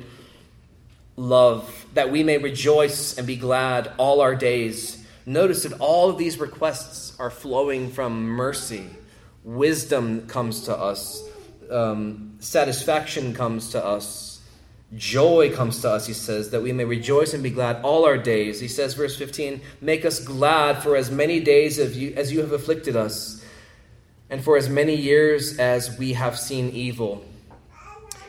love, 1.16 1.86
that 1.94 2.12
we 2.12 2.24
may 2.24 2.38
rejoice 2.38 3.18
and 3.18 3.26
be 3.28 3.36
glad 3.36 3.92
all 3.98 4.22
our 4.22 4.36
days. 4.36 5.06
Notice 5.26 5.64
that 5.64 5.80
all 5.80 6.10
of 6.10 6.18
these 6.18 6.40
requests 6.40 7.18
are 7.20 7.30
flowing 7.30 7.90
from 7.90 8.24
mercy. 8.24 8.86
Wisdom 9.44 10.28
comes 10.28 10.64
to 10.66 10.76
us, 10.76 11.24
um, 11.70 12.36
satisfaction 12.40 13.34
comes 13.34 13.72
to 13.72 13.84
us, 13.84 14.32
Joy 14.96 15.54
comes 15.54 15.82
to 15.82 15.90
us, 15.90 16.06
he 16.06 16.14
says, 16.14 16.50
that 16.50 16.62
we 16.62 16.74
may 16.74 16.84
rejoice 16.84 17.34
and 17.34 17.42
be 17.42 17.50
glad 17.50 17.82
all 17.82 18.04
our 18.04 18.18
days. 18.18 18.60
He 18.60 18.68
says, 18.68 18.94
verse 18.94 19.18
15, 19.18 19.62
Make 19.80 20.04
us 20.04 20.20
glad 20.20 20.84
for 20.84 20.98
as 20.98 21.10
many 21.10 21.40
days 21.40 21.80
as 21.80 21.98
you, 21.98 22.14
as 22.18 22.34
you 22.34 22.42
have 22.42 22.52
afflicted 22.52 22.98
us, 22.98 23.44
and 24.30 24.44
for 24.44 24.58
as 24.58 24.68
many 24.68 24.96
years 24.96 25.58
as 25.60 25.98
we 25.98 26.14
have 26.14 26.38
seen 26.38 26.72
evil. 26.72 27.24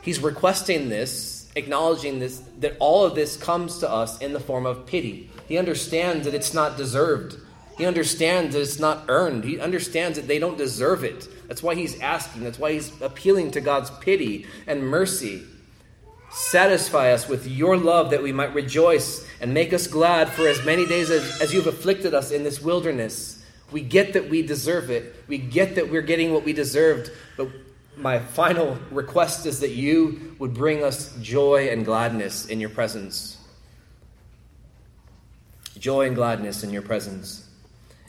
He's 0.02 0.20
requesting 0.20 0.88
this, 0.88 1.50
acknowledging 1.54 2.18
this, 2.18 2.42
that 2.58 2.76
all 2.80 3.04
of 3.04 3.14
this 3.14 3.36
comes 3.36 3.78
to 3.78 3.90
us 3.90 4.18
in 4.18 4.32
the 4.32 4.40
form 4.40 4.66
of 4.66 4.84
pity. 4.84 5.30
He 5.46 5.56
understands 5.56 6.24
that 6.24 6.34
it's 6.34 6.52
not 6.52 6.76
deserved. 6.76 7.36
He 7.78 7.86
understands 7.86 8.54
that 8.54 8.60
it's 8.60 8.78
not 8.78 9.04
earned. 9.08 9.44
He 9.44 9.58
understands 9.58 10.18
that 10.18 10.28
they 10.28 10.38
don't 10.38 10.58
deserve 10.58 11.04
it. 11.04 11.28
That's 11.48 11.62
why 11.62 11.74
he's 11.74 11.98
asking. 12.00 12.44
That's 12.44 12.58
why 12.58 12.72
he's 12.72 13.00
appealing 13.00 13.52
to 13.52 13.60
God's 13.60 13.90
pity 13.90 14.46
and 14.66 14.86
mercy. 14.86 15.44
Satisfy 16.30 17.12
us 17.12 17.28
with 17.28 17.46
your 17.46 17.76
love 17.76 18.10
that 18.10 18.22
we 18.22 18.32
might 18.32 18.54
rejoice 18.54 19.26
and 19.40 19.52
make 19.52 19.72
us 19.72 19.86
glad 19.86 20.30
for 20.30 20.48
as 20.48 20.64
many 20.64 20.86
days 20.86 21.10
as, 21.10 21.40
as 21.40 21.52
you've 21.52 21.66
afflicted 21.66 22.14
us 22.14 22.30
in 22.30 22.42
this 22.42 22.60
wilderness. 22.60 23.44
We 23.70 23.82
get 23.82 24.14
that 24.14 24.28
we 24.28 24.42
deserve 24.42 24.90
it. 24.90 25.14
We 25.28 25.38
get 25.38 25.74
that 25.76 25.90
we're 25.90 26.02
getting 26.02 26.32
what 26.32 26.44
we 26.44 26.52
deserved. 26.52 27.10
But 27.36 27.48
my 27.96 28.18
final 28.18 28.78
request 28.90 29.46
is 29.46 29.60
that 29.60 29.70
you 29.70 30.34
would 30.38 30.54
bring 30.54 30.82
us 30.82 31.14
joy 31.20 31.68
and 31.68 31.84
gladness 31.84 32.46
in 32.46 32.60
your 32.60 32.70
presence. 32.70 33.38
Joy 35.78 36.06
and 36.06 36.14
gladness 36.14 36.62
in 36.62 36.70
your 36.70 36.82
presence. 36.82 37.48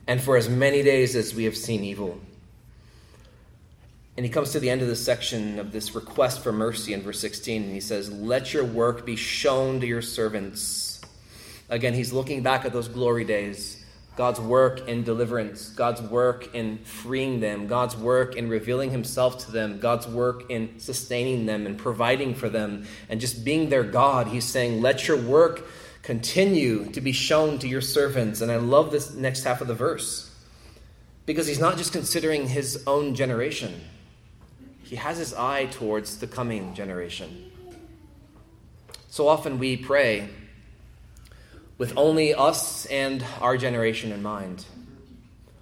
And 0.08 0.22
for 0.22 0.38
as 0.38 0.50
many 0.50 0.84
days 0.84 1.16
as 1.16 1.34
we 1.34 1.46
have 1.46 1.58
seen 1.58 1.84
evil. 1.84 2.20
And 4.16 4.26
he 4.26 4.32
comes 4.32 4.52
to 4.52 4.60
the 4.60 4.70
end 4.70 4.82
of 4.82 4.88
this 4.88 5.04
section 5.04 5.60
of 5.60 5.72
this 5.72 5.96
request 5.96 6.44
for 6.44 6.52
mercy 6.52 6.94
in 6.94 7.02
verse 7.02 7.20
16, 7.20 7.64
and 7.64 7.72
he 7.72 7.80
says, 7.80 8.12
Let 8.12 8.54
your 8.54 8.64
work 8.64 9.06
be 9.06 9.16
shown 9.16 9.80
to 9.82 9.88
your 9.88 10.04
servants. 10.04 11.02
Again, 11.70 11.94
he's 11.94 12.14
looking 12.14 12.44
back 12.44 12.66
at 12.66 12.74
those 12.74 12.88
glory 12.88 13.26
days. 13.26 13.83
God's 14.16 14.40
work 14.40 14.88
in 14.88 15.04
deliverance, 15.04 15.70
God's 15.70 16.02
work 16.02 16.54
in 16.54 16.80
freeing 16.80 17.40
them, 17.40 17.68
God's 17.68 17.96
work 17.96 18.36
in 18.36 18.50
revealing 18.50 18.92
himself 18.92 19.46
to 19.46 19.52
them, 19.52 19.80
God's 19.80 20.08
work 20.08 20.50
in 20.50 20.80
sustaining 20.80 21.46
them 21.46 21.66
and 21.66 21.78
providing 21.78 22.36
for 22.36 22.50
them, 22.50 22.86
and 23.10 23.20
just 23.20 23.44
being 23.44 23.70
their 23.70 23.84
God. 23.84 24.28
He's 24.28 24.46
saying, 24.46 24.82
Let 24.82 25.08
your 25.08 25.18
work 25.18 25.66
continue 26.04 26.92
to 26.92 27.02
be 27.02 27.12
shown 27.12 27.58
to 27.60 27.68
your 27.68 27.82
servants. 27.82 28.42
And 28.42 28.52
I 28.52 28.58
love 28.58 28.92
this 28.92 29.14
next 29.14 29.44
half 29.44 29.62
of 29.62 29.68
the 29.68 29.74
verse 29.74 30.30
because 31.26 31.48
he's 31.48 31.60
not 31.60 31.78
just 31.78 31.94
considering 31.94 32.48
his 32.48 32.84
own 32.86 33.16
generation 33.16 33.82
he 34.94 34.98
has 34.98 35.18
his 35.18 35.34
eye 35.34 35.66
towards 35.66 36.20
the 36.20 36.28
coming 36.28 36.76
generation. 36.76 37.52
So 39.10 39.28
often 39.28 39.58
we 39.58 39.76
pray 39.76 40.30
with 41.78 41.94
only 41.98 42.34
us 42.34 42.86
and 42.88 43.26
our 43.42 43.58
generation 43.58 44.12
in 44.12 44.22
mind. 44.22 44.66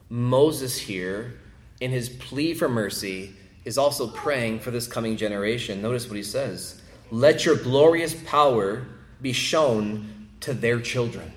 Moses 0.10 0.78
here, 0.78 1.36
in 1.80 1.92
his 1.92 2.10
plea 2.10 2.54
for 2.54 2.68
mercy, 2.68 3.34
is 3.64 3.78
also 3.78 4.08
praying 4.08 4.60
for 4.60 4.72
this 4.72 4.88
coming 4.88 5.16
generation. 5.16 5.82
Notice 5.82 6.08
what 6.08 6.18
he 6.18 6.24
says 6.24 6.82
Let 7.12 7.46
your 7.46 7.56
glorious 7.56 8.14
power 8.14 8.86
be 9.22 9.34
shown 9.34 10.28
to 10.42 10.54
their 10.54 10.80
children. 10.80 11.32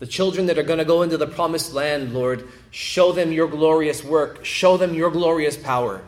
The 0.00 0.06
children 0.06 0.46
that 0.46 0.58
are 0.58 0.64
going 0.64 0.80
to 0.80 0.84
go 0.84 1.02
into 1.02 1.16
the 1.16 1.28
promised 1.28 1.74
land, 1.74 2.12
Lord, 2.12 2.48
show 2.72 3.12
them 3.12 3.30
your 3.30 3.46
glorious 3.46 4.02
work, 4.02 4.44
show 4.44 4.76
them 4.76 4.94
your 4.94 5.12
glorious 5.12 5.56
power. 5.56 6.02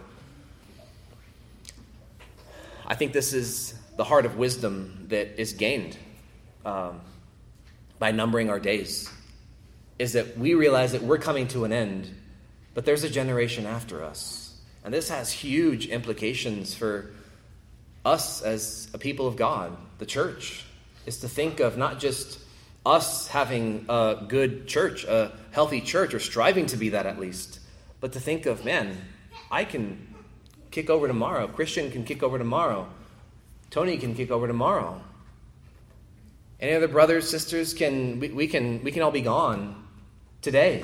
I 2.87 2.97
think 2.97 3.13
this 3.13 3.33
is 3.33 3.75
the 3.97 4.03
heart 4.03 4.27
of 4.27 4.37
wisdom 4.37 5.07
that 5.11 5.41
is 5.41 5.53
gained 5.53 5.97
um, 6.65 7.01
by 7.99 8.13
numbering 8.13 8.51
our 8.51 8.61
days. 8.61 9.11
Is 9.99 10.15
that 10.15 10.37
we 10.37 10.55
realize 10.55 10.93
that 10.93 11.03
we're 11.03 11.19
coming 11.19 11.47
to 11.49 11.65
an 11.65 11.73
end, 11.73 12.11
but 12.75 12.85
there's 12.85 13.05
a 13.05 13.11
generation 13.11 13.67
after 13.67 14.03
us. 14.03 14.61
And 14.85 14.93
this 14.93 15.09
has 15.09 15.31
huge 15.31 15.87
implications 15.87 16.75
for 16.75 17.11
us 18.05 18.43
as 18.43 18.89
a 18.93 18.99
people 18.99 19.27
of 19.27 19.37
God, 19.37 19.77
the 19.99 20.07
church, 20.07 20.65
is 21.07 21.21
to 21.21 21.29
think 21.29 21.61
of 21.61 21.79
not 21.79 22.01
just 22.01 22.39
us 22.85 23.29
having 23.29 23.87
a 23.89 24.25
good 24.29 24.67
church, 24.67 25.05
a 25.05 25.33
healthy 25.53 25.81
church, 25.81 26.13
or 26.13 26.21
striving 26.21 26.67
to 26.67 26.77
be 26.77 26.91
that 26.91 27.07
at 27.07 27.19
least, 27.19 27.61
but 28.01 28.13
to 28.13 28.21
think 28.21 28.45
of, 28.47 28.65
man, 28.65 28.97
I 29.51 29.65
can 29.65 30.15
kick 30.71 30.91
over 30.91 31.07
tomorrow. 31.07 31.47
Christian 31.47 31.91
can 31.91 32.05
kick 32.05 32.23
over 32.23 32.37
tomorrow. 32.37 32.87
Tony 33.71 33.97
can 33.97 34.15
kick 34.15 34.31
over 34.31 34.47
tomorrow. 34.47 35.01
Any 36.65 36.73
other 36.73 36.89
brothers, 36.89 37.29
sisters 37.29 37.75
can 37.75 38.19
we, 38.21 38.29
we 38.31 38.47
can 38.47 38.83
we 38.83 38.91
can 38.91 39.03
all 39.03 39.11
be 39.11 39.21
gone 39.21 39.85
today. 40.41 40.83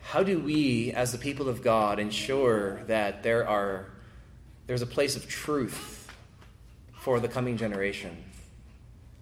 How 0.00 0.22
do 0.22 0.38
we, 0.38 0.90
as 0.92 1.12
the 1.12 1.18
people 1.18 1.50
of 1.50 1.60
God, 1.60 1.98
ensure 1.98 2.82
that 2.84 3.22
there 3.22 3.46
are 3.46 3.90
there's 4.66 4.80
a 4.80 4.86
place 4.86 5.16
of 5.16 5.28
truth 5.28 6.10
for 6.94 7.20
the 7.20 7.28
coming 7.28 7.58
generation? 7.58 8.16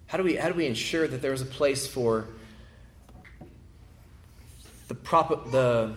How 0.07 0.17
do 0.17 0.23
we 0.23 0.37
how 0.37 0.49
do 0.49 0.55
we 0.55 0.67
ensure 0.67 1.09
that 1.09 1.21
there's 1.21 1.43
a 1.43 1.47
place 1.47 1.89
for 1.89 2.29
the 4.87 4.95
prop 4.95 5.51
the 5.51 5.93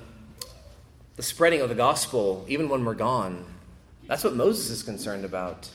the 1.18 1.22
spreading 1.22 1.62
of 1.62 1.70
the 1.70 1.76
gospel, 1.76 2.46
even 2.48 2.68
when 2.68 2.84
we're 2.84 2.96
gone. 2.96 3.46
That's 4.08 4.24
what 4.24 4.36
Moses 4.36 4.72
is 4.72 4.82
concerned 4.82 5.24
about. 5.24 5.70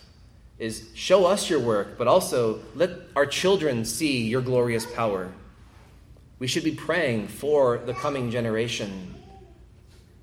Is 0.59 0.89
show 0.95 1.27
us 1.27 1.51
your 1.51 1.59
work, 1.59 1.99
but 1.99 2.07
also 2.07 2.61
let 2.75 2.91
our 3.17 3.27
children 3.27 3.85
see 3.85 4.29
your 4.29 4.41
glorious 4.41 4.87
power. 4.87 5.33
We 6.39 6.47
should 6.47 6.65
be 6.65 6.75
praying 6.75 7.29
for 7.29 7.79
the 7.79 7.95
coming 7.95 8.31
generation. 8.31 9.15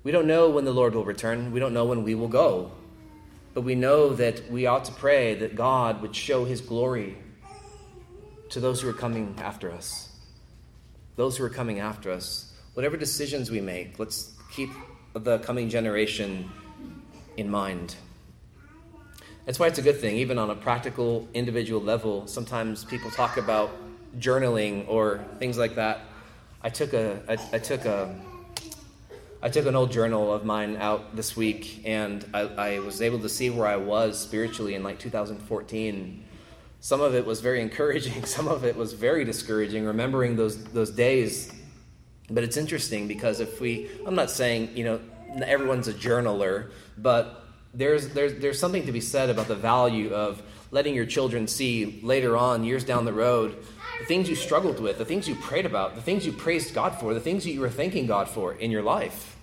We 0.04 0.10
don't 0.10 0.26
know 0.26 0.50
when 0.50 0.64
the 0.64 0.72
Lord 0.72 0.94
will 0.94 1.04
return. 1.04 1.52
We 1.52 1.60
don't 1.60 1.74
know 1.74 1.84
when 1.84 2.02
we 2.02 2.14
will 2.14 2.28
go. 2.28 2.72
But 3.54 3.62
we 3.62 3.74
know 3.74 4.14
that 4.14 4.50
we 4.50 4.66
ought 4.66 4.86
to 4.86 4.92
pray 4.92 5.34
that 5.34 5.54
God 5.54 6.00
would 6.00 6.16
show 6.16 6.44
his 6.44 6.60
glory 6.60 7.18
to 8.50 8.60
those 8.60 8.80
who 8.80 8.88
are 8.88 8.94
coming 8.94 9.34
after 9.38 9.70
us. 9.70 10.10
Those 11.16 11.36
who 11.36 11.44
are 11.44 11.50
coming 11.50 11.78
after 11.78 12.10
us. 12.10 12.52
Whatever 12.74 12.96
decisions 12.96 13.50
we 13.50 13.60
make, 13.60 13.98
let's 13.98 14.32
keep 14.50 14.70
the 15.14 15.38
coming 15.40 15.68
generation 15.68 16.50
in 17.36 17.50
mind. 17.50 17.96
That's 19.44 19.58
why 19.58 19.66
it's 19.66 19.78
a 19.78 19.82
good 19.82 20.00
thing, 20.00 20.16
even 20.16 20.38
on 20.38 20.50
a 20.50 20.54
practical, 20.54 21.28
individual 21.34 21.80
level. 21.80 22.26
Sometimes 22.26 22.84
people 22.84 23.10
talk 23.10 23.36
about 23.36 23.70
journaling 24.18 24.88
or 24.88 25.24
things 25.38 25.58
like 25.58 25.74
that. 25.74 26.00
I 26.62 26.68
took 26.68 26.92
a, 26.92 27.20
I, 27.28 27.56
I 27.56 27.58
took 27.58 27.84
a, 27.84 28.14
I 29.42 29.48
took 29.48 29.66
an 29.66 29.74
old 29.74 29.90
journal 29.90 30.32
of 30.32 30.44
mine 30.44 30.76
out 30.76 31.16
this 31.16 31.36
week, 31.36 31.82
and 31.84 32.24
I, 32.32 32.40
I 32.40 32.78
was 32.78 33.02
able 33.02 33.18
to 33.20 33.28
see 33.28 33.50
where 33.50 33.66
I 33.66 33.76
was 33.76 34.18
spiritually 34.18 34.76
in 34.76 34.82
like 34.84 35.00
2014. 35.00 36.24
Some 36.80 37.00
of 37.00 37.14
it 37.14 37.26
was 37.26 37.40
very 37.40 37.60
encouraging. 37.60 38.24
Some 38.26 38.46
of 38.46 38.64
it 38.64 38.76
was 38.76 38.92
very 38.92 39.24
discouraging. 39.24 39.84
Remembering 39.84 40.36
those 40.36 40.62
those 40.64 40.90
days 40.90 41.52
but 42.32 42.44
it's 42.44 42.56
interesting 42.56 43.08
because 43.08 43.40
if 43.40 43.60
we, 43.60 43.90
I'm 44.06 44.14
not 44.14 44.30
saying, 44.30 44.76
you 44.76 44.84
know, 44.84 45.00
everyone's 45.44 45.88
a 45.88 45.92
journaler, 45.92 46.70
but 46.96 47.41
there's, 47.74 48.08
there's, 48.08 48.34
there's 48.34 48.58
something 48.58 48.86
to 48.86 48.92
be 48.92 49.00
said 49.00 49.30
about 49.30 49.48
the 49.48 49.54
value 49.54 50.12
of 50.12 50.42
letting 50.70 50.94
your 50.94 51.06
children 51.06 51.46
see 51.46 52.00
later 52.02 52.36
on, 52.36 52.64
years 52.64 52.84
down 52.84 53.04
the 53.04 53.12
road, 53.12 53.56
the 53.98 54.04
things 54.04 54.28
you 54.28 54.34
struggled 54.34 54.80
with, 54.80 54.98
the 54.98 55.04
things 55.04 55.28
you 55.28 55.34
prayed 55.36 55.66
about, 55.66 55.94
the 55.94 56.02
things 56.02 56.26
you 56.26 56.32
praised 56.32 56.74
God 56.74 56.98
for, 56.98 57.14
the 57.14 57.20
things 57.20 57.44
that 57.44 57.50
you 57.50 57.60
were 57.60 57.70
thanking 57.70 58.06
God 58.06 58.28
for 58.28 58.54
in 58.54 58.70
your 58.70 58.82
life. 58.82 59.36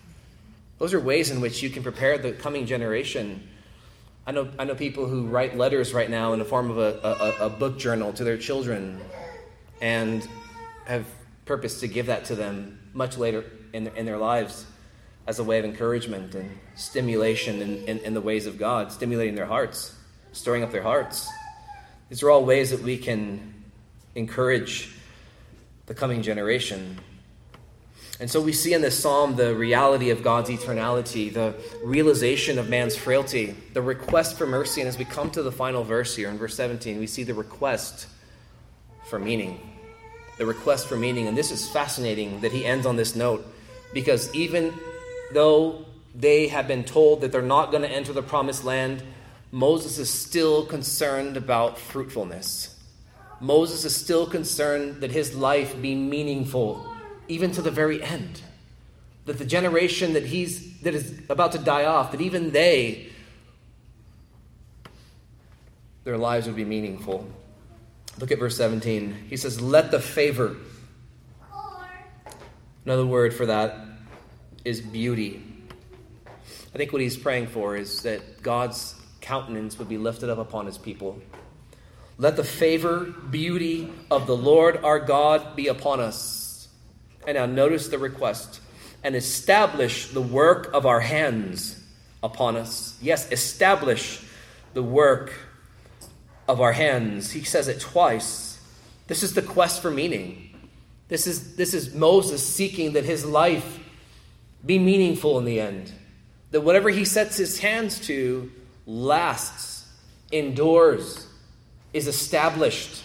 Those 0.77 0.93
are 0.93 0.99
ways 0.99 1.29
in 1.29 1.41
which 1.41 1.61
you 1.61 1.69
can 1.69 1.83
prepare 1.83 2.17
the 2.17 2.31
coming 2.31 2.65
generation. 2.65 3.47
I 4.25 4.31
know, 4.31 4.49
I 4.57 4.63
know 4.63 4.75
people 4.75 5.07
who 5.07 5.27
write 5.27 5.57
letters 5.57 5.93
right 5.93 6.09
now 6.09 6.33
in 6.33 6.39
the 6.39 6.45
form 6.45 6.69
of 6.69 6.77
a, 6.77 7.37
a, 7.41 7.45
a 7.47 7.49
book 7.49 7.79
journal 7.79 8.13
to 8.13 8.23
their 8.23 8.37
children 8.37 8.99
and 9.81 10.27
have 10.85 11.05
purpose 11.45 11.79
to 11.79 11.87
give 11.87 12.07
that 12.07 12.25
to 12.25 12.35
them 12.35 12.79
much 12.93 13.17
later 13.17 13.43
in, 13.73 13.87
in 13.95 14.05
their 14.05 14.17
lives 14.17 14.65
as 15.29 15.37
a 15.37 15.43
way 15.43 15.59
of 15.59 15.63
encouragement 15.63 16.33
and 16.33 16.57
stimulation 16.73 17.61
in, 17.61 17.85
in, 17.85 17.99
in 17.99 18.13
the 18.15 18.21
ways 18.21 18.47
of 18.47 18.57
God, 18.57 18.91
stimulating 18.91 19.35
their 19.35 19.45
hearts, 19.45 19.95
stirring 20.31 20.63
up 20.63 20.71
their 20.71 20.81
hearts. 20.81 21.29
These 22.09 22.23
are 22.23 22.31
all 22.31 22.43
ways 22.43 22.71
that 22.71 22.81
we 22.81 22.97
can 22.97 23.53
encourage 24.15 24.91
the 25.85 25.93
coming 25.93 26.23
generation. 26.23 26.97
And 28.19 28.27
so 28.27 28.41
we 28.41 28.53
see 28.53 28.73
in 28.73 28.81
this 28.81 28.99
psalm 28.99 29.35
the 29.35 29.53
reality 29.53 30.09
of 30.09 30.23
God's 30.23 30.49
eternality, 30.49 31.31
the 31.31 31.53
realization 31.83 32.57
of 32.57 32.67
man's 32.67 32.95
frailty, 32.95 33.55
the 33.73 33.83
request 33.83 34.35
for 34.35 34.47
mercy. 34.47 34.81
And 34.81 34.87
as 34.87 34.97
we 34.97 35.05
come 35.05 35.29
to 35.29 35.43
the 35.43 35.51
final 35.51 35.83
verse 35.83 36.15
here 36.15 36.29
in 36.29 36.39
verse 36.39 36.55
17, 36.55 36.97
we 36.97 37.05
see 37.05 37.21
the 37.21 37.35
request 37.35 38.07
for 39.05 39.19
meaning 39.19 39.59
the 40.39 40.45
request 40.45 40.87
for 40.87 40.95
meaning. 40.95 41.27
And 41.27 41.37
this 41.37 41.51
is 41.51 41.69
fascinating 41.69 42.39
that 42.39 42.53
he 42.53 42.65
ends 42.65 42.85
on 42.85 42.95
this 42.95 43.13
note 43.13 43.45
because 43.93 44.33
even 44.33 44.73
though 45.33 45.85
they 46.15 46.47
have 46.47 46.67
been 46.67 46.83
told 46.83 47.21
that 47.21 47.31
they're 47.31 47.41
not 47.41 47.71
going 47.71 47.83
to 47.83 47.89
enter 47.89 48.13
the 48.13 48.23
promised 48.23 48.63
land, 48.63 49.03
Moses 49.51 49.97
is 49.97 50.09
still 50.09 50.65
concerned 50.65 51.37
about 51.37 51.77
fruitfulness. 51.77 52.75
Moses 53.39 53.85
is 53.85 53.95
still 53.95 54.27
concerned 54.27 55.01
that 55.01 55.11
his 55.11 55.33
life 55.33 55.81
be 55.81 55.95
meaningful, 55.95 56.93
even 57.27 57.51
to 57.51 57.61
the 57.61 57.71
very 57.71 58.03
end. 58.03 58.41
That 59.25 59.37
the 59.37 59.45
generation 59.45 60.13
that 60.13 60.25
he's 60.25 60.79
that 60.81 60.93
is 60.93 61.21
about 61.29 61.51
to 61.53 61.59
die 61.59 61.85
off, 61.85 62.11
that 62.11 62.21
even 62.21 62.51
they 62.51 63.09
their 66.03 66.17
lives 66.17 66.47
would 66.47 66.55
be 66.55 66.65
meaningful. 66.65 67.27
Look 68.19 68.31
at 68.31 68.39
verse 68.39 68.57
17. 68.57 69.27
He 69.29 69.37
says, 69.37 69.61
Let 69.61 69.91
the 69.91 69.99
favor. 69.99 70.57
Another 72.85 73.05
word 73.05 73.33
for 73.33 73.45
that 73.45 73.88
is 74.69 74.81
beauty. 74.81 75.41
I 76.37 76.77
think 76.77 76.93
what 76.93 77.01
he's 77.01 77.17
praying 77.17 77.47
for 77.47 77.75
is 77.75 78.03
that 78.03 78.43
God's 78.43 78.93
countenance 79.19 79.79
would 79.79 79.89
be 79.89 79.97
lifted 79.97 80.29
up 80.29 80.37
upon 80.37 80.67
his 80.67 80.77
people. 80.77 81.19
Let 82.19 82.35
the 82.35 82.43
favor, 82.43 83.05
beauty 83.31 83.91
of 84.11 84.27
the 84.27 84.37
Lord 84.37 84.77
our 84.83 84.99
God 84.99 85.55
be 85.55 85.67
upon 85.69 85.99
us. 85.99 86.67
And 87.25 87.35
now 87.35 87.47
notice 87.47 87.87
the 87.87 87.97
request 87.97 88.61
and 89.03 89.15
establish 89.15 90.09
the 90.09 90.21
work 90.21 90.69
of 90.71 90.85
our 90.85 90.99
hands 90.99 91.83
upon 92.21 92.55
us. 92.55 92.95
Yes, 93.01 93.31
establish 93.31 94.23
the 94.75 94.83
work 94.83 95.33
of 96.47 96.61
our 96.61 96.73
hands. 96.73 97.31
He 97.31 97.43
says 97.43 97.67
it 97.67 97.79
twice. 97.79 98.63
This 99.07 99.23
is 99.23 99.33
the 99.33 99.41
quest 99.41 99.81
for 99.81 99.89
meaning. 99.89 100.45
This 101.07 101.25
is, 101.25 101.55
this 101.55 101.73
is 101.73 101.95
Moses 101.95 102.47
seeking 102.47 102.93
that 102.93 103.03
his 103.03 103.25
life 103.25 103.79
be 104.65 104.79
meaningful 104.79 105.37
in 105.39 105.45
the 105.45 105.59
end. 105.59 105.91
That 106.51 106.61
whatever 106.61 106.89
he 106.89 107.05
sets 107.05 107.37
his 107.37 107.59
hands 107.59 107.99
to 108.07 108.51
lasts, 108.85 109.87
endures, 110.31 111.27
is 111.93 112.07
established. 112.07 113.03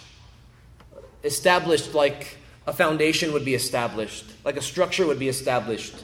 Established 1.23 1.95
like 1.95 2.39
a 2.67 2.73
foundation 2.73 3.33
would 3.33 3.45
be 3.45 3.55
established, 3.55 4.25
like 4.45 4.57
a 4.57 4.63
structure 4.63 5.07
would 5.07 5.19
be 5.19 5.29
established, 5.29 5.95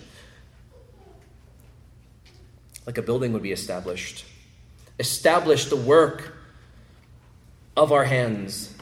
like 2.86 2.98
a 2.98 3.02
building 3.02 3.32
would 3.32 3.42
be 3.42 3.52
established. 3.52 4.24
Establish 4.98 5.66
the 5.66 5.76
work 5.76 6.34
of 7.76 7.92
our 7.92 8.04
hands. 8.04 8.74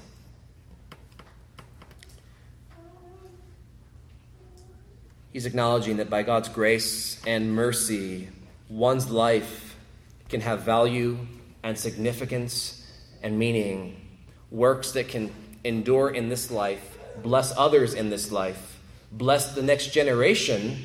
He's 5.33 5.47
acknowledging 5.47 5.99
that 5.99 6.09
by 6.09 6.22
God's 6.22 6.49
grace 6.49 7.20
and 7.26 7.55
mercy, 7.55 8.29
one's 8.68 9.11
life 9.11 9.76
can 10.29 10.41
have 10.41 10.62
value 10.62 11.18
and 11.62 11.79
significance 11.79 12.87
and 13.22 13.39
meaning. 13.39 14.01
Works 14.51 14.93
that 14.93 15.09
can 15.09 15.31
endure 15.64 16.11
in 16.11 16.29
this 16.29 16.51
life, 16.51 16.99
bless 17.22 17.57
others 17.57 17.95
in 17.95 18.09
this 18.09 18.33
life, 18.33 18.81
bless 19.12 19.55
the 19.55 19.62
next 19.62 19.93
generation, 19.93 20.79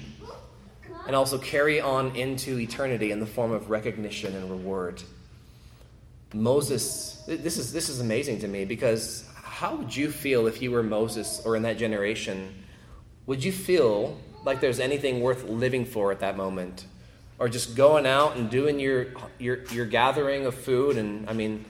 and 1.08 1.16
also 1.16 1.38
carry 1.38 1.80
on 1.80 2.16
into 2.16 2.60
eternity 2.60 3.12
in 3.12 3.20
the 3.20 3.26
form 3.26 3.52
of 3.52 3.70
recognition 3.70 4.36
and 4.36 4.50
reward. 4.50 5.02
Moses, 6.34 7.24
this 7.28 7.58
is, 7.58 7.72
this 7.72 7.90
is 7.90 8.00
amazing 8.00 8.40
to 8.40 8.48
me 8.48 8.66
because 8.66 9.30
how 9.36 9.76
would 9.76 9.96
you 9.96 10.12
feel 10.12 10.48
if 10.48 10.62
you 10.62 10.72
were 10.72 10.84
Moses 10.84 11.42
or 11.46 11.56
in 11.56 11.64
that 11.64 11.78
generation? 11.78 12.64
Would 13.26 13.44
you 13.44 13.52
feel 13.52 14.18
like 14.46 14.60
there's 14.60 14.80
anything 14.80 15.22
worth 15.22 15.44
living 15.46 15.86
for 15.86 16.12
at 16.12 16.20
that 16.20 16.38
moment? 16.38 16.86
Or 17.40 17.50
just 17.50 17.76
going 17.76 18.06
out 18.06 18.36
and 18.36 18.50
doing 18.50 18.80
your, 18.80 19.08
your, 19.40 19.64
your 19.66 19.86
gathering 19.86 20.46
of 20.46 20.56
food? 20.56 20.98
And 20.98 21.30
I 21.30 21.34
mean, 21.34 21.66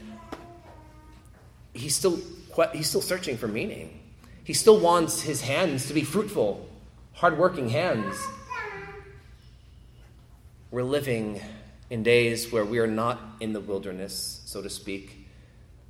he's 1.73 1.95
still, 1.95 2.19
he's 2.73 2.87
still 2.87 3.01
searching 3.01 3.37
for 3.37 3.47
meaning. 3.47 3.99
He 4.43 4.53
still 4.53 4.79
wants 4.79 5.21
his 5.21 5.41
hands 5.41 5.87
to 5.87 5.93
be 5.93 6.03
fruitful, 6.03 6.67
hardworking 7.13 7.69
hands. 7.69 8.15
We're 10.69 10.83
living 10.83 11.39
in 11.89 12.03
days 12.03 12.51
where 12.51 12.65
we 12.65 12.79
are 12.79 12.87
not 12.87 13.19
in 13.39 13.53
the 13.53 13.59
wilderness, 13.59 14.41
so 14.45 14.61
to 14.61 14.69
speak, 14.69 15.27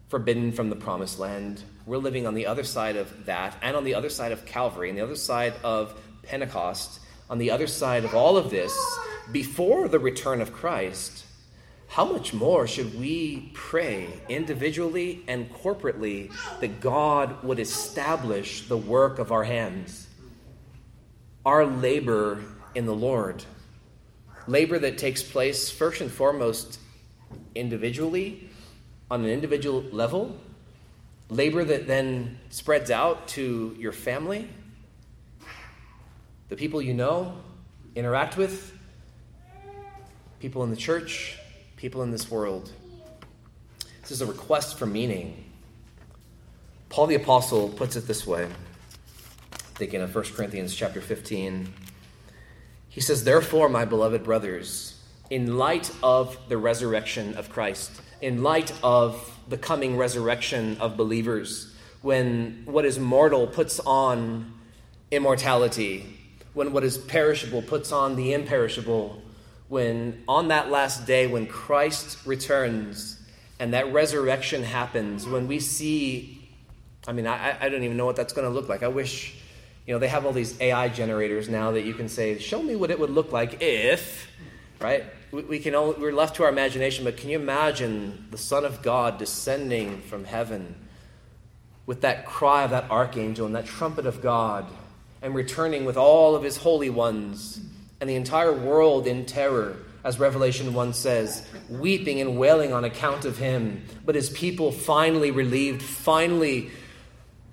forbidden 0.10 0.52
from 0.52 0.70
the 0.70 0.76
promised 0.76 1.18
land. 1.18 1.64
We're 1.86 1.98
living 1.98 2.28
on 2.28 2.36
the 2.36 2.46
other 2.46 2.64
side 2.64 2.98
of 2.98 3.26
that, 3.26 3.56
and 3.62 3.76
on 3.76 3.86
the 3.86 3.96
other 3.96 4.10
side 4.10 4.32
of 4.32 4.46
Calvary, 4.46 4.90
and 4.90 4.98
the 4.98 5.04
other 5.04 5.16
side 5.16 5.54
of 5.64 5.98
Pentecost, 6.24 7.00
on 7.30 7.38
the 7.38 7.52
other 7.52 7.68
side 7.68 8.06
of 8.06 8.16
all 8.16 8.38
of 8.38 8.50
this, 8.50 8.78
before 9.32 9.88
the 9.88 10.00
return 10.00 10.42
of 10.42 10.54
Christ. 10.54 11.26
How 11.88 12.06
much 12.06 12.34
more 12.34 12.66
should 12.66 13.00
we 13.00 13.52
pray 13.54 14.08
individually 14.28 15.24
and 15.28 15.52
corporately 15.54 16.32
that 16.60 16.82
God 16.82 17.44
would 17.44 17.60
establish 17.60 18.68
the 18.68 18.78
work 18.78 19.20
of 19.20 19.32
our 19.32 19.44
hands, 19.44 20.08
our 21.46 21.66
labor 21.66 22.42
in 22.74 22.86
the 22.86 22.96
Lord? 22.96 23.44
labor 24.48 24.80
that 24.80 24.98
takes 24.98 25.24
place 25.24 25.70
first 25.70 26.02
and 26.02 26.12
foremost 26.12 26.80
individually, 27.56 28.50
on 29.10 29.24
an 29.24 29.30
individual 29.30 29.82
level, 29.92 30.36
labor 31.30 31.64
that 31.64 31.88
then 31.88 32.40
spreads 32.50 32.92
out 32.92 33.28
to 33.28 33.76
your 33.80 33.92
family, 33.92 34.50
the 36.50 36.56
people 36.56 36.82
you 36.82 36.94
know, 36.94 37.38
interact 37.96 38.38
with, 38.38 38.78
people 40.40 40.64
in 40.64 40.70
the 40.70 40.76
church, 40.76 41.38
people 41.78 42.04
in 42.04 42.12
this 42.12 42.30
world. 42.30 42.72
This 44.02 44.12
is 44.12 44.22
a 44.22 44.26
request 44.26 44.78
for 44.78 44.86
meaning. 44.86 45.46
Paul 46.90 47.08
the 47.08 47.16
apostle 47.16 47.70
puts 47.70 47.96
it 47.96 48.08
this 48.08 48.28
way, 48.28 48.48
thinking 49.76 50.02
of 50.02 50.14
1 50.14 50.24
Corinthians 50.36 50.76
chapter 50.76 51.02
15 51.02 51.74
he 52.94 53.02
says, 53.02 53.24
Therefore, 53.24 53.70
my 53.70 53.86
beloved 53.86 54.24
brothers, 54.24 55.02
in 55.32 55.58
light 55.58 55.90
of 56.04 56.38
the 56.48 56.60
resurrection 56.60 57.34
of 57.38 57.50
Christ, 57.50 57.90
in 58.22 58.44
light 58.44 58.72
of 58.84 59.36
the 59.50 59.58
coming 59.58 59.98
resurrection 59.98 60.78
of 60.80 60.96
believers, 60.96 61.74
when 62.04 62.62
what 62.66 62.86
is 62.86 63.00
mortal 63.00 63.48
puts 63.48 63.80
on 63.80 64.54
immortality, 65.10 66.06
when 66.54 66.72
what 66.72 66.84
is 66.84 66.98
perishable 66.98 67.62
puts 67.62 67.92
on 67.92 68.16
the 68.16 68.34
imperishable, 68.34 69.22
when 69.70 70.24
on 70.28 70.50
that 70.50 70.70
last 70.70 71.08
day, 71.08 71.28
when 71.28 71.48
Christ 71.48 72.18
returns 72.26 73.20
and 73.60 73.74
that 73.74 73.92
resurrection 73.92 74.64
happens, 74.64 75.28
when 75.28 75.48
we 75.48 75.60
see, 75.60 76.48
I 77.08 77.12
mean, 77.12 77.28
I, 77.28 77.58
I 77.60 77.70
don't 77.70 77.84
even 77.84 77.98
know 77.98 78.06
what 78.06 78.16
that's 78.16 78.34
going 78.34 78.48
to 78.48 78.54
look 78.54 78.70
like. 78.70 78.84
I 78.84 78.88
wish 78.88 79.36
you 79.86 79.94
know, 79.94 80.00
they 80.00 80.08
have 80.08 80.26
all 80.26 80.32
these 80.32 80.60
AI 80.62 80.88
generators 80.90 81.50
now 81.50 81.72
that 81.72 81.84
you 81.84 81.94
can 81.94 82.08
say, 82.08 82.38
show 82.40 82.62
me 82.62 82.76
what 82.76 82.90
it 82.90 83.00
would 83.00 83.10
look 83.10 83.32
like 83.32 83.62
if, 83.62 84.30
right? 84.80 85.04
We, 85.32 85.42
we 85.44 85.60
can 85.60 85.76
only, 85.76 86.00
we're 86.00 86.14
left 86.14 86.38
to 86.38 86.44
our 86.44 86.50
imagination, 86.50 87.04
but 87.04 87.18
can 87.18 87.30
you 87.30 87.38
imagine 87.38 88.28
the 88.32 88.38
Son 88.38 88.64
of 88.64 88.82
God 88.82 89.18
descending 89.18 90.02
from 90.02 90.24
heaven 90.24 90.76
with 91.86 92.02
that 92.02 92.26
cry 92.26 92.64
of 92.64 92.70
that 92.70 92.90
archangel 92.90 93.46
and 93.46 93.56
that 93.56 93.66
trumpet 93.66 94.06
of 94.06 94.22
God 94.22 94.66
and 95.24 95.34
returning 95.34 95.86
with 95.86 95.98
all 95.98 96.36
of 96.36 96.44
his 96.44 96.58
holy 96.58 96.92
ones 96.92 97.60
and 98.00 98.08
the 98.08 98.16
entire 98.16 98.54
world 98.54 99.08
in 99.08 99.26
terror? 99.26 99.78
as 100.04 100.20
Revelation 100.20 100.74
1 100.74 100.94
says, 100.94 101.48
weeping 101.70 102.20
and 102.20 102.38
wailing 102.38 102.74
on 102.74 102.84
account 102.84 103.24
of 103.24 103.38
him, 103.38 103.86
but 104.06 104.16
his 104.16 104.30
people 104.30 104.70
finally 104.70 105.32
relieved, 105.32 105.82
finally 105.82 106.72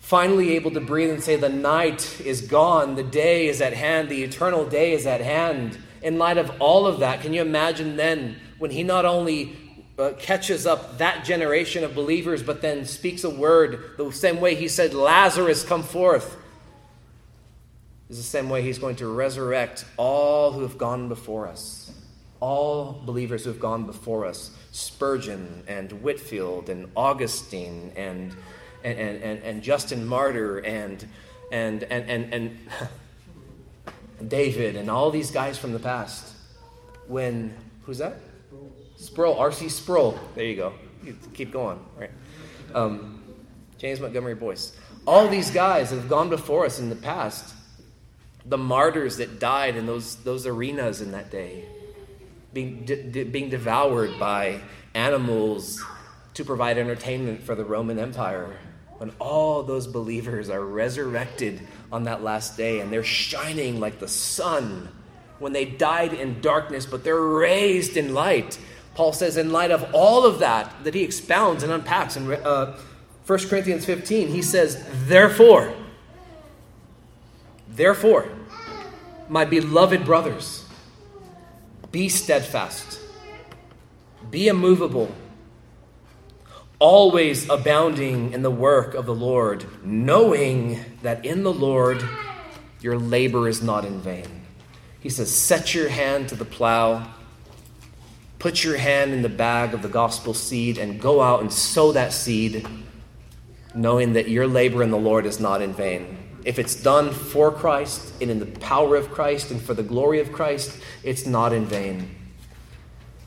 finally 0.01 0.57
able 0.57 0.73
to 0.73 0.81
breathe 0.81 1.11
and 1.11 1.23
say, 1.23 1.37
The 1.37 1.49
night 1.49 2.21
is 2.21 2.41
gone, 2.41 2.97
the 2.97 3.05
day 3.05 3.47
is 3.47 3.61
at 3.61 3.73
hand, 3.73 4.09
the 4.09 4.25
eternal 4.25 4.66
day 4.66 4.93
is 4.93 5.07
at 5.07 5.21
hand. 5.21 5.79
In 6.03 6.18
light 6.18 6.39
of 6.39 6.51
all 6.61 6.87
of 6.87 6.99
that, 7.01 7.21
can 7.21 7.33
you 7.33 7.43
imagine 7.43 7.97
then 7.97 8.37
when 8.59 8.73
he 8.73 8.83
not 8.83 9.05
only 9.05 9.57
uh, 9.99 10.12
catches 10.18 10.66
up 10.66 10.99
that 10.99 11.25
generation 11.25 11.85
of 11.85 11.95
believers, 11.95 12.43
but 12.43 12.62
then 12.62 12.87
speaks 12.87 13.23
a 13.23 13.31
word 13.31 13.93
the 13.99 14.11
same 14.11 14.41
way 14.41 14.57
he 14.57 14.66
said, 14.66 14.95
Lazarus, 14.95 15.62
come 15.62 15.83
forth? 15.83 16.37
Is 18.11 18.17
the 18.17 18.23
same 18.25 18.51
way 18.51 18.63
he's 18.63 18.79
going 18.79 18.97
to 18.97 19.07
resurrect 19.07 19.85
all 19.97 20.51
who 20.53 20.63
have 20.63 20.77
gone 20.77 21.09
before 21.09 21.47
us, 21.47 21.93
all 22.41 23.01
believers 23.07 23.45
who 23.45 23.51
have 23.51 23.61
gone 23.61 23.87
before 23.87 24.27
us 24.27 24.51
Spurgeon 24.73 25.63
and 25.67 25.91
Whitefield 26.03 26.69
and 26.71 26.91
Augustine 26.97 27.93
and 27.97 28.35
and, 28.83 28.99
and, 28.99 29.43
and, 29.43 29.63
Justin 29.63 30.07
Martyr 30.07 30.59
and, 30.61 31.07
and, 31.53 31.83
and, 31.83 32.11
and, 32.11 32.33
and 32.33 32.59
David 34.31 34.75
and 34.75 34.91
all 34.91 35.11
these 35.11 35.31
guys 35.31 35.59
from 35.59 35.73
the 35.73 35.79
past. 35.79 36.35
When, 37.07 37.55
who's 37.83 37.99
that? 37.99 38.17
Sproul, 38.97 39.37
R.C. 39.39 39.69
Sproul. 39.69 40.19
There 40.35 40.47
you 40.47 40.57
go. 40.57 40.73
You 41.05 41.15
keep 41.35 41.53
going, 41.53 41.79
right? 41.99 42.11
Um, 42.75 43.23
James 43.77 44.01
Montgomery 44.01 44.35
Boice. 44.35 44.75
All 45.07 45.29
these 45.29 45.51
guys 45.51 45.91
that 45.91 45.97
have 45.97 46.09
gone 46.09 46.31
before 46.31 46.65
us 46.65 46.79
in 46.79 46.89
the 46.89 46.97
past, 46.97 47.55
the 48.51 48.59
martyrs 48.59 49.17
that 49.19 49.39
died 49.39 49.77
in 49.77 49.87
those, 49.87 50.17
those 50.17 50.45
arenas 50.45 51.01
in 51.01 51.13
that 51.13 51.31
day, 51.31 51.65
being, 52.53 52.85
de- 52.85 53.23
being 53.25 53.49
devoured 53.49 54.19
by 54.19 54.61
animals 54.93 55.81
to 56.35 56.45
provide 56.45 56.77
entertainment 56.77 57.45
for 57.45 57.55
the 57.55 57.65
Roman 57.65 57.99
Empire. 57.99 58.59
When 58.99 59.13
all 59.21 59.63
those 59.63 59.87
believers 59.87 60.51
are 60.51 60.61
resurrected 60.61 61.61
on 61.93 62.05
that 62.05 62.25
last 62.25 62.57
day 62.57 62.81
and 62.81 62.93
they're 62.93 63.05
shining 63.05 63.79
like 63.79 64.01
the 64.01 64.09
sun. 64.09 64.89
When 65.39 65.53
they 65.53 65.65
died 65.65 66.13
in 66.13 66.41
darkness, 66.41 66.87
but 66.87 67.05
they're 67.05 67.21
raised 67.21 67.97
in 67.97 68.13
light. 68.13 68.59
Paul 68.95 69.13
says, 69.13 69.37
in 69.37 69.53
light 69.53 69.71
of 69.71 69.95
all 69.95 70.27
of 70.27 70.41
that, 70.41 70.75
that 70.85 70.95
he 70.95 71.03
expounds 71.03 71.63
and 71.63 71.73
unpacks 71.73 72.17
in 72.17 72.31
uh, 72.31 72.77
1 73.27 73.39
Corinthians 73.49 73.85
15, 73.87 74.29
he 74.29 74.43
says, 74.43 74.85
Therefore, 75.07 75.73
therefore, 77.69 78.29
my 79.31 79.45
beloved 79.45 80.05
brothers, 80.05 80.64
be 81.93 82.09
steadfast, 82.09 82.99
be 84.28 84.49
immovable, 84.49 85.14
always 86.81 87.49
abounding 87.49 88.33
in 88.33 88.43
the 88.43 88.51
work 88.51 88.93
of 88.95 89.07
the 89.07 89.14
Lord, 89.14 89.64
knowing 89.85 90.81
that 91.03 91.24
in 91.24 91.45
the 91.45 91.53
Lord 91.53 92.03
your 92.81 92.99
labor 92.99 93.47
is 93.47 93.62
not 93.62 93.85
in 93.85 94.01
vain. 94.01 94.26
He 94.99 95.09
says, 95.09 95.31
Set 95.31 95.74
your 95.74 95.91
hand 95.91 96.28
to 96.31 96.35
the 96.35 96.45
plow, 96.45 97.09
put 98.41 98.64
your 98.64 98.78
hand 98.78 99.12
in 99.12 99.22
the 99.22 99.28
bag 99.28 99.74
of 99.74 99.83
the 99.83 99.89
gospel 99.89 100.35
seed, 100.35 100.76
and 100.76 101.01
go 101.01 101.22
out 101.22 101.41
and 101.41 101.53
sow 101.53 101.93
that 101.93 102.12
seed, 102.12 102.66
knowing 103.76 104.14
that 104.14 104.28
your 104.28 104.49
labor 104.49 104.83
in 104.83 104.91
the 104.91 104.99
Lord 104.99 105.24
is 105.24 105.39
not 105.39 105.62
in 105.62 105.72
vain. 105.72 106.30
If 106.45 106.59
it's 106.59 106.74
done 106.74 107.12
for 107.12 107.53
Christ 107.53 108.12
and 108.20 108.30
in 108.30 108.38
the 108.38 108.47
power 108.47 108.97
of 108.97 109.11
Christ 109.11 109.51
and 109.51 109.61
for 109.61 109.74
the 109.74 109.82
glory 109.82 110.20
of 110.20 110.32
Christ, 110.32 110.78
it's 111.03 111.26
not 111.26 111.53
in 111.53 111.66
vain. 111.66 112.14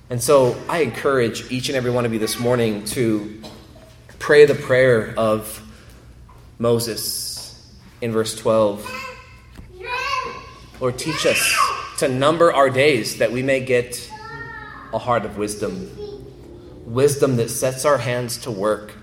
And 0.09 0.21
so 0.21 0.55
I 0.67 0.79
encourage 0.79 1.51
each 1.51 1.69
and 1.69 1.75
every 1.75 1.91
one 1.91 2.05
of 2.05 2.13
you 2.13 2.19
this 2.19 2.39
morning 2.39 2.85
to 2.85 3.41
pray 4.19 4.45
the 4.45 4.55
prayer 4.55 5.13
of 5.17 5.61
Moses 6.59 7.71
in 8.01 8.11
verse 8.11 8.35
12. 8.35 8.89
Lord, 10.79 10.97
teach 10.97 11.25
us 11.25 11.57
to 11.99 12.09
number 12.09 12.51
our 12.51 12.69
days 12.69 13.19
that 13.19 13.31
we 13.31 13.43
may 13.43 13.63
get 13.63 14.11
a 14.91 14.97
heart 14.97 15.23
of 15.23 15.37
wisdom. 15.37 15.89
Wisdom 16.85 17.37
that 17.37 17.49
sets 17.49 17.85
our 17.85 17.97
hands 17.97 18.37
to 18.39 18.51
work. 18.51 18.93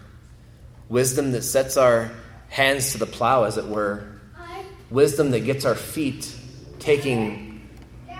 Wisdom 0.88 1.32
that 1.32 1.42
sets 1.42 1.76
our 1.76 2.10
hands 2.50 2.92
to 2.92 2.98
the 2.98 3.06
plow, 3.06 3.44
as 3.44 3.56
it 3.56 3.64
were. 3.64 4.20
Wisdom 4.90 5.30
that 5.30 5.40
gets 5.40 5.64
our 5.64 5.76
feet 5.76 6.34
taking 6.78 7.68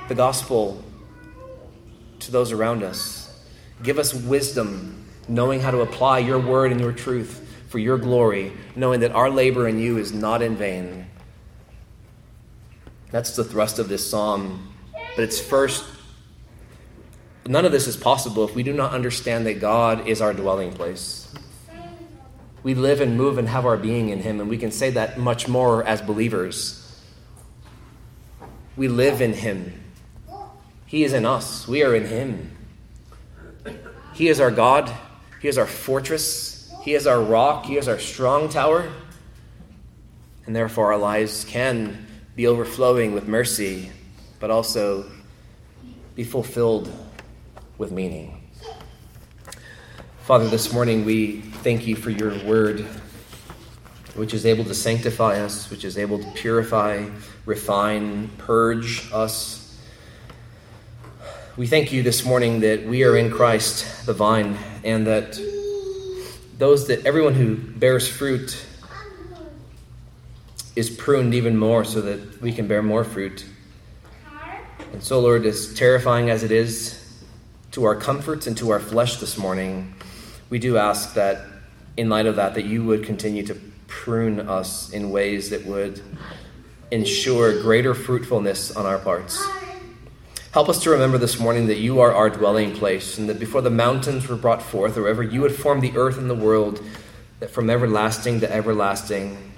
the 0.08 0.14
gospel 0.14 0.82
to 2.20 2.30
those 2.30 2.52
around 2.52 2.82
us. 2.82 3.26
Give 3.82 3.98
us 3.98 4.14
wisdom, 4.14 5.04
knowing 5.28 5.60
how 5.60 5.72
to 5.72 5.80
apply 5.80 6.20
your 6.20 6.38
word 6.38 6.70
and 6.70 6.80
your 6.80 6.92
truth 6.92 7.46
for 7.68 7.78
your 7.78 7.98
glory, 7.98 8.52
knowing 8.76 9.00
that 9.00 9.12
our 9.12 9.30
labor 9.30 9.68
in 9.68 9.78
you 9.78 9.98
is 9.98 10.12
not 10.12 10.42
in 10.42 10.56
vain. 10.56 11.06
That's 13.10 13.34
the 13.34 13.44
thrust 13.44 13.78
of 13.78 13.88
this 13.88 14.08
psalm. 14.08 14.72
But 15.16 15.24
it's 15.24 15.40
first, 15.40 15.84
none 17.46 17.64
of 17.64 17.72
this 17.72 17.88
is 17.88 17.96
possible 17.96 18.44
if 18.44 18.54
we 18.54 18.62
do 18.62 18.72
not 18.72 18.92
understand 18.92 19.46
that 19.46 19.60
God 19.60 20.06
is 20.06 20.20
our 20.20 20.32
dwelling 20.32 20.72
place. 20.72 21.19
We 22.62 22.74
live 22.74 23.00
and 23.00 23.16
move 23.16 23.38
and 23.38 23.48
have 23.48 23.64
our 23.64 23.76
being 23.76 24.10
in 24.10 24.20
Him, 24.20 24.40
and 24.40 24.50
we 24.50 24.58
can 24.58 24.70
say 24.70 24.90
that 24.90 25.18
much 25.18 25.48
more 25.48 25.82
as 25.84 26.02
believers. 26.02 26.76
We 28.76 28.88
live 28.88 29.20
in 29.20 29.32
Him. 29.32 29.72
He 30.86 31.04
is 31.04 31.12
in 31.12 31.24
us. 31.24 31.66
We 31.66 31.82
are 31.82 31.94
in 31.94 32.06
Him. 32.06 32.56
He 34.14 34.28
is 34.28 34.40
our 34.40 34.50
God. 34.50 34.92
He 35.40 35.48
is 35.48 35.56
our 35.56 35.66
fortress. 35.66 36.70
He 36.82 36.94
is 36.94 37.06
our 37.06 37.20
rock. 37.20 37.64
He 37.64 37.76
is 37.76 37.88
our 37.88 37.98
strong 37.98 38.48
tower. 38.48 38.90
And 40.46 40.54
therefore, 40.54 40.92
our 40.92 40.98
lives 40.98 41.44
can 41.44 42.06
be 42.36 42.46
overflowing 42.46 43.14
with 43.14 43.26
mercy, 43.28 43.90
but 44.38 44.50
also 44.50 45.10
be 46.14 46.24
fulfilled 46.24 46.90
with 47.78 47.92
meaning. 47.92 48.39
Father, 50.30 50.46
this 50.46 50.72
morning 50.72 51.04
we 51.04 51.40
thank 51.40 51.88
you 51.88 51.96
for 51.96 52.10
your 52.10 52.30
word, 52.44 52.86
which 54.14 54.32
is 54.32 54.46
able 54.46 54.62
to 54.62 54.76
sanctify 54.76 55.40
us, 55.40 55.68
which 55.70 55.84
is 55.84 55.98
able 55.98 56.20
to 56.20 56.30
purify, 56.36 57.04
refine, 57.46 58.28
purge 58.38 59.10
us 59.12 59.60
we 61.56 61.66
thank 61.66 61.90
you 61.90 62.04
this 62.04 62.24
morning 62.24 62.60
that 62.60 62.86
we 62.86 63.02
are 63.02 63.16
in 63.16 63.28
Christ, 63.28 64.06
the 64.06 64.12
vine, 64.12 64.56
and 64.84 65.04
that 65.08 65.32
those 66.58 66.86
that 66.86 67.04
everyone 67.04 67.34
who 67.34 67.56
bears 67.56 68.06
fruit 68.06 68.64
is 70.76 70.88
pruned 70.88 71.34
even 71.34 71.56
more 71.56 71.84
so 71.84 72.00
that 72.02 72.40
we 72.40 72.52
can 72.52 72.68
bear 72.68 72.84
more 72.84 73.02
fruit. 73.02 73.44
And 74.92 75.02
so, 75.02 75.18
Lord, 75.18 75.44
as 75.44 75.74
terrifying 75.74 76.30
as 76.30 76.44
it 76.44 76.52
is 76.52 77.20
to 77.72 77.82
our 77.82 77.96
comforts 77.96 78.46
and 78.46 78.56
to 78.58 78.70
our 78.70 78.80
flesh 78.80 79.16
this 79.16 79.36
morning, 79.36 79.92
we 80.50 80.58
do 80.58 80.76
ask 80.76 81.14
that 81.14 81.46
in 81.96 82.08
light 82.08 82.26
of 82.26 82.36
that, 82.36 82.54
that 82.54 82.64
you 82.64 82.84
would 82.84 83.04
continue 83.04 83.46
to 83.46 83.54
prune 83.86 84.40
us 84.40 84.90
in 84.90 85.10
ways 85.10 85.50
that 85.50 85.64
would 85.64 86.02
ensure 86.90 87.62
greater 87.62 87.94
fruitfulness 87.94 88.74
on 88.76 88.84
our 88.84 88.98
parts. 88.98 89.42
Help 90.52 90.68
us 90.68 90.82
to 90.82 90.90
remember 90.90 91.16
this 91.16 91.38
morning 91.38 91.68
that 91.68 91.78
you 91.78 92.00
are 92.00 92.12
our 92.12 92.28
dwelling 92.28 92.74
place, 92.74 93.18
and 93.18 93.28
that 93.28 93.38
before 93.38 93.62
the 93.62 93.70
mountains 93.70 94.26
were 94.26 94.36
brought 94.36 94.60
forth, 94.60 94.96
or 94.96 95.06
ever 95.06 95.22
you 95.22 95.44
had 95.44 95.52
formed 95.52 95.82
the 95.82 95.96
earth 95.96 96.18
and 96.18 96.28
the 96.28 96.34
world, 96.34 96.82
that 97.38 97.50
from 97.50 97.70
everlasting 97.70 98.40
to 98.40 98.52
everlasting, 98.52 99.52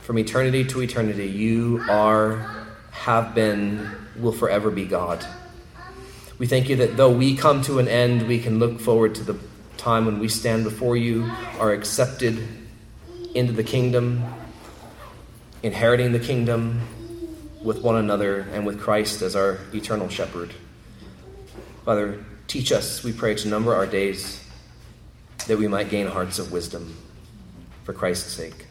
from 0.00 0.18
eternity 0.18 0.64
to 0.64 0.82
eternity, 0.82 1.26
you 1.26 1.84
are, 1.88 2.66
have 2.90 3.34
been, 3.34 3.88
will 4.18 4.32
forever 4.32 4.70
be 4.70 4.84
God. 4.84 5.24
We 6.38 6.48
thank 6.48 6.68
you 6.68 6.74
that 6.76 6.96
though 6.96 7.12
we 7.12 7.36
come 7.36 7.62
to 7.62 7.78
an 7.78 7.86
end, 7.86 8.26
we 8.26 8.40
can 8.40 8.58
look 8.58 8.80
forward 8.80 9.14
to 9.14 9.22
the 9.22 9.38
time 9.84 10.06
when 10.06 10.18
we 10.18 10.28
stand 10.28 10.64
before 10.64 10.96
you, 10.96 11.30
are 11.58 11.70
accepted 11.72 12.42
into 13.34 13.52
the 13.52 13.62
kingdom, 13.62 14.24
inheriting 15.62 16.10
the 16.10 16.18
kingdom, 16.18 16.80
with 17.62 17.82
one 17.82 17.96
another 17.96 18.46
and 18.52 18.64
with 18.64 18.80
Christ 18.80 19.20
as 19.20 19.36
our 19.36 19.58
eternal 19.74 20.08
shepherd. 20.08 20.54
Father, 21.84 22.24
teach 22.46 22.72
us, 22.72 23.04
we 23.04 23.12
pray, 23.12 23.34
to 23.34 23.48
number 23.48 23.74
our 23.74 23.86
days 23.86 24.42
that 25.48 25.58
we 25.58 25.68
might 25.68 25.90
gain 25.90 26.06
hearts 26.06 26.38
of 26.38 26.50
wisdom 26.50 26.96
for 27.82 27.92
Christ's 27.92 28.32
sake. 28.32 28.63